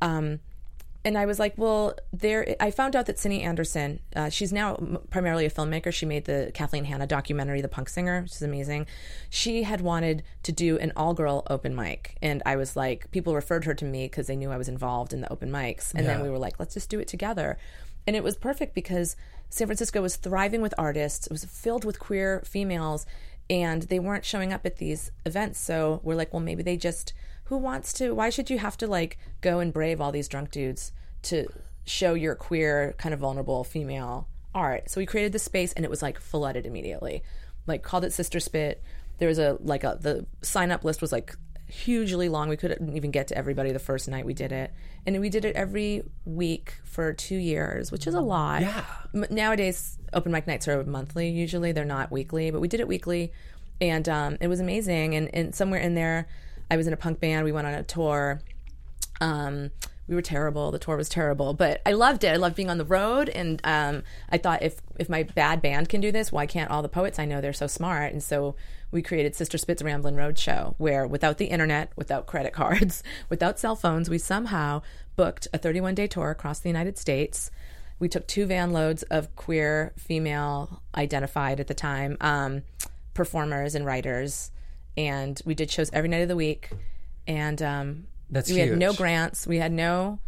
um, 0.00 0.40
and 1.04 1.16
I 1.16 1.26
was 1.26 1.38
like, 1.38 1.54
well, 1.56 1.94
there. 2.12 2.56
I 2.60 2.70
found 2.70 2.96
out 2.96 3.06
that 3.06 3.16
Sini 3.16 3.42
Anderson, 3.42 4.00
uh, 4.16 4.28
she's 4.28 4.52
now 4.52 4.74
primarily 5.10 5.46
a 5.46 5.50
filmmaker. 5.50 5.92
She 5.92 6.06
made 6.06 6.24
the 6.24 6.50
Kathleen 6.54 6.84
Hanna 6.84 7.06
documentary, 7.06 7.60
The 7.60 7.68
Punk 7.68 7.88
Singer, 7.88 8.22
which 8.22 8.32
is 8.32 8.42
amazing. 8.42 8.86
She 9.30 9.62
had 9.62 9.80
wanted 9.80 10.22
to 10.42 10.52
do 10.52 10.76
an 10.78 10.92
all-girl 10.96 11.46
open 11.48 11.74
mic, 11.74 12.16
and 12.20 12.42
I 12.44 12.56
was 12.56 12.76
like, 12.76 13.10
people 13.10 13.34
referred 13.34 13.64
her 13.64 13.74
to 13.74 13.84
me 13.84 14.06
because 14.06 14.26
they 14.26 14.36
knew 14.36 14.50
I 14.50 14.58
was 14.58 14.68
involved 14.68 15.12
in 15.12 15.20
the 15.20 15.32
open 15.32 15.50
mics, 15.50 15.94
and 15.94 16.06
then 16.06 16.20
we 16.20 16.30
were 16.30 16.38
like, 16.38 16.58
let's 16.58 16.74
just 16.74 16.90
do 16.90 16.98
it 16.98 17.08
together. 17.08 17.58
And 18.06 18.16
it 18.16 18.24
was 18.24 18.36
perfect 18.36 18.74
because 18.74 19.16
San 19.50 19.66
Francisco 19.66 20.02
was 20.02 20.16
thriving 20.16 20.62
with 20.62 20.74
artists. 20.78 21.26
It 21.26 21.32
was 21.32 21.44
filled 21.44 21.84
with 21.84 21.98
queer 21.98 22.42
females, 22.44 23.06
and 23.48 23.82
they 23.84 23.98
weren't 23.98 24.24
showing 24.24 24.52
up 24.52 24.66
at 24.66 24.76
these 24.76 25.10
events. 25.24 25.58
So 25.60 26.00
we're 26.02 26.14
like, 26.14 26.32
well, 26.32 26.40
maybe 26.40 26.62
they 26.62 26.76
just 26.76 27.12
who 27.48 27.56
wants 27.58 27.92
to? 27.94 28.14
Why 28.14 28.30
should 28.30 28.50
you 28.50 28.58
have 28.58 28.76
to 28.78 28.86
like 28.86 29.18
go 29.40 29.58
and 29.58 29.72
brave 29.72 30.00
all 30.00 30.12
these 30.12 30.28
drunk 30.28 30.50
dudes 30.50 30.92
to 31.22 31.46
show 31.84 32.14
your 32.14 32.34
queer, 32.34 32.94
kind 32.98 33.12
of 33.12 33.20
vulnerable 33.20 33.64
female 33.64 34.28
art? 34.54 34.90
So 34.90 35.00
we 35.00 35.06
created 35.06 35.32
this 35.32 35.42
space, 35.44 35.72
and 35.72 35.84
it 35.84 35.90
was 35.90 36.02
like 36.02 36.20
flooded 36.20 36.66
immediately. 36.66 37.22
Like 37.66 37.82
called 37.82 38.04
it 38.04 38.12
Sister 38.12 38.40
Spit. 38.40 38.82
There 39.18 39.28
was 39.28 39.38
a 39.38 39.58
like 39.60 39.84
a 39.84 39.98
the 40.00 40.26
sign 40.42 40.70
up 40.70 40.84
list 40.84 41.00
was 41.00 41.10
like 41.12 41.34
hugely 41.66 42.28
long. 42.28 42.48
We 42.48 42.56
couldn't 42.56 42.96
even 42.96 43.10
get 43.10 43.28
to 43.28 43.36
everybody 43.36 43.72
the 43.72 43.78
first 43.78 44.08
night 44.08 44.24
we 44.24 44.34
did 44.34 44.52
it, 44.52 44.72
and 45.06 45.18
we 45.20 45.28
did 45.30 45.44
it 45.44 45.56
every 45.56 46.02
week 46.24 46.74
for 46.84 47.12
two 47.12 47.36
years, 47.36 47.90
which 47.90 48.06
is 48.06 48.14
a 48.14 48.20
lot. 48.20 48.62
Yeah. 48.62 48.84
M- 49.14 49.26
Nowadays, 49.30 49.98
open 50.12 50.32
mic 50.32 50.46
nights 50.46 50.68
are 50.68 50.84
monthly. 50.84 51.28
Usually, 51.30 51.72
they're 51.72 51.84
not 51.84 52.10
weekly, 52.10 52.50
but 52.50 52.60
we 52.60 52.68
did 52.68 52.80
it 52.80 52.88
weekly, 52.88 53.32
and 53.80 54.08
um, 54.08 54.36
it 54.40 54.48
was 54.48 54.60
amazing. 54.60 55.14
And, 55.14 55.34
and 55.34 55.54
somewhere 55.54 55.80
in 55.80 55.94
there, 55.94 56.26
I 56.70 56.76
was 56.76 56.86
in 56.86 56.92
a 56.92 56.96
punk 56.96 57.20
band. 57.20 57.44
We 57.44 57.52
went 57.52 57.66
on 57.66 57.74
a 57.74 57.82
tour. 57.82 58.40
Um, 59.20 59.70
we 60.08 60.14
were 60.14 60.22
terrible. 60.22 60.70
The 60.70 60.78
tour 60.78 60.96
was 60.96 61.08
terrible, 61.08 61.52
but 61.52 61.82
I 61.84 61.92
loved 61.92 62.24
it. 62.24 62.28
I 62.28 62.36
loved 62.36 62.56
being 62.56 62.70
on 62.70 62.78
the 62.78 62.84
road, 62.84 63.28
and 63.28 63.60
um, 63.62 64.02
I 64.30 64.38
thought 64.38 64.62
if 64.62 64.80
if 64.98 65.08
my 65.08 65.22
bad 65.22 65.60
band 65.60 65.90
can 65.90 66.00
do 66.00 66.10
this, 66.10 66.32
why 66.32 66.46
can't 66.46 66.70
all 66.70 66.82
the 66.82 66.88
poets 66.88 67.18
I 67.18 67.26
know? 67.26 67.40
They're 67.40 67.52
so 67.52 67.66
smart, 67.66 68.12
and 68.12 68.22
so 68.22 68.56
we 68.90 69.02
created 69.02 69.36
Sister 69.36 69.58
Spit's 69.58 69.82
Ramblin' 69.82 70.16
Road 70.16 70.38
Show, 70.38 70.74
where 70.78 71.06
without 71.06 71.36
the 71.36 71.46
internet, 71.46 71.92
without 71.94 72.26
credit 72.26 72.54
cards, 72.54 73.02
without 73.28 73.58
cell 73.58 73.76
phones, 73.76 74.08
we 74.08 74.18
somehow 74.18 74.80
booked 75.14 75.46
a 75.52 75.58
31 75.58 75.94
day 75.94 76.06
tour 76.06 76.30
across 76.30 76.58
the 76.58 76.70
United 76.70 76.96
States. 76.96 77.50
We 77.98 78.08
took 78.08 78.26
two 78.26 78.46
van 78.46 78.72
loads 78.72 79.02
of 79.04 79.34
queer, 79.36 79.92
female, 79.98 80.82
identified 80.94 81.60
at 81.60 81.66
the 81.66 81.74
time 81.74 82.16
um, 82.20 82.62
performers 83.12 83.74
and 83.74 83.84
writers, 83.84 84.52
and 84.96 85.40
we 85.44 85.54
did 85.54 85.70
shows 85.70 85.90
every 85.92 86.08
night 86.08 86.22
of 86.22 86.28
the 86.28 86.36
week. 86.36 86.70
And 87.26 87.60
um, 87.62 88.06
That's 88.30 88.50
we 88.50 88.58
had 88.58 88.78
no 88.78 88.92
grants. 88.92 89.46
We 89.46 89.58
had 89.58 89.72
no, 89.72 90.18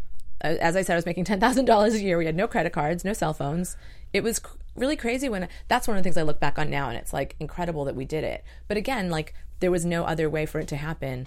uh, 0.44 0.57
as 0.61 0.77
I 0.77 0.83
said, 0.83 0.94
I 0.94 0.96
was 0.96 1.07
making 1.07 1.25
ten 1.25 1.40
thousand 1.40 1.64
dollars 1.64 1.94
a 1.94 2.01
year. 2.01 2.18
We 2.18 2.27
had 2.27 2.37
no 2.37 2.46
credit 2.46 2.73
cards, 2.73 3.05
no 3.05 3.12
cell 3.12 3.33
phones. 3.33 3.77
It 4.12 4.23
was 4.23 4.38
cr- 4.38 4.57
really 4.77 4.96
crazy 4.96 5.29
when 5.29 5.49
that's 5.68 5.88
one 5.88 5.96
of 5.96 6.03
the 6.03 6.07
things 6.07 6.16
I 6.16 6.23
look 6.23 6.40
back 6.40 6.59
on 6.59 6.70
now, 6.70 6.88
and 6.88 6.99
it's 6.99 7.12
like 7.12 7.37
incredible 7.40 7.85
that 7.87 7.96
we 7.96 8.05
did 8.05 8.25
it. 8.25 8.44
But 8.68 8.77
again, 8.77 9.11
like 9.11 9.35
there 9.61 9.70
was 9.70 9.85
no 9.85 10.05
other 10.05 10.29
way 10.29 10.46
for 10.46 10.59
it 10.59 10.68
to 10.68 10.77
happen, 10.77 11.27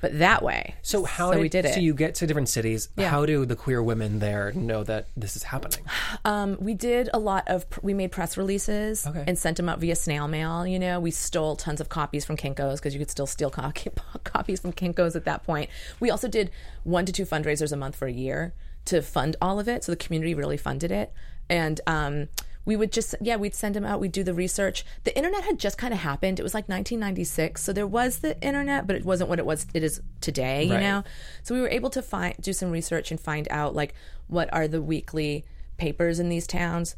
but 0.00 0.18
that 0.18 0.42
way. 0.42 0.74
So 0.82 1.04
how 1.04 1.32
So 1.32 1.40
we 1.40 1.48
did 1.48 1.64
it. 1.64 1.74
So 1.74 1.80
you 1.80 1.94
get 1.94 2.14
to 2.16 2.26
different 2.26 2.48
cities. 2.48 2.88
Yeah. 2.96 3.08
How 3.10 3.26
do 3.26 3.44
the 3.44 3.56
queer 3.56 3.82
women 3.82 4.18
there 4.18 4.52
know 4.52 4.82
that 4.84 5.08
this 5.16 5.36
is 5.36 5.42
happening? 5.44 5.80
Um, 6.24 6.56
we 6.60 6.74
did 6.74 7.08
a 7.12 7.18
lot 7.18 7.44
of 7.48 7.66
we 7.82 7.94
made 7.94 8.10
press 8.12 8.36
releases 8.36 9.06
Okay. 9.06 9.24
and 9.26 9.38
sent 9.38 9.56
them 9.56 9.68
out 9.68 9.78
via 9.80 9.96
snail 9.96 10.28
mail. 10.28 10.66
You 10.66 10.78
know, 10.78 11.00
we 11.00 11.10
stole 11.10 11.56
tons 11.56 11.80
of 11.80 11.88
copies 11.88 12.24
from 12.24 12.36
Kinkos 12.36 12.76
because 12.76 12.94
you 12.94 12.98
could 12.98 13.10
still 13.10 13.26
steal 13.26 13.50
co- 13.50 13.72
copies 14.24 14.60
from 14.60 14.72
Kinkos 14.72 15.16
at 15.16 15.24
that 15.24 15.44
point. 15.44 15.70
We 16.00 16.10
also 16.10 16.28
did 16.28 16.50
one 16.84 17.06
to 17.06 17.12
two 17.12 17.24
fundraisers 17.24 17.72
a 17.72 17.76
month 17.76 17.96
for 17.96 18.06
a 18.06 18.12
year 18.12 18.54
to 18.86 19.02
fund 19.02 19.36
all 19.42 19.60
of 19.60 19.68
it, 19.68 19.84
so 19.84 19.92
the 19.92 19.96
community 19.96 20.34
really 20.34 20.56
funded 20.56 20.90
it. 20.90 21.12
And 21.48 21.80
um, 21.86 22.28
we 22.70 22.76
would 22.76 22.92
just 22.92 23.16
yeah, 23.20 23.34
we'd 23.34 23.52
send 23.52 23.74
them 23.74 23.84
out. 23.84 23.98
We'd 23.98 24.12
do 24.12 24.22
the 24.22 24.32
research. 24.32 24.84
The 25.02 25.16
internet 25.16 25.42
had 25.42 25.58
just 25.58 25.76
kind 25.76 25.92
of 25.92 25.98
happened. 25.98 26.38
It 26.38 26.44
was 26.44 26.54
like 26.54 26.68
1996, 26.68 27.60
so 27.60 27.72
there 27.72 27.84
was 27.86 28.20
the 28.20 28.40
internet, 28.40 28.86
but 28.86 28.94
it 28.94 29.04
wasn't 29.04 29.28
what 29.28 29.40
it 29.40 29.44
was. 29.44 29.66
It 29.74 29.82
is 29.82 30.00
today. 30.20 30.62
You 30.64 30.74
Right. 30.74 30.80
know. 30.80 31.02
So 31.42 31.52
we 31.56 31.60
were 31.60 31.68
able 31.68 31.90
to 31.90 32.00
find 32.00 32.36
do 32.40 32.52
some 32.52 32.70
research 32.70 33.10
and 33.10 33.18
find 33.18 33.48
out 33.50 33.74
like 33.74 33.92
what 34.28 34.48
are 34.52 34.68
the 34.68 34.80
weekly 34.80 35.44
papers 35.78 36.20
in 36.20 36.28
these 36.28 36.46
towns. 36.46 36.94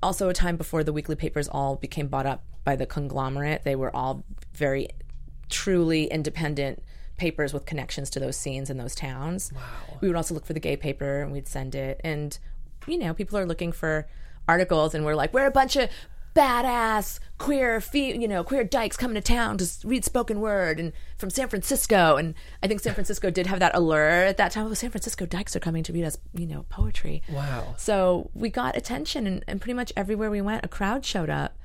Also, 0.00 0.28
a 0.28 0.32
time 0.32 0.56
before 0.56 0.84
the 0.84 0.92
weekly 0.92 1.16
papers 1.16 1.48
all 1.48 1.74
became 1.74 2.06
bought 2.06 2.26
up 2.26 2.44
by 2.62 2.76
the 2.76 2.86
conglomerate. 2.86 3.64
They 3.64 3.74
were 3.74 3.94
all 3.96 4.24
very 4.54 4.90
truly 5.48 6.04
independent 6.06 6.84
papers 7.16 7.52
with 7.52 7.66
connections 7.66 8.10
to 8.10 8.20
those 8.20 8.36
scenes 8.36 8.70
in 8.70 8.76
those 8.76 8.94
towns. 8.94 9.52
Wow. 9.52 9.60
We 10.00 10.06
would 10.08 10.16
also 10.16 10.34
look 10.34 10.46
for 10.46 10.52
the 10.52 10.60
gay 10.60 10.76
paper 10.76 11.22
and 11.22 11.32
we'd 11.32 11.48
send 11.48 11.74
it. 11.74 12.00
And, 12.04 12.38
you 12.86 12.96
know, 12.98 13.12
people 13.14 13.38
are 13.38 13.46
looking 13.46 13.72
for 13.72 14.06
articles 14.48 14.94
and 14.94 15.04
we're 15.04 15.14
like, 15.14 15.32
we're 15.32 15.46
a 15.46 15.50
bunch 15.50 15.76
of 15.76 15.88
badass 16.34 17.18
queer 17.38 17.80
fe- 17.80 18.14
you 18.14 18.28
know 18.28 18.44
queer 18.44 18.62
dykes 18.62 18.94
coming 18.94 19.14
to 19.14 19.22
town 19.22 19.56
to 19.56 19.66
read 19.84 20.04
spoken 20.04 20.38
word 20.38 20.78
and 20.78 20.92
from 21.16 21.30
San 21.30 21.48
Francisco. 21.48 22.16
And 22.16 22.34
I 22.62 22.66
think 22.68 22.80
San 22.80 22.92
Francisco 22.94 23.30
did 23.30 23.46
have 23.46 23.58
that 23.60 23.74
allure 23.74 24.24
at 24.26 24.36
that 24.36 24.52
time. 24.52 24.66
Oh 24.66 24.74
San 24.74 24.90
Francisco 24.90 25.24
dykes 25.24 25.56
are 25.56 25.60
coming 25.60 25.82
to 25.84 25.92
read 25.94 26.04
us 26.04 26.18
you 26.34 26.46
know 26.46 26.66
poetry. 26.68 27.22
Wow. 27.30 27.74
so 27.78 28.30
we 28.34 28.50
got 28.50 28.76
attention 28.76 29.26
and, 29.26 29.44
and 29.48 29.60
pretty 29.62 29.74
much 29.74 29.92
everywhere 29.96 30.30
we 30.30 30.42
went 30.42 30.64
a 30.64 30.68
crowd 30.68 31.04
showed 31.06 31.30
up. 31.30 31.56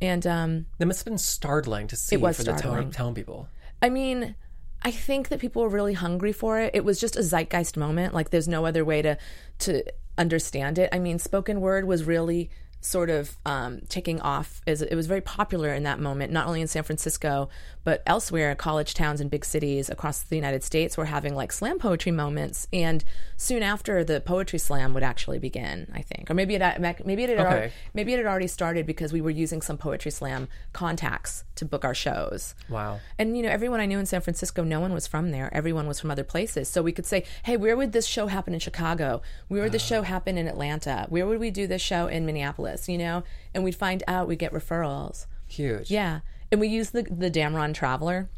And 0.00 0.26
um 0.26 0.66
That 0.78 0.86
must 0.86 1.00
have 1.00 1.04
been 1.04 1.18
startling 1.18 1.86
to 1.88 1.96
see 1.96 2.14
It 2.16 2.22
was 2.22 2.38
for 2.38 2.44
the 2.44 2.52
town, 2.52 2.90
town 2.92 3.14
people. 3.14 3.48
I 3.82 3.90
mean, 3.90 4.34
I 4.82 4.90
think 4.90 5.28
that 5.28 5.40
people 5.40 5.62
were 5.62 5.68
really 5.68 5.92
hungry 5.92 6.32
for 6.32 6.58
it. 6.58 6.74
It 6.74 6.84
was 6.84 6.98
just 6.98 7.16
a 7.16 7.22
zeitgeist 7.22 7.76
moment. 7.76 8.14
Like 8.14 8.30
there's 8.30 8.48
no 8.48 8.64
other 8.64 8.84
way 8.84 9.02
to 9.02 9.18
to 9.60 9.84
understand 10.16 10.78
it. 10.78 10.88
I 10.92 10.98
mean, 10.98 11.18
spoken 11.18 11.60
word 11.60 11.86
was 11.86 12.04
really 12.04 12.50
sort 12.82 13.10
of 13.10 13.36
um, 13.44 13.80
taking 13.88 14.20
off 14.20 14.62
as 14.66 14.80
it 14.80 14.94
was 14.94 15.06
very 15.06 15.20
popular 15.20 15.74
in 15.74 15.82
that 15.82 15.98
moment 16.00 16.32
not 16.32 16.46
only 16.46 16.60
in 16.62 16.66
san 16.66 16.82
francisco 16.82 17.48
but 17.84 18.02
elsewhere 18.06 18.54
college 18.54 18.94
towns 18.94 19.20
and 19.20 19.30
big 19.30 19.44
cities 19.44 19.90
across 19.90 20.22
the 20.22 20.36
united 20.36 20.62
states 20.64 20.96
were 20.96 21.04
having 21.06 21.34
like 21.34 21.52
slam 21.52 21.78
poetry 21.78 22.12
moments 22.12 22.66
and 22.72 23.04
soon 23.36 23.62
after 23.62 24.02
the 24.02 24.20
poetry 24.20 24.58
slam 24.58 24.94
would 24.94 25.02
actually 25.02 25.38
begin 25.38 25.90
i 25.94 26.00
think 26.00 26.30
or 26.30 26.34
maybe 26.34 26.54
it 26.54 26.60
maybe 27.04 27.22
it 27.24 27.28
had 27.30 27.38
already, 27.38 27.72
maybe 27.92 28.14
it 28.14 28.16
had 28.16 28.26
already 28.26 28.46
started 28.46 28.86
because 28.86 29.12
we 29.12 29.20
were 29.20 29.30
using 29.30 29.60
some 29.60 29.76
poetry 29.76 30.10
slam 30.10 30.48
contacts 30.72 31.44
to 31.56 31.64
book 31.66 31.84
our 31.84 31.94
shows 31.94 32.54
Wow. 32.70 33.00
and 33.18 33.36
you 33.36 33.42
know, 33.42 33.50
everyone 33.50 33.80
I 33.80 33.86
knew 33.86 33.98
in 33.98 34.06
San 34.06 34.22
Francisco, 34.22 34.64
no 34.64 34.80
one 34.80 34.92
was 34.94 35.06
from 35.06 35.30
there. 35.30 35.50
Everyone 35.52 35.86
was 35.86 36.00
from 36.00 36.10
other 36.10 36.24
places. 36.24 36.68
So 36.68 36.80
we 36.82 36.92
could 36.92 37.04
say, 37.04 37.24
"Hey, 37.42 37.56
where 37.58 37.76
would 37.76 37.92
this 37.92 38.06
show 38.06 38.28
happen 38.28 38.54
in 38.54 38.60
Chicago? 38.60 39.20
Where 39.48 39.62
would 39.64 39.72
this 39.72 39.84
show 39.84 40.02
happen 40.02 40.38
in 40.38 40.46
Atlanta? 40.48 41.06
Where 41.10 41.26
would 41.26 41.38
we 41.40 41.50
do 41.50 41.66
this 41.66 41.82
show 41.82 42.06
in 42.06 42.24
Minneapolis?" 42.24 42.69
You 42.88 42.98
know, 42.98 43.24
and 43.54 43.64
we'd 43.64 43.74
find 43.76 44.02
out. 44.06 44.28
We'd 44.28 44.38
get 44.38 44.52
referrals. 44.52 45.26
Huge. 45.46 45.90
Yeah, 45.90 46.20
and 46.52 46.60
we 46.60 46.68
use 46.68 46.90
the 46.90 47.02
the 47.02 47.30
Damron 47.30 47.74
Traveler, 47.74 48.28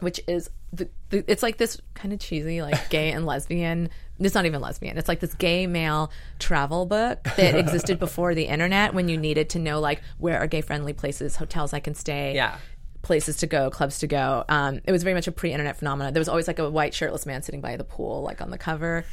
which 0.00 0.20
is 0.26 0.50
the, 0.72 0.88
the 1.10 1.24
it's 1.30 1.42
like 1.42 1.56
this 1.58 1.80
kind 1.94 2.12
of 2.12 2.20
cheesy, 2.20 2.60
like 2.62 2.90
gay 2.90 3.10
and 3.12 3.24
lesbian. 3.26 3.90
It's 4.20 4.34
not 4.34 4.46
even 4.46 4.60
lesbian. 4.60 4.98
It's 4.98 5.06
like 5.08 5.20
this 5.20 5.34
gay 5.34 5.66
male 5.68 6.10
travel 6.40 6.86
book 6.86 7.22
that 7.36 7.54
existed 7.54 7.98
before 8.06 8.34
the 8.34 8.44
internet 8.44 8.92
when 8.92 9.08
you 9.08 9.16
needed 9.16 9.50
to 9.50 9.58
know 9.60 9.78
like 9.78 10.02
where 10.18 10.38
are 10.40 10.48
gay 10.48 10.60
friendly 10.60 10.92
places, 10.92 11.36
hotels 11.36 11.72
I 11.72 11.78
can 11.78 11.94
stay 11.94 12.34
Yeah. 12.34 12.58
places 13.02 13.36
to 13.38 13.46
go, 13.46 13.70
clubs 13.70 14.00
to 14.00 14.08
go. 14.08 14.44
Um, 14.48 14.80
it 14.84 14.90
was 14.90 15.04
very 15.04 15.14
much 15.14 15.28
a 15.28 15.32
pre-internet 15.32 15.76
phenomenon. 15.76 16.12
There 16.12 16.20
was 16.20 16.28
always 16.28 16.48
like 16.48 16.58
a 16.58 16.68
white 16.68 16.94
shirtless 16.94 17.26
man 17.26 17.42
sitting 17.42 17.60
by 17.60 17.76
the 17.76 17.84
pool, 17.84 18.22
like 18.22 18.40
on 18.42 18.50
the 18.50 18.58
cover. 18.58 19.04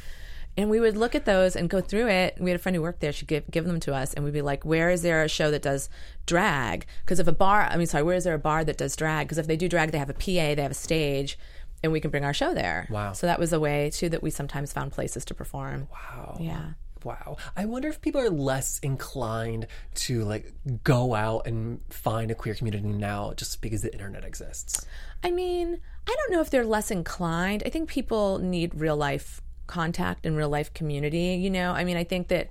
And 0.56 0.70
we 0.70 0.80
would 0.80 0.96
look 0.96 1.14
at 1.14 1.26
those 1.26 1.54
and 1.54 1.68
go 1.68 1.80
through 1.80 2.08
it. 2.08 2.38
We 2.40 2.50
had 2.50 2.58
a 2.58 2.62
friend 2.62 2.74
who 2.74 2.82
worked 2.82 3.00
there. 3.00 3.12
She'd 3.12 3.28
give, 3.28 3.50
give 3.50 3.66
them 3.66 3.80
to 3.80 3.94
us, 3.94 4.14
and 4.14 4.24
we'd 4.24 4.32
be 4.32 4.42
like, 4.42 4.64
"Where 4.64 4.90
is 4.90 5.02
there 5.02 5.22
a 5.22 5.28
show 5.28 5.50
that 5.50 5.62
does 5.62 5.90
drag? 6.24 6.86
Because 7.04 7.20
if 7.20 7.28
a 7.28 7.32
bar, 7.32 7.68
I 7.70 7.76
mean, 7.76 7.86
sorry, 7.86 8.04
where 8.04 8.16
is 8.16 8.24
there 8.24 8.34
a 8.34 8.38
bar 8.38 8.64
that 8.64 8.78
does 8.78 8.96
drag? 8.96 9.26
Because 9.26 9.38
if 9.38 9.46
they 9.46 9.56
do 9.56 9.68
drag, 9.68 9.92
they 9.92 9.98
have 9.98 10.10
a 10.10 10.14
PA, 10.14 10.54
they 10.54 10.62
have 10.62 10.70
a 10.70 10.74
stage, 10.74 11.38
and 11.82 11.92
we 11.92 12.00
can 12.00 12.10
bring 12.10 12.24
our 12.24 12.34
show 12.34 12.54
there. 12.54 12.88
Wow. 12.90 13.12
So 13.12 13.26
that 13.26 13.38
was 13.38 13.52
a 13.52 13.60
way 13.60 13.90
too 13.90 14.08
that 14.08 14.22
we 14.22 14.30
sometimes 14.30 14.72
found 14.72 14.92
places 14.92 15.24
to 15.26 15.34
perform. 15.34 15.88
Wow. 15.92 16.38
Yeah. 16.40 16.70
Wow. 17.04 17.36
I 17.56 17.66
wonder 17.66 17.88
if 17.88 18.00
people 18.00 18.20
are 18.20 18.30
less 18.30 18.80
inclined 18.80 19.68
to 19.94 20.24
like 20.24 20.52
go 20.82 21.14
out 21.14 21.46
and 21.46 21.80
find 21.88 22.30
a 22.30 22.34
queer 22.34 22.54
community 22.54 22.88
now 22.88 23.32
just 23.34 23.60
because 23.62 23.82
the 23.82 23.92
internet 23.92 24.24
exists. 24.24 24.84
I 25.22 25.30
mean, 25.30 25.80
I 26.08 26.16
don't 26.16 26.32
know 26.32 26.40
if 26.40 26.50
they're 26.50 26.66
less 26.66 26.90
inclined. 26.90 27.62
I 27.64 27.68
think 27.68 27.88
people 27.88 28.38
need 28.38 28.74
real 28.74 28.96
life 28.96 29.40
contact 29.66 30.26
and 30.26 30.36
real 30.36 30.48
life 30.48 30.72
community, 30.74 31.34
you 31.34 31.50
know? 31.50 31.72
I 31.72 31.84
mean, 31.84 31.96
I 31.96 32.04
think 32.04 32.28
that 32.28 32.50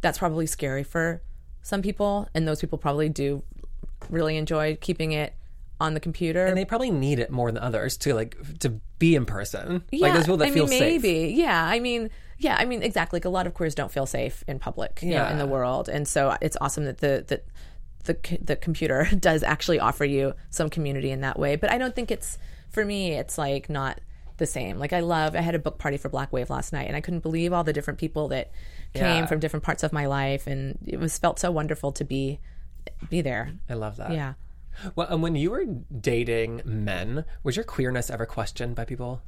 that's 0.00 0.18
probably 0.18 0.46
scary 0.46 0.82
for 0.84 1.22
some 1.62 1.82
people, 1.82 2.28
and 2.34 2.46
those 2.46 2.60
people 2.60 2.78
probably 2.78 3.08
do 3.08 3.42
really 4.10 4.36
enjoy 4.36 4.76
keeping 4.80 5.12
it 5.12 5.34
on 5.80 5.94
the 5.94 6.00
computer. 6.00 6.44
And 6.46 6.56
they 6.56 6.64
probably 6.64 6.90
need 6.90 7.18
it 7.18 7.30
more 7.30 7.50
than 7.50 7.62
others 7.62 7.96
to 7.98 8.14
like 8.14 8.36
to 8.60 8.80
be 8.98 9.14
in 9.14 9.24
person. 9.26 9.82
like 9.92 10.12
those 10.12 10.24
people 10.24 10.36
that 10.38 10.48
I 10.48 10.50
feel 10.50 10.66
mean, 10.66 10.78
safe. 10.78 11.02
maybe. 11.02 11.32
Yeah, 11.34 11.64
I 11.66 11.80
mean, 11.80 12.10
yeah, 12.38 12.56
I 12.58 12.64
mean, 12.64 12.82
exactly. 12.82 13.16
Like 13.18 13.24
a 13.24 13.30
lot 13.30 13.46
of 13.46 13.54
queers 13.54 13.74
don't 13.74 13.90
feel 13.90 14.06
safe 14.06 14.44
in 14.46 14.58
public, 14.58 15.00
you 15.02 15.10
know, 15.10 15.16
Yeah. 15.16 15.32
in 15.32 15.38
the 15.38 15.46
world, 15.46 15.88
and 15.88 16.06
so 16.06 16.36
it's 16.40 16.56
awesome 16.60 16.84
that 16.84 16.98
the 16.98 17.24
that 17.28 17.44
the 18.04 18.38
the 18.42 18.56
computer 18.56 19.08
does 19.18 19.42
actually 19.42 19.80
offer 19.80 20.04
you 20.04 20.34
some 20.50 20.68
community 20.70 21.10
in 21.10 21.22
that 21.22 21.38
way. 21.38 21.56
But 21.56 21.70
I 21.70 21.78
don't 21.78 21.94
think 21.94 22.10
it's 22.10 22.38
for 22.70 22.84
me. 22.84 23.12
It's 23.12 23.38
like 23.38 23.68
not 23.70 24.00
the 24.36 24.46
same. 24.46 24.78
Like 24.78 24.92
I 24.92 25.00
love. 25.00 25.34
I 25.36 25.40
had 25.40 25.54
a 25.54 25.58
book 25.58 25.78
party 25.78 25.96
for 25.96 26.08
Black 26.08 26.32
Wave 26.32 26.50
last 26.50 26.72
night, 26.72 26.86
and 26.88 26.96
I 26.96 27.00
couldn't 27.00 27.20
believe 27.20 27.52
all 27.52 27.64
the 27.64 27.72
different 27.72 27.98
people 27.98 28.28
that 28.28 28.50
came 28.94 29.04
Yeah. 29.04 29.26
from 29.26 29.40
different 29.40 29.64
parts 29.64 29.82
of 29.82 29.92
my 29.92 30.06
life, 30.06 30.46
and 30.46 30.78
it 30.86 30.98
was 30.98 31.18
felt 31.18 31.38
so 31.38 31.50
wonderful 31.50 31.92
to 31.92 32.04
be 32.04 32.40
be 33.08 33.20
there. 33.20 33.52
I 33.68 33.74
love 33.74 33.96
that. 33.96 34.12
Yeah. 34.12 34.34
Well, 34.96 35.06
and 35.08 35.22
when 35.22 35.36
you 35.36 35.50
were 35.52 35.64
dating 35.64 36.62
men, 36.64 37.24
was 37.44 37.56
your 37.56 37.64
queerness 37.64 38.10
ever 38.10 38.26
questioned 38.26 38.74
by 38.74 38.84
people? 38.84 39.22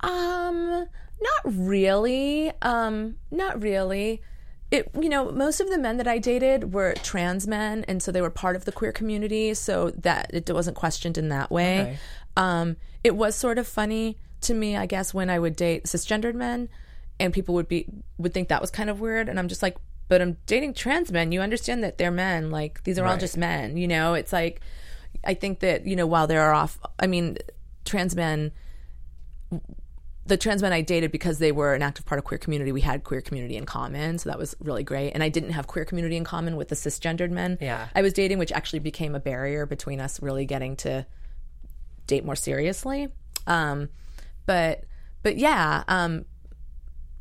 Um, 0.00 0.88
not 1.20 1.42
really. 1.44 2.52
Um, 2.62 3.16
not 3.30 3.62
really. 3.62 4.22
It, 4.70 4.90
you 5.00 5.08
know, 5.08 5.30
most 5.30 5.60
of 5.60 5.68
the 5.70 5.78
men 5.78 5.98
that 5.98 6.08
I 6.08 6.18
dated 6.18 6.72
were 6.74 6.94
trans 7.02 7.46
men, 7.46 7.84
and 7.86 8.02
so 8.02 8.10
they 8.10 8.20
were 8.22 8.30
part 8.30 8.56
of 8.56 8.64
the 8.64 8.72
queer 8.72 8.90
community, 8.92 9.54
so 9.54 9.90
that 9.90 10.30
it 10.32 10.50
wasn't 10.52 10.76
questioned 10.76 11.16
in 11.16 11.28
that 11.28 11.50
way. 11.50 11.80
Okay. 11.80 11.98
Um, 12.36 12.76
it 13.02 13.14
was 13.14 13.34
sort 13.34 13.58
of 13.58 13.66
funny 13.66 14.18
to 14.42 14.54
me, 14.54 14.76
I 14.76 14.86
guess, 14.86 15.14
when 15.14 15.30
I 15.30 15.38
would 15.38 15.56
date 15.56 15.84
cisgendered 15.84 16.34
men, 16.34 16.68
and 17.20 17.32
people 17.32 17.54
would 17.54 17.68
be 17.68 17.86
would 18.18 18.34
think 18.34 18.48
that 18.48 18.60
was 18.60 18.70
kind 18.70 18.90
of 18.90 19.00
weird, 19.00 19.28
and 19.28 19.38
I'm 19.38 19.48
just 19.48 19.62
like, 19.62 19.76
but 20.08 20.20
I'm 20.20 20.36
dating 20.46 20.74
trans 20.74 21.10
men. 21.12 21.32
You 21.32 21.40
understand 21.40 21.84
that 21.84 21.98
they're 21.98 22.10
men. 22.10 22.50
Like 22.50 22.82
these 22.84 22.98
are 22.98 23.06
all 23.06 23.16
just 23.16 23.36
men. 23.36 23.76
You 23.76 23.88
know, 23.88 24.14
it's 24.14 24.32
like 24.32 24.60
I 25.24 25.34
think 25.34 25.60
that 25.60 25.86
you 25.86 25.96
know 25.96 26.06
while 26.06 26.26
there 26.26 26.42
are 26.42 26.52
off, 26.52 26.78
I 26.98 27.06
mean, 27.06 27.38
trans 27.84 28.16
men 28.16 28.52
the 30.26 30.36
trans 30.36 30.62
men 30.62 30.72
I 30.72 30.80
dated 30.80 31.12
because 31.12 31.38
they 31.38 31.52
were 31.52 31.74
an 31.74 31.82
active 31.82 32.06
part 32.06 32.18
of 32.18 32.24
queer 32.24 32.38
community. 32.38 32.72
We 32.72 32.80
had 32.80 33.04
queer 33.04 33.20
community 33.20 33.56
in 33.56 33.66
common, 33.66 34.18
so 34.18 34.30
that 34.30 34.38
was 34.38 34.54
really 34.58 34.82
great. 34.82 35.10
And 35.12 35.22
I 35.22 35.28
didn't 35.28 35.50
have 35.50 35.66
queer 35.66 35.84
community 35.84 36.16
in 36.16 36.24
common 36.24 36.56
with 36.56 36.68
the 36.68 36.74
cisgendered 36.74 37.30
men 37.30 37.58
Yeah. 37.60 37.88
I 37.94 38.02
was 38.02 38.12
dating, 38.12 38.38
which 38.38 38.52
actually 38.52 38.78
became 38.78 39.14
a 39.14 39.20
barrier 39.20 39.66
between 39.66 40.00
us 40.00 40.22
really 40.22 40.46
getting 40.46 40.76
to 40.76 41.06
date 42.06 42.24
more 42.24 42.36
seriously. 42.36 43.08
Um, 43.46 43.88
but 44.46 44.84
but 45.22 45.36
yeah, 45.36 45.84
um, 45.88 46.24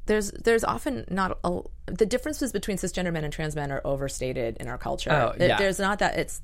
there's 0.06 0.32
there's 0.32 0.63
often 0.63 1.06
not 1.10 1.39
a, 1.43 1.62
the 1.86 2.06
differences 2.06 2.52
between 2.52 2.78
cisgender 2.78 3.12
men 3.13 3.24
and 3.24 3.32
trans 3.32 3.56
men 3.56 3.72
are 3.72 3.82
overstated 3.86 4.58
in 4.60 4.67
our 4.67 4.78
culture. 4.78 5.12
Oh, 5.12 5.34
yeah. 5.39 5.58
There's 5.58 5.80
not 5.80 6.00
that 6.00 6.17
it's 6.17 6.41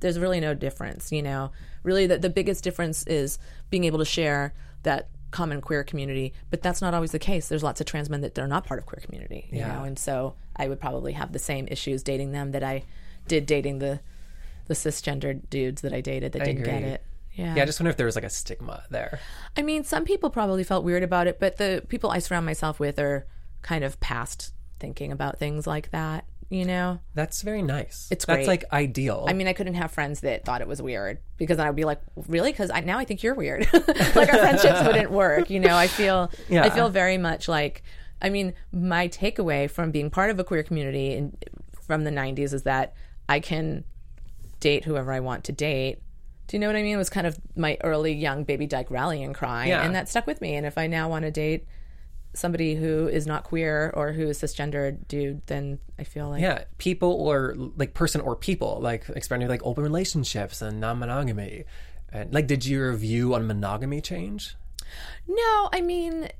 there's 0.00 0.18
really 0.18 0.40
no 0.40 0.54
difference, 0.54 1.12
you 1.12 1.22
know. 1.22 1.50
Really 1.82 2.06
the, 2.06 2.18
the 2.18 2.30
biggest 2.30 2.64
difference 2.64 3.06
is 3.06 3.38
being 3.68 3.84
able 3.84 3.98
to 3.98 4.04
share 4.04 4.54
that 4.82 5.08
common 5.30 5.60
queer 5.60 5.84
community, 5.84 6.32
but 6.50 6.62
that's 6.62 6.80
not 6.80 6.94
always 6.94 7.12
the 7.12 7.18
case. 7.18 7.48
There's 7.48 7.62
lots 7.62 7.80
of 7.80 7.86
trans 7.86 8.10
men 8.10 8.20
that 8.22 8.34
they're 8.34 8.48
not 8.48 8.64
part 8.66 8.80
of 8.80 8.86
queer 8.86 9.00
community, 9.04 9.48
you 9.52 9.58
Yeah. 9.58 9.74
know. 9.76 9.84
And 9.84 9.98
so 9.98 10.34
I 10.56 10.68
would 10.68 10.80
probably 10.80 11.12
have 11.12 11.32
the 11.32 11.38
same 11.38 11.68
issues 11.70 12.02
dating 12.02 12.32
them 12.32 12.52
that 12.52 12.64
I 12.64 12.84
did 13.28 13.46
dating 13.46 13.78
the 13.78 14.00
the 14.66 14.74
cisgendered 14.74 15.50
dudes 15.50 15.82
that 15.82 15.92
I 15.92 16.00
dated 16.00 16.32
that 16.32 16.44
didn't 16.44 16.62
get 16.62 16.82
it. 16.82 17.04
Yeah. 17.32 17.54
Yeah, 17.54 17.62
I 17.62 17.66
just 17.66 17.80
wonder 17.80 17.90
if 17.90 17.96
there 17.96 18.06
was 18.06 18.16
like 18.16 18.24
a 18.24 18.30
stigma 18.30 18.84
there. 18.90 19.20
I 19.56 19.62
mean, 19.62 19.84
some 19.84 20.04
people 20.04 20.30
probably 20.30 20.64
felt 20.64 20.84
weird 20.84 21.02
about 21.02 21.26
it, 21.26 21.38
but 21.38 21.56
the 21.56 21.82
people 21.88 22.10
I 22.10 22.18
surround 22.18 22.44
myself 22.46 22.80
with 22.80 22.98
are 22.98 23.26
kind 23.62 23.84
of 23.84 23.98
past 24.00 24.52
thinking 24.78 25.12
about 25.12 25.38
things 25.38 25.66
like 25.66 25.90
that, 25.90 26.24
you 26.48 26.64
know? 26.64 26.98
That's 27.14 27.42
very 27.42 27.62
nice. 27.62 28.08
It's 28.10 28.24
That's 28.24 28.38
great. 28.38 28.46
like 28.48 28.64
ideal. 28.72 29.26
I 29.28 29.32
mean, 29.32 29.46
I 29.46 29.52
couldn't 29.52 29.74
have 29.74 29.92
friends 29.92 30.20
that 30.20 30.44
thought 30.44 30.60
it 30.60 30.66
was 30.68 30.82
weird 30.82 31.18
because 31.36 31.58
then 31.58 31.66
I'd 31.66 31.76
be 31.76 31.84
like, 31.84 32.00
really? 32.28 32.50
Because 32.50 32.70
I, 32.70 32.80
now 32.80 32.98
I 32.98 33.04
think 33.04 33.22
you're 33.22 33.34
weird. 33.34 33.68
like 33.72 34.32
our 34.32 34.38
friendships 34.38 34.82
wouldn't 34.82 35.10
work, 35.10 35.50
you 35.50 35.60
know? 35.60 35.76
I 35.76 35.86
feel, 35.86 36.30
Yeah. 36.48 36.64
I 36.64 36.70
feel 36.70 36.88
very 36.88 37.18
much 37.18 37.46
like, 37.48 37.82
I 38.22 38.28
mean, 38.28 38.54
my 38.72 39.08
takeaway 39.08 39.70
from 39.70 39.90
being 39.92 40.10
part 40.10 40.30
of 40.30 40.38
a 40.38 40.44
queer 40.44 40.62
community 40.62 41.12
in, 41.14 41.36
from 41.86 42.04
the 42.04 42.10
90s 42.10 42.52
is 42.52 42.64
that 42.64 42.94
I 43.28 43.40
can 43.40 43.84
date 44.58 44.84
whoever 44.84 45.12
I 45.12 45.20
want 45.20 45.44
to 45.44 45.52
date. 45.52 46.00
Do 46.50 46.56
you 46.56 46.58
know 46.58 46.66
what 46.66 46.74
I 46.74 46.82
mean? 46.82 46.94
It 46.94 46.98
was 46.98 47.08
kind 47.10 47.28
of 47.28 47.38
my 47.54 47.78
early 47.84 48.12
young 48.12 48.42
baby 48.42 48.66
dyke 48.66 48.90
rallying 48.90 49.32
cry, 49.32 49.66
Yeah. 49.66 49.84
and 49.84 49.94
that 49.94 50.08
stuck 50.08 50.26
with 50.26 50.40
me. 50.40 50.56
And 50.56 50.66
if 50.66 50.76
I 50.76 50.88
now 50.88 51.08
want 51.08 51.24
to 51.24 51.30
date 51.30 51.64
somebody 52.34 52.74
who 52.74 53.06
is 53.06 53.24
not 53.24 53.44
queer 53.44 53.92
or 53.94 54.10
who 54.10 54.28
is 54.28 54.40
cisgendered 54.40 55.06
dude, 55.06 55.46
then 55.46 55.78
I 55.96 56.02
feel 56.02 56.28
like 56.28 56.42
yeah, 56.42 56.64
people 56.78 57.12
or 57.12 57.54
like 57.76 57.94
person 57.94 58.20
or 58.20 58.34
people, 58.34 58.80
like 58.82 59.08
expanding 59.10 59.48
like 59.48 59.60
open 59.64 59.84
relationships 59.84 60.60
and 60.60 60.80
non-monogamy. 60.80 61.66
And 62.12 62.34
like, 62.34 62.48
did 62.48 62.66
your 62.66 62.94
view 62.94 63.32
on 63.36 63.46
monogamy 63.46 64.00
change? 64.00 64.56
No, 65.28 65.68
I 65.72 65.80
mean, 65.80 66.30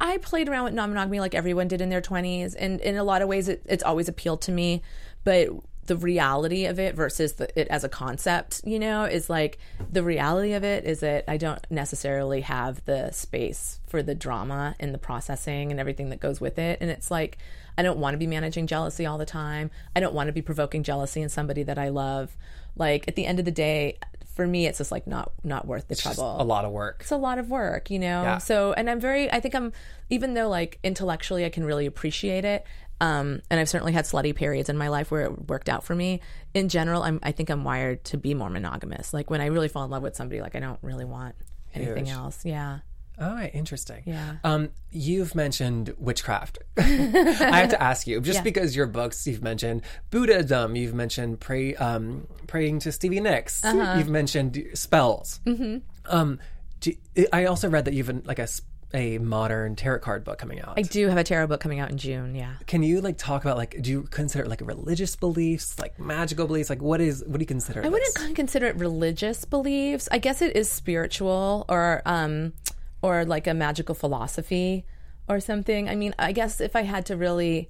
I 0.00 0.16
played 0.16 0.48
around 0.48 0.64
with 0.64 0.72
non 0.72 0.88
monogamy 0.88 1.20
like 1.20 1.34
everyone 1.34 1.68
did 1.68 1.82
in 1.82 1.90
their 1.90 2.00
20s. 2.00 2.54
And 2.58 2.80
in 2.80 2.96
a 2.96 3.04
lot 3.04 3.20
of 3.20 3.28
ways, 3.28 3.48
it, 3.48 3.60
it's 3.66 3.84
always 3.84 4.08
appealed 4.08 4.40
to 4.42 4.50
me. 4.52 4.80
But 5.24 5.48
the 5.88 5.96
reality 5.96 6.66
of 6.66 6.78
it 6.78 6.94
versus 6.94 7.32
the, 7.34 7.58
it 7.58 7.66
as 7.68 7.82
a 7.82 7.88
concept, 7.88 8.60
you 8.64 8.78
know, 8.78 9.04
is 9.04 9.28
like 9.28 9.58
the 9.90 10.02
reality 10.02 10.52
of 10.52 10.62
it 10.62 10.84
is 10.84 11.00
that 11.00 11.24
I 11.26 11.36
don't 11.36 11.66
necessarily 11.70 12.42
have 12.42 12.84
the 12.84 13.10
space 13.10 13.80
for 13.88 14.02
the 14.02 14.14
drama 14.14 14.76
and 14.78 14.94
the 14.94 14.98
processing 14.98 15.70
and 15.70 15.80
everything 15.80 16.10
that 16.10 16.20
goes 16.20 16.40
with 16.40 16.58
it. 16.58 16.78
And 16.80 16.90
it's 16.90 17.10
like, 17.10 17.38
I 17.76 17.82
don't 17.82 17.98
want 17.98 18.14
to 18.14 18.18
be 18.18 18.26
managing 18.26 18.66
jealousy 18.66 19.06
all 19.06 19.18
the 19.18 19.26
time. 19.26 19.70
I 19.96 20.00
don't 20.00 20.14
want 20.14 20.28
to 20.28 20.32
be 20.32 20.42
provoking 20.42 20.82
jealousy 20.82 21.22
in 21.22 21.28
somebody 21.28 21.62
that 21.64 21.78
I 21.78 21.88
love. 21.88 22.36
Like 22.76 23.08
at 23.08 23.16
the 23.16 23.26
end 23.26 23.38
of 23.38 23.44
the 23.44 23.50
day, 23.50 23.98
for 24.34 24.46
me, 24.46 24.66
it's 24.66 24.78
just 24.78 24.92
like 24.92 25.06
not 25.06 25.32
not 25.42 25.66
worth 25.66 25.88
the 25.88 25.96
trouble 25.96 26.40
a 26.40 26.44
lot 26.44 26.64
of 26.64 26.70
work. 26.70 26.98
it's 27.00 27.10
a 27.10 27.16
lot 27.16 27.38
of 27.38 27.50
work, 27.50 27.90
you 27.90 27.98
know. 27.98 28.22
Yeah. 28.22 28.38
So, 28.38 28.72
and 28.72 28.88
I'm 28.88 29.00
very, 29.00 29.28
I 29.32 29.40
think 29.40 29.54
I'm, 29.54 29.72
even 30.10 30.34
though 30.34 30.48
like 30.48 30.78
intellectually 30.84 31.44
I 31.44 31.48
can 31.48 31.64
really 31.64 31.86
appreciate 31.86 32.44
it, 32.44 32.64
um, 33.00 33.40
and 33.50 33.60
I've 33.60 33.68
certainly 33.68 33.92
had 33.92 34.04
slutty 34.04 34.34
periods 34.34 34.68
in 34.68 34.76
my 34.76 34.88
life 34.88 35.10
where 35.10 35.22
it 35.22 35.48
worked 35.48 35.68
out 35.68 35.84
for 35.84 35.94
me. 35.94 36.20
In 36.54 36.68
general, 36.68 37.02
I'm, 37.02 37.20
I 37.22 37.32
think 37.32 37.50
I'm 37.50 37.64
wired 37.64 38.04
to 38.04 38.16
be 38.16 38.34
more 38.34 38.50
monogamous. 38.50 39.12
Like 39.14 39.30
when 39.30 39.40
I 39.40 39.46
really 39.46 39.68
fall 39.68 39.84
in 39.84 39.90
love 39.90 40.02
with 40.02 40.16
somebody, 40.16 40.40
like 40.40 40.56
I 40.56 40.60
don't 40.60 40.78
really 40.82 41.04
want 41.04 41.34
anything 41.74 42.06
Huge. 42.06 42.16
else. 42.16 42.44
Yeah. 42.44 42.78
All 43.20 43.34
right, 43.34 43.52
interesting. 43.52 44.04
Yeah. 44.06 44.36
Um, 44.44 44.70
you've 44.92 45.34
mentioned 45.34 45.92
witchcraft. 45.98 46.58
I 46.78 46.82
have 46.82 47.70
to 47.70 47.82
ask 47.82 48.06
you, 48.06 48.20
just 48.20 48.38
Yeah. 48.38 48.42
because 48.44 48.76
your 48.76 48.86
books, 48.86 49.26
you've 49.26 49.42
mentioned 49.42 49.82
Buddhism, 50.10 50.76
you've 50.76 50.94
mentioned 50.94 51.40
pray, 51.40 51.74
um, 51.74 52.28
praying 52.46 52.78
to 52.80 52.92
Stevie 52.92 53.18
Nicks, 53.20 53.64
Uh-huh. 53.64 53.96
you've 53.98 54.08
mentioned 54.08 54.64
spells. 54.74 55.40
Mm-hmm. 55.46 55.78
Um, 56.06 56.38
do, 56.80 56.92
I 57.32 57.46
also 57.46 57.68
read 57.68 57.86
that 57.86 57.94
you've 57.94 58.24
like 58.24 58.38
a 58.38 58.46
a 58.94 59.18
modern 59.18 59.76
tarot 59.76 60.00
card 60.00 60.24
book 60.24 60.38
coming 60.38 60.60
out. 60.60 60.74
I 60.76 60.82
do 60.82 61.08
have 61.08 61.18
a 61.18 61.24
tarot 61.24 61.48
book 61.48 61.60
coming 61.60 61.78
out 61.78 61.90
in 61.90 61.98
June. 61.98 62.34
Yeah. 62.34 62.54
Can 62.66 62.82
you 62.82 63.00
like 63.00 63.18
talk 63.18 63.44
about 63.44 63.56
like 63.56 63.80
do 63.82 63.90
you 63.90 64.02
consider 64.04 64.44
it 64.44 64.48
like 64.48 64.60
religious 64.62 65.14
beliefs, 65.16 65.78
like 65.78 65.98
magical 65.98 66.46
beliefs? 66.46 66.70
Like 66.70 66.82
what 66.82 67.00
is 67.00 67.22
what 67.26 67.34
do 67.34 67.40
you 67.40 67.46
consider? 67.46 67.84
I 67.84 67.88
wouldn't 67.88 68.14
con- 68.14 68.34
consider 68.34 68.66
it 68.66 68.76
religious 68.76 69.44
beliefs. 69.44 70.08
I 70.10 70.18
guess 70.18 70.40
it 70.40 70.56
is 70.56 70.70
spiritual 70.70 71.64
or 71.68 72.02
um 72.06 72.54
or 73.02 73.24
like 73.24 73.46
a 73.46 73.54
magical 73.54 73.94
philosophy 73.94 74.84
or 75.28 75.40
something. 75.40 75.88
I 75.88 75.94
mean, 75.94 76.14
I 76.18 76.32
guess 76.32 76.60
if 76.60 76.74
I 76.74 76.82
had 76.82 77.06
to 77.06 77.16
really 77.16 77.68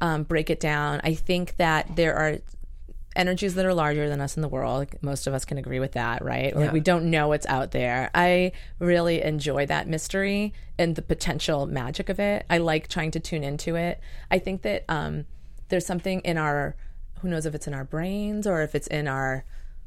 um, 0.00 0.24
break 0.24 0.50
it 0.50 0.58
down, 0.58 1.00
I 1.04 1.14
think 1.14 1.56
that 1.56 1.96
there 1.96 2.14
are 2.16 2.38
energies 3.14 3.54
that 3.54 3.64
are 3.66 3.74
larger 3.74 4.08
than 4.08 4.20
us 4.20 4.36
in 4.36 4.42
the 4.42 4.48
world. 4.48 4.78
Like, 4.78 5.02
Most 5.02 5.26
of 5.26 5.34
us 5.34 5.44
can 5.44 5.58
agree 5.58 5.80
with 5.80 5.92
that, 5.92 6.24
right? 6.24 6.54
Like 6.54 6.66
Yeah. 6.66 6.72
we 6.72 6.80
don't 6.80 7.10
know 7.10 7.28
what's 7.28 7.46
out 7.46 7.70
there. 7.72 8.10
I 8.14 8.52
really 8.78 9.22
enjoy 9.22 9.66
that 9.66 9.88
mystery 9.88 10.52
and 10.78 10.96
the 10.96 11.02
potential 11.02 11.66
magic 11.66 12.08
of 12.08 12.18
it. 12.18 12.46
I 12.48 12.58
like 12.58 12.88
trying 12.88 13.10
to 13.12 13.20
tune 13.20 13.44
into 13.44 13.76
it. 13.76 14.00
I 14.30 14.38
think 14.38 14.62
that 14.62 14.84
um, 14.88 15.26
there's 15.68 15.86
something 15.86 16.20
in 16.20 16.38
our 16.38 16.76
who 17.20 17.28
knows 17.28 17.46
if 17.46 17.54
it's 17.54 17.66
in 17.68 17.74
our 17.74 17.84
brains 17.84 18.46
or 18.46 18.62
if 18.62 18.74
it's 18.74 18.88
in 18.88 19.06
our 19.06 19.44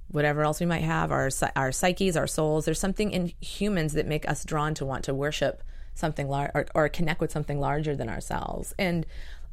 whatever 0.09 0.43
else 0.43 0.59
we 0.59 0.65
might 0.65 0.83
have 0.83 1.11
our 1.11 1.29
our 1.55 1.71
psyches, 1.71 2.15
our 2.15 2.27
souls. 2.27 2.65
There's 2.65 2.79
something 2.79 3.11
in 3.11 3.33
humans 3.41 3.93
that 3.93 4.05
make 4.07 4.29
us 4.29 4.45
drawn 4.45 4.73
to 4.75 4.85
want 4.85 5.03
to 5.05 5.13
worship 5.13 5.63
something 5.95 6.29
large 6.29 6.51
or, 6.53 6.65
or 6.75 6.87
connect 6.89 7.19
with 7.21 7.31
something 7.31 7.59
larger 7.59 7.95
than 7.95 8.07
ourselves. 8.07 8.73
And 8.77 9.05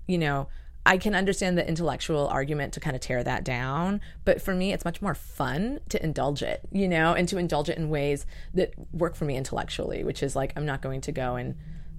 you 0.06 0.18
know, 0.18 0.48
I 0.84 0.98
can 0.98 1.14
understand 1.14 1.56
the 1.56 1.66
intellectual 1.66 2.26
argument 2.28 2.72
to 2.74 2.80
kind 2.80 2.96
of 2.96 3.02
tear 3.02 3.22
that 3.22 3.44
down, 3.44 4.00
but 4.24 4.42
for 4.42 4.54
me, 4.54 4.72
it's 4.72 4.84
much 4.84 5.00
more 5.00 5.14
fun 5.14 5.78
to 5.90 6.02
indulge 6.02 6.42
it, 6.42 6.62
you 6.72 6.88
know, 6.88 7.14
and 7.14 7.28
to 7.28 7.38
indulge 7.38 7.68
it 7.68 7.78
in 7.78 7.88
ways 7.88 8.26
that 8.54 8.74
work 8.92 9.14
for 9.14 9.24
me 9.24 9.36
intellectually, 9.36 10.02
which 10.02 10.22
is 10.22 10.34
like 10.34 10.52
I'm 10.56 10.66
not 10.66 10.82
going 10.82 11.00
to 11.02 11.12
go 11.12 11.36
and 11.36 11.54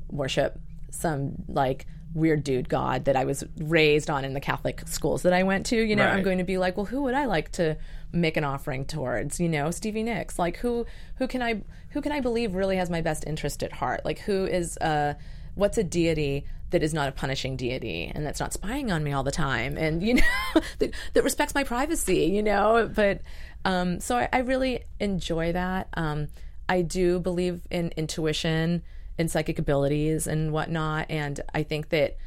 worship 0.10 0.60
some 0.91 1.34
like 1.48 1.88
weird 2.13 2.43
dude 2.43 2.69
god 2.69 3.06
that 3.06 3.15
I 3.15 3.26
was 3.26 3.43
raised 3.58 4.10
on 4.10 4.24
in 4.24 4.34
the 4.34 4.39
Catholic 4.39 4.88
schools 4.88 5.24
that 5.24 5.34
I 5.34 5.43
went 5.43 5.65
to. 5.67 5.76
You 5.78 5.96
know, 5.96 6.06
I'm 6.06 6.24
going 6.24 6.38
to 6.38 6.43
be 6.43 6.58
like, 6.58 6.78
well, 6.78 6.86
who 6.86 7.04
would 7.04 7.15
I 7.15 7.26
like 7.26 7.52
to 7.54 7.78
make 8.12 8.38
an 8.38 8.43
offering 8.43 8.86
towards? 8.86 9.39
You 9.39 9.50
know, 9.50 9.72
Stevie 9.72 10.04
Nicks. 10.04 10.38
Like 10.38 10.58
who 10.58 10.86
who 11.15 11.28
can 11.28 11.41
I 11.41 11.63
who 11.89 12.02
can 12.02 12.12
I 12.12 12.19
believe 12.19 12.54
really 12.54 12.78
has 12.78 12.89
my 12.89 13.02
best 13.02 13.24
interest 13.26 13.63
at 13.63 13.72
heart? 13.72 14.06
Like 14.06 14.19
who 14.19 14.46
is 14.46 14.78
uh 14.78 15.13
what's 15.56 15.78
a 15.78 15.84
deity 15.84 16.46
that 16.73 16.81
is 16.81 16.93
not 16.93 17.07
a 17.07 17.12
punishing 17.12 17.55
deity 17.55 18.12
and 18.13 18.25
that's 18.25 18.39
not 18.39 18.51
spying 18.51 18.91
on 18.91 19.03
me 19.03 19.13
all 19.13 19.23
the 19.23 19.31
time 19.31 19.77
and 19.77 20.01
you 20.01 20.13
know 20.15 20.62
that, 20.79 20.91
that 21.13 21.23
respects 21.23 21.53
my 21.53 21.63
privacy 21.63 22.25
you 22.25 22.41
know 22.43 22.89
but 22.93 23.21
um, 23.65 24.01
so 24.01 24.17
I, 24.17 24.27
I 24.33 24.39
really 24.39 24.83
enjoy 24.99 25.53
that. 25.53 25.88
Um, 25.93 26.27
i 26.67 26.81
do 26.81 27.19
believe 27.19 27.62
in 27.69 27.93
intuition 27.95 28.83
and 29.17 29.29
psychic 29.29 29.59
abilities 29.59 30.27
and 30.27 30.51
whatnot. 30.51 31.05
And 31.09 31.39
i 31.53 31.63
think 31.63 31.89
that 31.89 32.17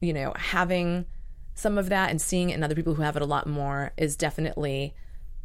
you 0.00 0.12
know 0.12 0.32
having 0.36 1.06
some 1.54 1.76
of 1.78 1.88
that 1.88 2.10
and 2.10 2.20
seeing 2.20 2.50
it 2.50 2.54
in 2.54 2.62
other 2.62 2.74
people 2.74 2.94
who 2.94 3.02
have 3.02 3.16
it 3.16 3.22
a 3.22 3.26
lot 3.26 3.46
more 3.46 3.92
is 3.96 4.14
definitely 4.16 4.94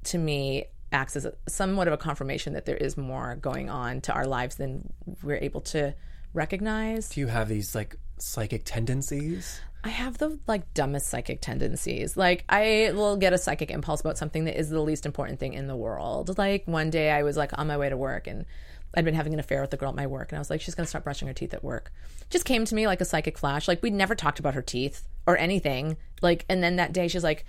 to 0.03 0.17
me 0.17 0.65
acts 0.91 1.15
as 1.15 1.25
a, 1.25 1.33
somewhat 1.47 1.87
of 1.87 1.93
a 1.93 1.97
confirmation 1.97 2.53
that 2.53 2.65
there 2.65 2.77
is 2.77 2.97
more 2.97 3.37
going 3.37 3.69
on 3.69 4.01
to 4.01 4.13
our 4.13 4.27
lives 4.27 4.55
than 4.55 4.91
we're 5.23 5.37
able 5.37 5.61
to 5.61 5.95
recognize. 6.33 7.09
Do 7.09 7.21
you 7.21 7.27
have 7.27 7.49
these 7.49 7.75
like 7.75 7.95
psychic 8.21 8.63
tendencies? 8.65 9.59
I 9.83 9.89
have 9.89 10.17
the 10.17 10.39
like 10.47 10.73
dumbest 10.73 11.07
psychic 11.07 11.41
tendencies. 11.41 12.15
Like 12.15 12.45
I 12.47 12.91
will 12.93 13.17
get 13.17 13.33
a 13.33 13.37
psychic 13.37 13.71
impulse 13.71 14.01
about 14.01 14.17
something 14.17 14.45
that 14.45 14.59
is 14.59 14.69
the 14.69 14.81
least 14.81 15.05
important 15.05 15.39
thing 15.39 15.53
in 15.53 15.67
the 15.67 15.75
world. 15.75 16.37
Like 16.37 16.67
one 16.67 16.89
day 16.89 17.11
I 17.11 17.23
was 17.23 17.35
like 17.35 17.57
on 17.57 17.67
my 17.67 17.77
way 17.77 17.89
to 17.89 17.97
work 17.97 18.27
and 18.27 18.45
I'd 18.93 19.05
been 19.05 19.15
having 19.15 19.33
an 19.33 19.39
affair 19.39 19.61
with 19.61 19.71
the 19.71 19.77
girl 19.77 19.89
at 19.89 19.95
my 19.95 20.05
work 20.05 20.31
and 20.31 20.37
I 20.37 20.39
was 20.39 20.49
like 20.49 20.61
she's 20.61 20.75
going 20.75 20.85
to 20.85 20.89
start 20.89 21.03
brushing 21.03 21.27
her 21.27 21.33
teeth 21.33 21.53
at 21.53 21.63
work. 21.63 21.91
Just 22.29 22.45
came 22.45 22.65
to 22.65 22.75
me 22.75 22.85
like 22.85 23.01
a 23.01 23.05
psychic 23.05 23.37
flash. 23.37 23.67
Like 23.67 23.81
we'd 23.81 23.93
never 23.93 24.13
talked 24.13 24.39
about 24.39 24.53
her 24.53 24.61
teeth 24.61 25.07
or 25.25 25.37
anything. 25.37 25.97
Like 26.21 26.45
and 26.47 26.63
then 26.63 26.75
that 26.75 26.93
day 26.93 27.07
she's 27.07 27.23
like 27.23 27.45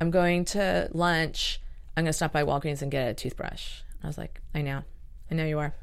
I'm 0.00 0.10
going 0.10 0.44
to 0.46 0.88
lunch. 0.92 1.60
I'm 1.96 2.04
going 2.04 2.10
to 2.10 2.12
stop 2.12 2.32
by 2.32 2.44
Walgreens 2.44 2.82
and 2.82 2.90
get 2.90 3.08
a 3.08 3.14
toothbrush. 3.14 3.82
I 4.02 4.06
was 4.06 4.16
like, 4.18 4.40
I 4.54 4.62
know. 4.62 4.82
I 5.30 5.34
know 5.34 5.44
you 5.44 5.58
are. 5.58 5.74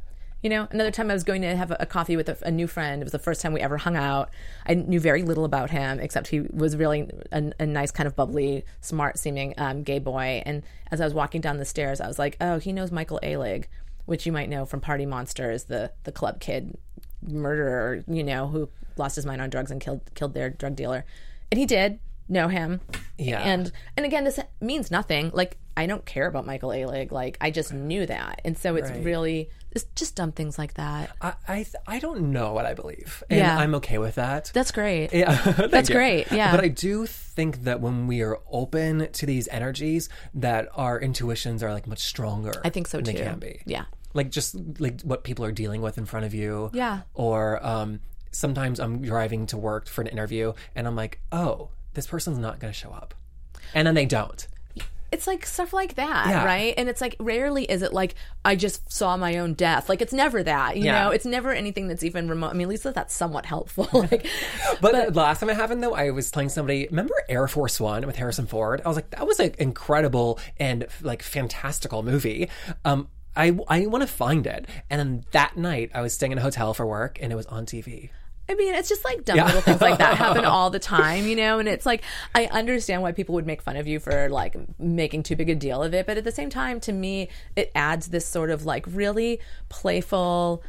You 0.46 0.50
know, 0.50 0.68
another 0.70 0.92
time 0.92 1.10
I 1.10 1.16
was 1.16 1.24
going 1.24 1.42
to 1.42 1.56
have 1.56 1.72
a, 1.72 1.78
a 1.80 1.86
coffee 1.88 2.16
with 2.16 2.30
a, 2.30 2.38
a 2.44 2.52
new 2.52 2.68
friend. 2.68 3.02
It 3.02 3.06
was 3.06 3.14
the 3.14 3.18
first 3.18 3.42
time 3.42 3.52
we 3.52 3.62
ever 3.62 3.78
hung 3.78 3.96
out. 3.96 4.30
I 4.68 4.76
knew 4.76 5.00
very 5.00 5.24
little 5.24 5.44
about 5.44 5.72
him, 5.72 6.00
except 6.00 6.28
he 6.28 6.42
was 6.42 6.78
really 6.78 7.10
a, 7.32 7.52
a 7.60 7.66
nice, 7.66 7.90
kind 7.90 8.06
of 8.06 8.16
bubbly, 8.16 8.64
smart 8.80 9.18
seeming 9.18 9.56
um, 9.58 9.82
gay 9.82 9.98
boy. 9.98 10.44
And 10.46 10.62
as 10.92 11.02
I 11.02 11.04
was 11.04 11.16
walking 11.16 11.42
down 11.42 11.58
the 11.58 11.66
stairs, 11.66 12.00
I 12.00 12.06
was 12.06 12.20
like, 12.20 12.38
oh, 12.42 12.60
he 12.60 12.74
knows 12.74 12.92
Michael 12.92 13.20
Alig, 13.24 13.66
which 14.06 14.28
you 14.28 14.32
might 14.32 14.48
know 14.48 14.66
from 14.66 14.82
Party 14.82 15.08
Monsters, 15.08 15.64
the, 15.64 15.92
the 16.04 16.12
club 16.12 16.40
kid 16.40 16.78
murderer, 17.24 18.04
you 18.08 18.24
know, 18.24 18.46
who 18.46 18.70
lost 18.98 19.16
his 19.16 19.26
mind 19.26 19.42
on 19.42 19.50
drugs 19.50 19.72
and 19.72 19.82
killed 19.82 20.02
killed 20.14 20.36
their 20.36 20.52
drug 20.52 20.76
dealer. 20.76 21.06
And 21.50 21.58
he 21.58 21.66
did 21.66 21.98
know 22.28 22.48
him. 22.48 22.82
Yeah. 23.18 23.40
And 23.42 23.72
and 23.98 24.06
again, 24.06 24.24
this 24.24 24.40
means 24.62 24.92
nothing. 24.92 25.32
Like 25.34 25.58
I 25.78 25.86
don't 25.86 26.06
care 26.06 26.28
about 26.28 26.46
Michael 26.46 26.70
Alig. 26.70 27.12
Like 27.12 27.38
I 27.42 27.52
just 27.52 27.74
knew 27.74 28.06
that, 28.06 28.42
and 28.46 28.58
so 28.58 28.76
it's 28.76 28.90
Right. 28.90 29.04
really 29.04 29.50
it's 29.72 29.86
just 29.96 30.16
dumb 30.16 30.32
things 30.32 30.58
like 30.58 30.76
that. 30.76 31.12
I 31.22 31.34
I, 31.48 31.56
th- 31.56 31.76
I 31.86 32.00
don't 32.00 32.32
know 32.32 32.54
what 32.54 32.66
I 32.66 32.74
believe, 32.74 33.24
and 33.30 33.40
Yeah. 33.40 33.58
I'm 33.58 33.76
okay 33.76 33.98
with 33.98 34.16
that. 34.16 34.52
That's 34.54 34.72
great. 34.72 35.14
Yeah, 35.14 35.36
That's 35.72 35.90
you. 35.90 35.96
great, 35.96 36.32
yeah. 36.32 36.52
But 36.56 36.64
I 36.64 36.70
do 36.70 37.06
think 37.06 37.64
that 37.66 37.82
when 37.82 38.08
we 38.08 38.22
are 38.22 38.40
open 38.50 39.12
to 39.12 39.26
these 39.26 39.48
energies, 39.50 40.08
that 40.34 40.70
our 40.76 41.00
intuitions 41.00 41.62
are 41.62 41.74
like 41.74 41.88
much 41.88 42.00
stronger. 42.04 42.54
I 42.64 42.70
think 42.70 42.88
so 42.88 43.00
too. 43.00 43.12
They 43.12 43.20
can 43.22 43.40
be. 43.40 43.62
Yeah. 43.66 43.86
Like 44.14 44.30
just 44.32 44.56
like 44.80 45.02
what 45.02 45.26
people 45.26 45.44
are 45.44 45.52
dealing 45.52 45.82
with 45.82 45.98
in 45.98 46.06
front 46.06 46.26
of 46.26 46.34
you. 46.34 46.70
Yeah. 46.74 47.02
Or 47.14 47.66
um, 47.66 48.00
sometimes 48.32 48.80
I'm 48.80 49.02
driving 49.02 49.46
to 49.48 49.58
work 49.58 49.88
for 49.90 50.02
an 50.02 50.08
interview, 50.08 50.54
and 50.74 50.88
I'm 50.88 50.96
like, 50.96 51.20
oh, 51.34 51.70
this 51.96 52.08
person's 52.08 52.38
not 52.38 52.60
going 52.60 52.72
to 52.72 52.78
show 52.78 52.92
up, 52.92 53.14
and 53.74 53.88
then 53.88 53.96
they 53.96 54.06
don't. 54.06 54.48
It's 55.12 55.28
like 55.28 55.46
stuff 55.46 55.72
like 55.72 55.96
that, 55.96 56.28
Yeah. 56.28 56.44
right? 56.44 56.74
And 56.76 56.90
it's 56.90 57.00
like 57.00 57.16
rarely 57.20 57.64
is 57.64 57.84
it 57.84 57.94
like 57.94 58.16
I 58.44 58.58
just 58.58 58.92
saw 58.92 59.16
my 59.16 59.38
own 59.38 59.54
death. 59.54 59.88
Like 59.88 60.02
it's 60.02 60.12
never 60.12 60.44
that, 60.44 60.76
you 60.76 60.84
Yeah. 60.86 61.04
know. 61.06 61.12
It's 61.12 61.26
never 61.26 61.54
anything 61.54 61.88
that's 61.88 62.04
even 62.04 62.28
remote. 62.28 62.50
I 62.50 62.54
mean, 62.54 62.64
at 62.64 62.70
least 62.70 62.84
that's 62.84 63.14
somewhat 63.14 63.46
helpful. 63.46 63.88
like, 63.94 64.28
But, 64.82 65.14
the 65.14 65.20
last 65.20 65.40
time 65.40 65.50
it 65.50 65.56
happened, 65.56 65.82
though, 65.82 65.94
I 65.94 66.10
was 66.12 66.32
telling 66.32 66.50
somebody, 66.50 66.88
remember 66.90 67.14
Air 67.30 67.48
Force 67.48 67.80
One 67.80 68.06
with 68.06 68.18
Harrison 68.18 68.46
Ford? 68.46 68.82
I 68.84 68.90
was 68.90 68.98
like, 68.98 69.12
that 69.12 69.26
was 69.26 69.40
an 69.40 69.54
incredible 69.58 70.38
and 70.58 70.86
like 71.02 71.22
fantastical 71.24 72.04
movie. 72.04 72.50
Um, 72.84 73.08
I, 73.38 73.58
I 73.70 73.86
want 73.86 74.02
to 74.02 74.08
find 74.08 74.46
it. 74.48 74.66
And 74.90 75.00
then 75.00 75.26
that 75.32 75.56
night, 75.56 75.92
I 75.94 76.02
was 76.02 76.14
staying 76.14 76.34
in 76.34 76.40
a 76.40 76.42
hotel 76.42 76.74
for 76.74 76.86
work 76.86 77.20
and 77.22 77.32
it 77.32 77.36
was 77.36 77.46
on 77.46 77.66
TV. 77.66 78.10
I 78.48 78.54
mean, 78.54 78.76
it's 78.76 78.90
just 78.90 79.04
like 79.04 79.26
dumb 79.26 79.38
little 79.38 79.62
things 79.62 79.82
like 79.82 79.98
that 79.98 80.18
happen 80.18 80.46
all 80.46 80.70
the 80.70 80.80
time, 80.80 81.26
you 81.26 81.36
know. 81.36 81.60
And 81.60 81.68
it's 81.68 81.86
like 81.86 82.04
I 82.34 82.46
understand 82.46 83.02
why 83.02 83.12
people 83.12 83.34
would 83.36 83.48
make 83.48 83.62
fun 83.62 83.76
of 83.76 83.88
you 83.88 84.00
for 84.00 84.30
like 84.30 84.56
making 84.80 85.24
too 85.24 85.36
big 85.36 85.50
a 85.50 85.56
deal 85.56 85.82
of 85.82 85.94
it, 85.94 86.06
but 86.06 86.18
at 86.18 86.24
the 86.24 86.32
same 86.32 86.50
time, 86.50 86.80
to 86.82 86.94
me, 86.94 87.30
it 87.56 87.72
adds 87.74 88.08
this 88.08 88.28
sort 88.28 88.50
of 88.50 88.66
like 88.66 88.86
really 88.88 89.40
playful. 89.70 90.64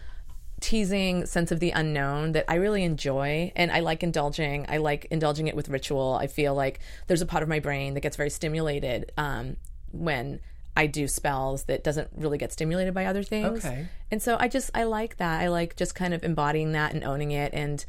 Teasing 0.59 1.27
sense 1.27 1.53
of 1.53 1.61
the 1.61 1.71
unknown 1.73 2.33
that 2.33 2.47
I 2.49 2.55
really 2.55 2.83
enjoy, 2.83 3.53
and 3.55 3.71
I 3.71 3.81
like 3.81 4.03
indulging. 4.03 4.65
I 4.71 4.79
like 4.79 5.07
indulging 5.11 5.49
it 5.49 5.55
with 5.55 5.69
ritual. 5.69 6.15
I 6.19 6.29
feel 6.29 6.55
like 6.55 6.81
there's 7.09 7.21
a 7.21 7.27
part 7.27 7.43
of 7.43 7.49
my 7.51 7.61
brain 7.61 7.93
that 7.93 8.01
gets 8.01 8.17
very 8.17 8.31
stimulated 8.31 9.13
um, 9.19 9.59
when 9.93 10.41
I 10.77 10.87
do 10.87 11.09
spells 11.09 11.65
that 11.65 11.83
doesn't 11.83 12.09
really 12.15 12.39
get 12.39 12.53
stimulated 12.53 12.93
by 12.95 13.07
other 13.07 13.23
things. 13.23 13.65
Okay. 13.65 13.89
And 14.11 14.23
so 14.23 14.37
I 14.39 14.49
just 14.49 14.71
I 14.75 14.85
like 14.85 15.17
that. 15.17 15.41
I 15.41 15.49
like 15.49 15.75
just 15.77 15.95
kind 15.95 16.13
of 16.15 16.23
embodying 16.23 16.73
that 16.73 16.93
and 16.95 17.03
owning 17.03 17.31
it 17.33 17.53
and 17.55 17.85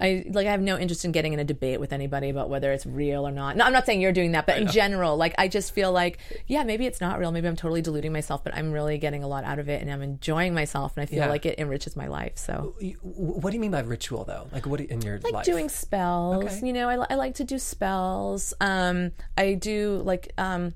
I 0.00 0.24
like 0.28 0.48
I 0.48 0.50
have 0.50 0.60
no 0.60 0.76
interest 0.76 1.04
in 1.04 1.12
getting 1.12 1.34
in 1.34 1.38
a 1.38 1.44
debate 1.44 1.78
with 1.78 1.92
anybody 1.92 2.28
about 2.28 2.50
whether 2.50 2.72
it's 2.72 2.84
real 2.84 3.26
or 3.26 3.30
not. 3.30 3.56
No, 3.56 3.64
I'm 3.64 3.72
not 3.72 3.86
saying 3.86 4.00
you're 4.00 4.10
doing 4.12 4.32
that, 4.32 4.44
but 4.44 4.58
in 4.58 4.66
general, 4.66 5.16
like 5.16 5.36
I 5.38 5.46
just 5.46 5.72
feel 5.72 5.92
like 5.92 6.18
yeah, 6.48 6.64
maybe 6.64 6.84
it's 6.86 7.00
not 7.00 7.20
real. 7.20 7.30
Maybe 7.30 7.46
I'm 7.46 7.54
totally 7.54 7.80
deluding 7.80 8.12
myself, 8.12 8.42
but 8.42 8.54
I'm 8.56 8.72
really 8.72 8.98
getting 8.98 9.22
a 9.22 9.28
lot 9.28 9.44
out 9.44 9.60
of 9.60 9.68
it 9.68 9.80
and 9.82 9.90
I'm 9.92 10.02
enjoying 10.02 10.52
myself 10.52 10.96
and 10.96 11.02
I 11.04 11.06
feel 11.06 11.18
Yeah. 11.20 11.28
like 11.28 11.46
it 11.46 11.60
enriches 11.60 11.94
my 11.94 12.08
life. 12.08 12.32
So 12.38 12.74
What 13.02 13.50
do 13.50 13.56
you 13.56 13.60
mean 13.60 13.70
by 13.70 13.80
ritual, 13.80 14.24
though? 14.24 14.48
Like, 14.52 14.66
what 14.66 14.78
do- 14.80 14.86
in 14.90 15.00
your 15.00 15.20
like 15.20 15.32
life? 15.32 15.44
doing 15.44 15.68
spells. 15.68 16.44
Okay. 16.44 16.66
You 16.66 16.72
know, 16.72 16.88
I, 16.88 17.06
I 17.10 17.14
like 17.14 17.36
to 17.36 17.44
do 17.44 17.60
spells. 17.60 18.52
Um, 18.60 19.12
I 19.38 19.54
do 19.54 20.02
like 20.04 20.32
um, 20.38 20.74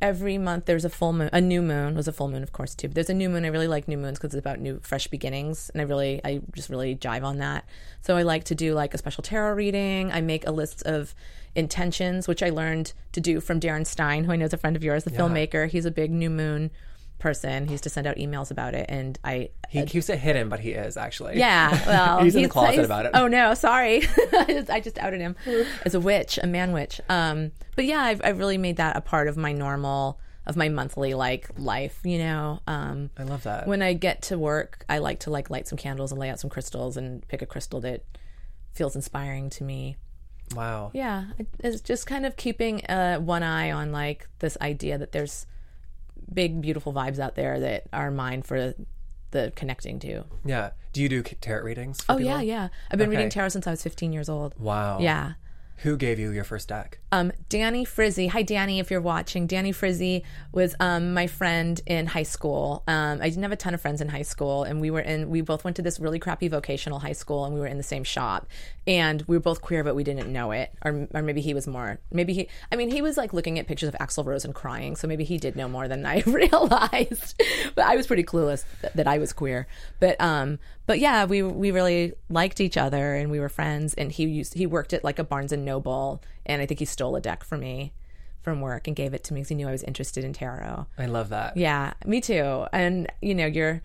every 0.00 0.38
month 0.38 0.66
there's 0.66 0.84
a 0.84 0.90
full 0.90 1.12
moon. 1.12 1.30
A 1.32 1.40
new 1.40 1.62
moon 1.62 1.94
was 1.94 2.08
a 2.08 2.12
full 2.12 2.28
moon, 2.28 2.42
of 2.42 2.52
course, 2.52 2.74
too. 2.74 2.88
But 2.88 2.94
there's 2.94 3.10
a 3.10 3.14
new 3.14 3.28
moon. 3.28 3.44
I 3.44 3.48
really 3.48 3.68
like 3.68 3.88
new 3.88 3.96
moons 3.96 4.18
because 4.18 4.34
it's 4.34 4.40
about 4.40 4.60
new, 4.60 4.80
fresh 4.82 5.06
beginnings, 5.08 5.70
and 5.70 5.80
I 5.80 5.84
really, 5.84 6.20
I 6.24 6.40
just 6.54 6.68
really 6.68 6.96
jive 6.96 7.24
on 7.24 7.38
that. 7.38 7.64
So 8.02 8.16
I 8.16 8.22
like 8.22 8.44
to 8.44 8.54
do 8.54 8.74
like 8.74 8.94
a 8.94 8.98
special 8.98 9.22
tarot 9.22 9.54
reading. 9.54 10.12
I 10.12 10.20
make 10.20 10.46
a 10.46 10.52
list 10.52 10.82
of 10.84 11.14
intentions, 11.54 12.28
which 12.28 12.42
I 12.42 12.50
learned 12.50 12.92
to 13.12 13.20
do 13.20 13.40
from 13.40 13.60
Darren 13.60 13.86
Stein, 13.86 14.24
who 14.24 14.32
I 14.32 14.36
know 14.36 14.44
is 14.44 14.52
a 14.52 14.58
friend 14.58 14.76
of 14.76 14.84
yours, 14.84 15.04
the 15.04 15.10
filmmaker. 15.10 15.68
He's 15.68 15.86
a 15.86 15.90
big 15.90 16.10
new 16.10 16.30
moon 16.30 16.70
person. 17.18 17.66
He 17.66 17.72
used 17.72 17.84
to 17.84 17.90
send 17.90 18.06
out 18.06 18.16
emails 18.16 18.50
about 18.50 18.74
it, 18.74 18.86
and 18.88 19.18
I 19.24 19.50
He 19.70 19.84
keeps 19.86 20.08
it 20.08 20.18
hidden, 20.18 20.48
but 20.48 20.60
he 20.60 20.70
is 20.72 20.96
actually. 20.96 21.38
yeah, 21.38 21.70
well, 21.86 22.22
He's 22.22 22.34
in 22.34 22.42
the 22.42 22.48
closet 22.48 22.84
about 22.84 23.06
it. 23.06 23.12
Oh 23.14 23.26
no, 23.28 23.54
sorry, 23.54 24.02
I 24.32 24.44
just- 24.48 24.70
I 24.70 24.80
just 24.80 24.98
outed 24.98 25.20
him 25.20 25.36
as 25.84 25.94
a 25.94 26.00
witch, 26.00 26.38
a 26.42 26.46
man 26.46 26.72
witch. 26.72 27.00
Um, 27.08 27.52
but 27.74 27.84
yeah, 27.86 28.00
I've, 28.02 28.20
I've 28.24 28.38
really 28.38 28.58
made 28.58 28.76
that 28.76 28.96
a 28.96 29.00
part 29.00 29.28
of 29.28 29.36
my 29.36 29.52
normal, 29.52 30.18
of 30.46 30.56
my 30.56 30.68
monthly 30.68 31.14
like 31.14 31.48
life. 31.58 32.00
You 32.04 32.18
know, 32.18 32.60
um, 32.66 33.10
I 33.18 33.22
love 33.24 33.42
that. 33.44 33.66
when 33.66 33.82
I 33.82 33.92
get 33.94 34.22
to 34.22 34.38
work, 34.38 34.84
I 34.88 34.98
like 34.98 35.20
to 35.20 35.30
like 35.30 35.50
light 35.50 35.66
some 35.68 35.78
candles 35.78 36.12
and 36.12 36.20
lay 36.20 36.30
out 36.30 36.38
some 36.40 36.50
crystals 36.50 36.96
and 36.96 37.26
pick 37.28 37.42
a 37.42 37.46
crystal 37.46 37.80
that 37.80 38.04
feels 38.72 38.94
inspiring 38.94 39.48
to 39.50 39.64
me. 39.64 39.96
wow. 40.54 40.90
Yeah, 40.94 41.24
it's 41.60 41.80
just 41.80 42.06
kind 42.06 42.24
of 42.26 42.36
keeping 42.36 42.84
uh, 42.86 43.16
one 43.18 43.42
eye 43.42 43.70
on 43.72 43.90
like 43.90 44.28
this 44.38 44.56
idea 44.60 44.96
that 44.98 45.12
there's 45.12 45.46
big, 46.32 46.60
beautiful 46.60 46.92
vibes 46.92 47.18
out 47.18 47.34
there 47.34 47.60
that 47.60 47.84
are 47.92 48.10
mine 48.10 48.42
for 48.42 48.74
the 49.30 49.52
connecting 49.56 49.98
to. 50.00 50.24
Yeah. 50.44 50.70
Do 50.92 51.02
you 51.02 51.08
do 51.08 51.22
tarot 51.22 51.62
readings? 51.64 52.00
Oh 52.08 52.16
people? 52.16 52.30
yeah, 52.30 52.40
yeah. 52.40 52.68
I've 52.90 52.98
been 52.98 53.10
reading 53.10 53.28
tarot 53.28 53.50
since 53.50 53.66
I 53.66 53.70
was 53.70 53.82
15 53.82 54.12
years 54.12 54.28
old. 54.28 54.54
Wow. 54.58 54.98
Yeah. 55.00 55.34
Who 55.80 55.96
gave 55.98 56.18
you 56.18 56.30
your 56.30 56.44
first 56.44 56.68
deck? 56.68 56.98
Um, 57.12 57.32
Danny 57.50 57.84
Frizzy. 57.84 58.28
Hi, 58.28 58.42
Danny, 58.42 58.78
if 58.78 58.90
you're 58.90 59.00
watching. 59.00 59.46
Danny 59.46 59.72
Frizzy 59.72 60.24
was 60.50 60.74
um, 60.80 61.12
my 61.12 61.26
friend 61.26 61.80
in 61.86 62.06
high 62.06 62.22
school. 62.22 62.82
Um, 62.88 63.20
I 63.20 63.28
didn't 63.28 63.42
have 63.42 63.52
a 63.52 63.56
ton 63.56 63.74
of 63.74 63.80
friends 63.80 64.00
in 64.00 64.08
high 64.08 64.22
school, 64.22 64.64
and 64.64 64.80
we 64.80 64.90
were 64.90 65.00
in. 65.00 65.28
We 65.28 65.42
both 65.42 65.64
went 65.64 65.76
to 65.76 65.82
this 65.82 66.00
really 66.00 66.18
crappy 66.18 66.48
vocational 66.48 66.98
high 66.98 67.12
school, 67.12 67.44
and 67.44 67.54
we 67.54 67.60
were 67.60 67.66
in 67.66 67.76
the 67.76 67.82
same 67.82 68.04
shop. 68.04 68.46
And 68.86 69.22
we 69.26 69.36
were 69.36 69.42
both 69.42 69.60
queer, 69.60 69.84
but 69.84 69.94
we 69.94 70.02
didn't 70.02 70.32
know 70.32 70.50
it, 70.52 70.72
or 70.82 71.08
or 71.12 71.20
maybe 71.20 71.42
he 71.42 71.52
was 71.52 71.66
more. 71.66 71.98
Maybe 72.10 72.32
he. 72.32 72.48
I 72.72 72.76
mean, 72.76 72.90
he 72.90 73.02
was 73.02 73.18
like 73.18 73.34
looking 73.34 73.58
at 73.58 73.66
pictures 73.66 73.88
of 73.88 73.94
Axl 73.96 74.24
Rose 74.24 74.46
and 74.46 74.54
crying, 74.54 74.96
so 74.96 75.06
maybe 75.06 75.24
he 75.24 75.36
did 75.36 75.56
know 75.56 75.68
more 75.68 75.88
than 75.88 76.06
I 76.06 76.20
realized. 76.26 77.42
but 77.74 77.84
I 77.84 77.96
was 77.96 78.06
pretty 78.06 78.24
clueless 78.24 78.64
that, 78.80 78.96
that 78.96 79.06
I 79.06 79.18
was 79.18 79.34
queer. 79.34 79.66
But 80.00 80.18
um, 80.20 80.58
but 80.86 81.00
yeah, 81.00 81.24
we 81.24 81.42
we 81.42 81.70
really 81.70 82.14
liked 82.28 82.60
each 82.60 82.76
other, 82.76 83.14
and 83.14 83.30
we 83.30 83.40
were 83.40 83.48
friends. 83.48 83.94
And 83.94 84.10
he 84.10 84.24
used 84.26 84.54
he 84.54 84.66
worked 84.66 84.92
at 84.92 85.04
like 85.04 85.18
a 85.18 85.24
Barnes 85.24 85.52
and 85.52 85.64
Noble, 85.64 86.22
and 86.44 86.62
I 86.62 86.66
think 86.66 86.80
he 86.80 86.86
stole 86.86 87.16
a 87.16 87.20
deck 87.20 87.44
from 87.44 87.60
me 87.60 87.92
from 88.42 88.60
work 88.60 88.86
and 88.86 88.94
gave 88.94 89.12
it 89.12 89.24
to 89.24 89.34
me 89.34 89.40
because 89.40 89.48
he 89.48 89.56
knew 89.56 89.66
I 89.66 89.72
was 89.72 89.82
interested 89.82 90.22
in 90.22 90.32
tarot. 90.32 90.86
I 90.96 91.06
love 91.06 91.30
that. 91.30 91.56
Yeah, 91.56 91.94
me 92.04 92.20
too. 92.20 92.66
And 92.72 93.10
you 93.20 93.34
know, 93.34 93.46
you're 93.46 93.82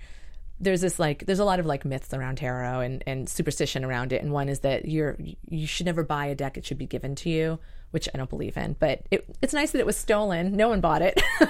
there's 0.60 0.82
this 0.82 0.99
like 0.99 1.26
there's 1.26 1.39
a 1.39 1.45
lot 1.45 1.60
of 1.60 1.66
like 1.66 1.84
myths 1.84 2.14
around 2.14 2.38
tarot 2.38 2.82
and 2.82 3.04
and 3.08 3.28
superstition 3.28 3.84
around 3.84 4.14
it. 4.14 4.22
And 4.22 4.32
one 4.32 4.47
is 4.47 4.60
that 4.60 4.86
you're 4.86 5.18
you 5.49 5.66
should 5.66 5.88
never 5.88 6.04
buy 6.04 6.28
a 6.28 6.36
deck; 6.36 6.58
it 6.58 6.66
should 6.66 6.78
be 6.78 6.86
given 6.86 7.16
to 7.16 7.30
you, 7.30 7.60
which 7.91 8.09
I 8.13 8.17
don't 8.17 8.29
believe 8.29 8.57
in. 8.57 8.75
But 8.79 9.01
it, 9.11 9.25
it's 9.41 9.53
nice 9.53 9.71
that 9.71 9.79
it 9.79 9.85
was 9.85 9.95
stolen. 9.97 10.55
No 10.55 10.69
one 10.69 10.81
bought 10.81 11.01
it. 11.01 11.21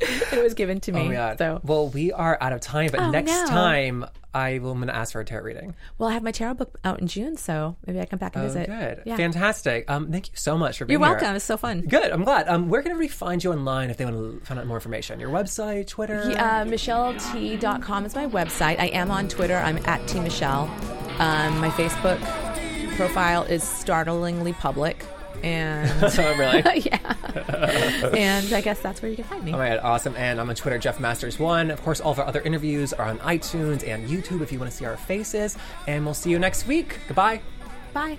it 0.00 0.42
was 0.42 0.54
given 0.54 0.80
to 0.80 0.92
me. 0.92 1.08
Oh, 1.08 1.10
yeah. 1.10 1.36
So 1.36 1.60
Well, 1.64 1.88
we 1.88 2.12
are 2.12 2.38
out 2.40 2.52
of 2.52 2.60
time, 2.60 2.90
but 2.90 3.00
Oh, 3.00 3.10
next 3.10 3.30
no. 3.30 3.46
time 3.46 4.04
I 4.34 4.58
will, 4.58 4.72
I'm 4.72 4.78
going 4.78 4.88
to 4.88 4.94
ask 4.94 5.12
for 5.12 5.20
a 5.20 5.24
tarot 5.24 5.42
reading. 5.42 5.74
well, 5.96 6.10
I 6.10 6.12
have 6.12 6.22
my 6.22 6.30
tarot 6.30 6.54
book 6.54 6.78
out 6.84 7.00
in 7.00 7.06
June, 7.08 7.36
so 7.36 7.76
maybe 7.86 7.98
I 8.00 8.04
come 8.04 8.18
back 8.18 8.36
and 8.36 8.44
Oh, 8.44 8.48
visit. 8.48 8.66
good. 8.68 9.02
Yeah. 9.06 9.16
Fantastic. 9.16 9.90
Um, 9.90 10.12
thank 10.12 10.28
you 10.28 10.34
so 10.36 10.56
much 10.58 10.78
for 10.78 10.84
being 10.84 11.00
You're 11.00 11.08
here. 11.08 11.16
welcome. 11.16 11.34
It's 11.34 11.44
so 11.46 11.56
fun. 11.56 11.80
Good. 11.80 12.12
I'm 12.12 12.24
glad. 12.24 12.46
Um, 12.48 12.68
where 12.68 12.82
can 12.82 12.92
everybody 12.92 13.08
find 13.08 13.42
you 13.42 13.50
online 13.52 13.88
if 13.90 13.96
they 13.96 14.04
want 14.04 14.40
to 14.40 14.46
find 14.46 14.60
out 14.60 14.66
more 14.66 14.76
information? 14.76 15.18
Your 15.18 15.30
website, 15.30 15.86
Twitter? 15.88 16.20
Uh, 16.36 16.64
MichelleTea.com 16.66 18.04
is 18.04 18.14
my 18.14 18.26
website. 18.26 18.78
I 18.78 18.86
am 18.88 19.10
on 19.10 19.28
Twitter. 19.28 19.56
I'm 19.56 19.78
at 19.86 20.06
T 20.06 20.20
Michelle. 20.20 20.64
Um, 21.18 21.58
my 21.58 21.70
Facebook 21.70 22.20
profile 22.96 23.42
is 23.44 23.62
startlingly 23.64 24.52
public. 24.52 25.04
And 25.42 25.90
Oh, 26.18 26.36
really? 26.36 26.80
yeah. 26.86 28.10
and 28.14 28.52
I 28.52 28.60
guess 28.60 28.80
that's 28.80 29.00
where 29.02 29.10
you 29.10 29.16
can 29.16 29.24
find 29.24 29.44
me. 29.44 29.52
Oh 29.52 29.54
all 29.54 29.60
right, 29.60 29.78
awesome. 29.78 30.14
And 30.16 30.40
I'm 30.40 30.48
on 30.48 30.54
Twitter, 30.54 30.78
Jeff 30.78 30.98
Masters1. 30.98 31.72
Of 31.72 31.82
course, 31.82 32.00
all 32.00 32.12
of 32.12 32.18
our 32.18 32.26
other 32.26 32.40
interviews 32.40 32.92
are 32.92 33.06
on 33.06 33.18
iTunes 33.20 33.86
and 33.86 34.08
YouTube 34.08 34.40
if 34.42 34.52
you 34.52 34.58
want 34.58 34.70
to 34.70 34.76
see 34.76 34.84
our 34.84 34.96
faces. 34.96 35.56
And 35.86 36.04
we'll 36.04 36.14
see 36.14 36.30
you 36.30 36.38
next 36.38 36.66
week. 36.66 36.98
Goodbye. 37.08 37.40
Bye. 37.92 38.18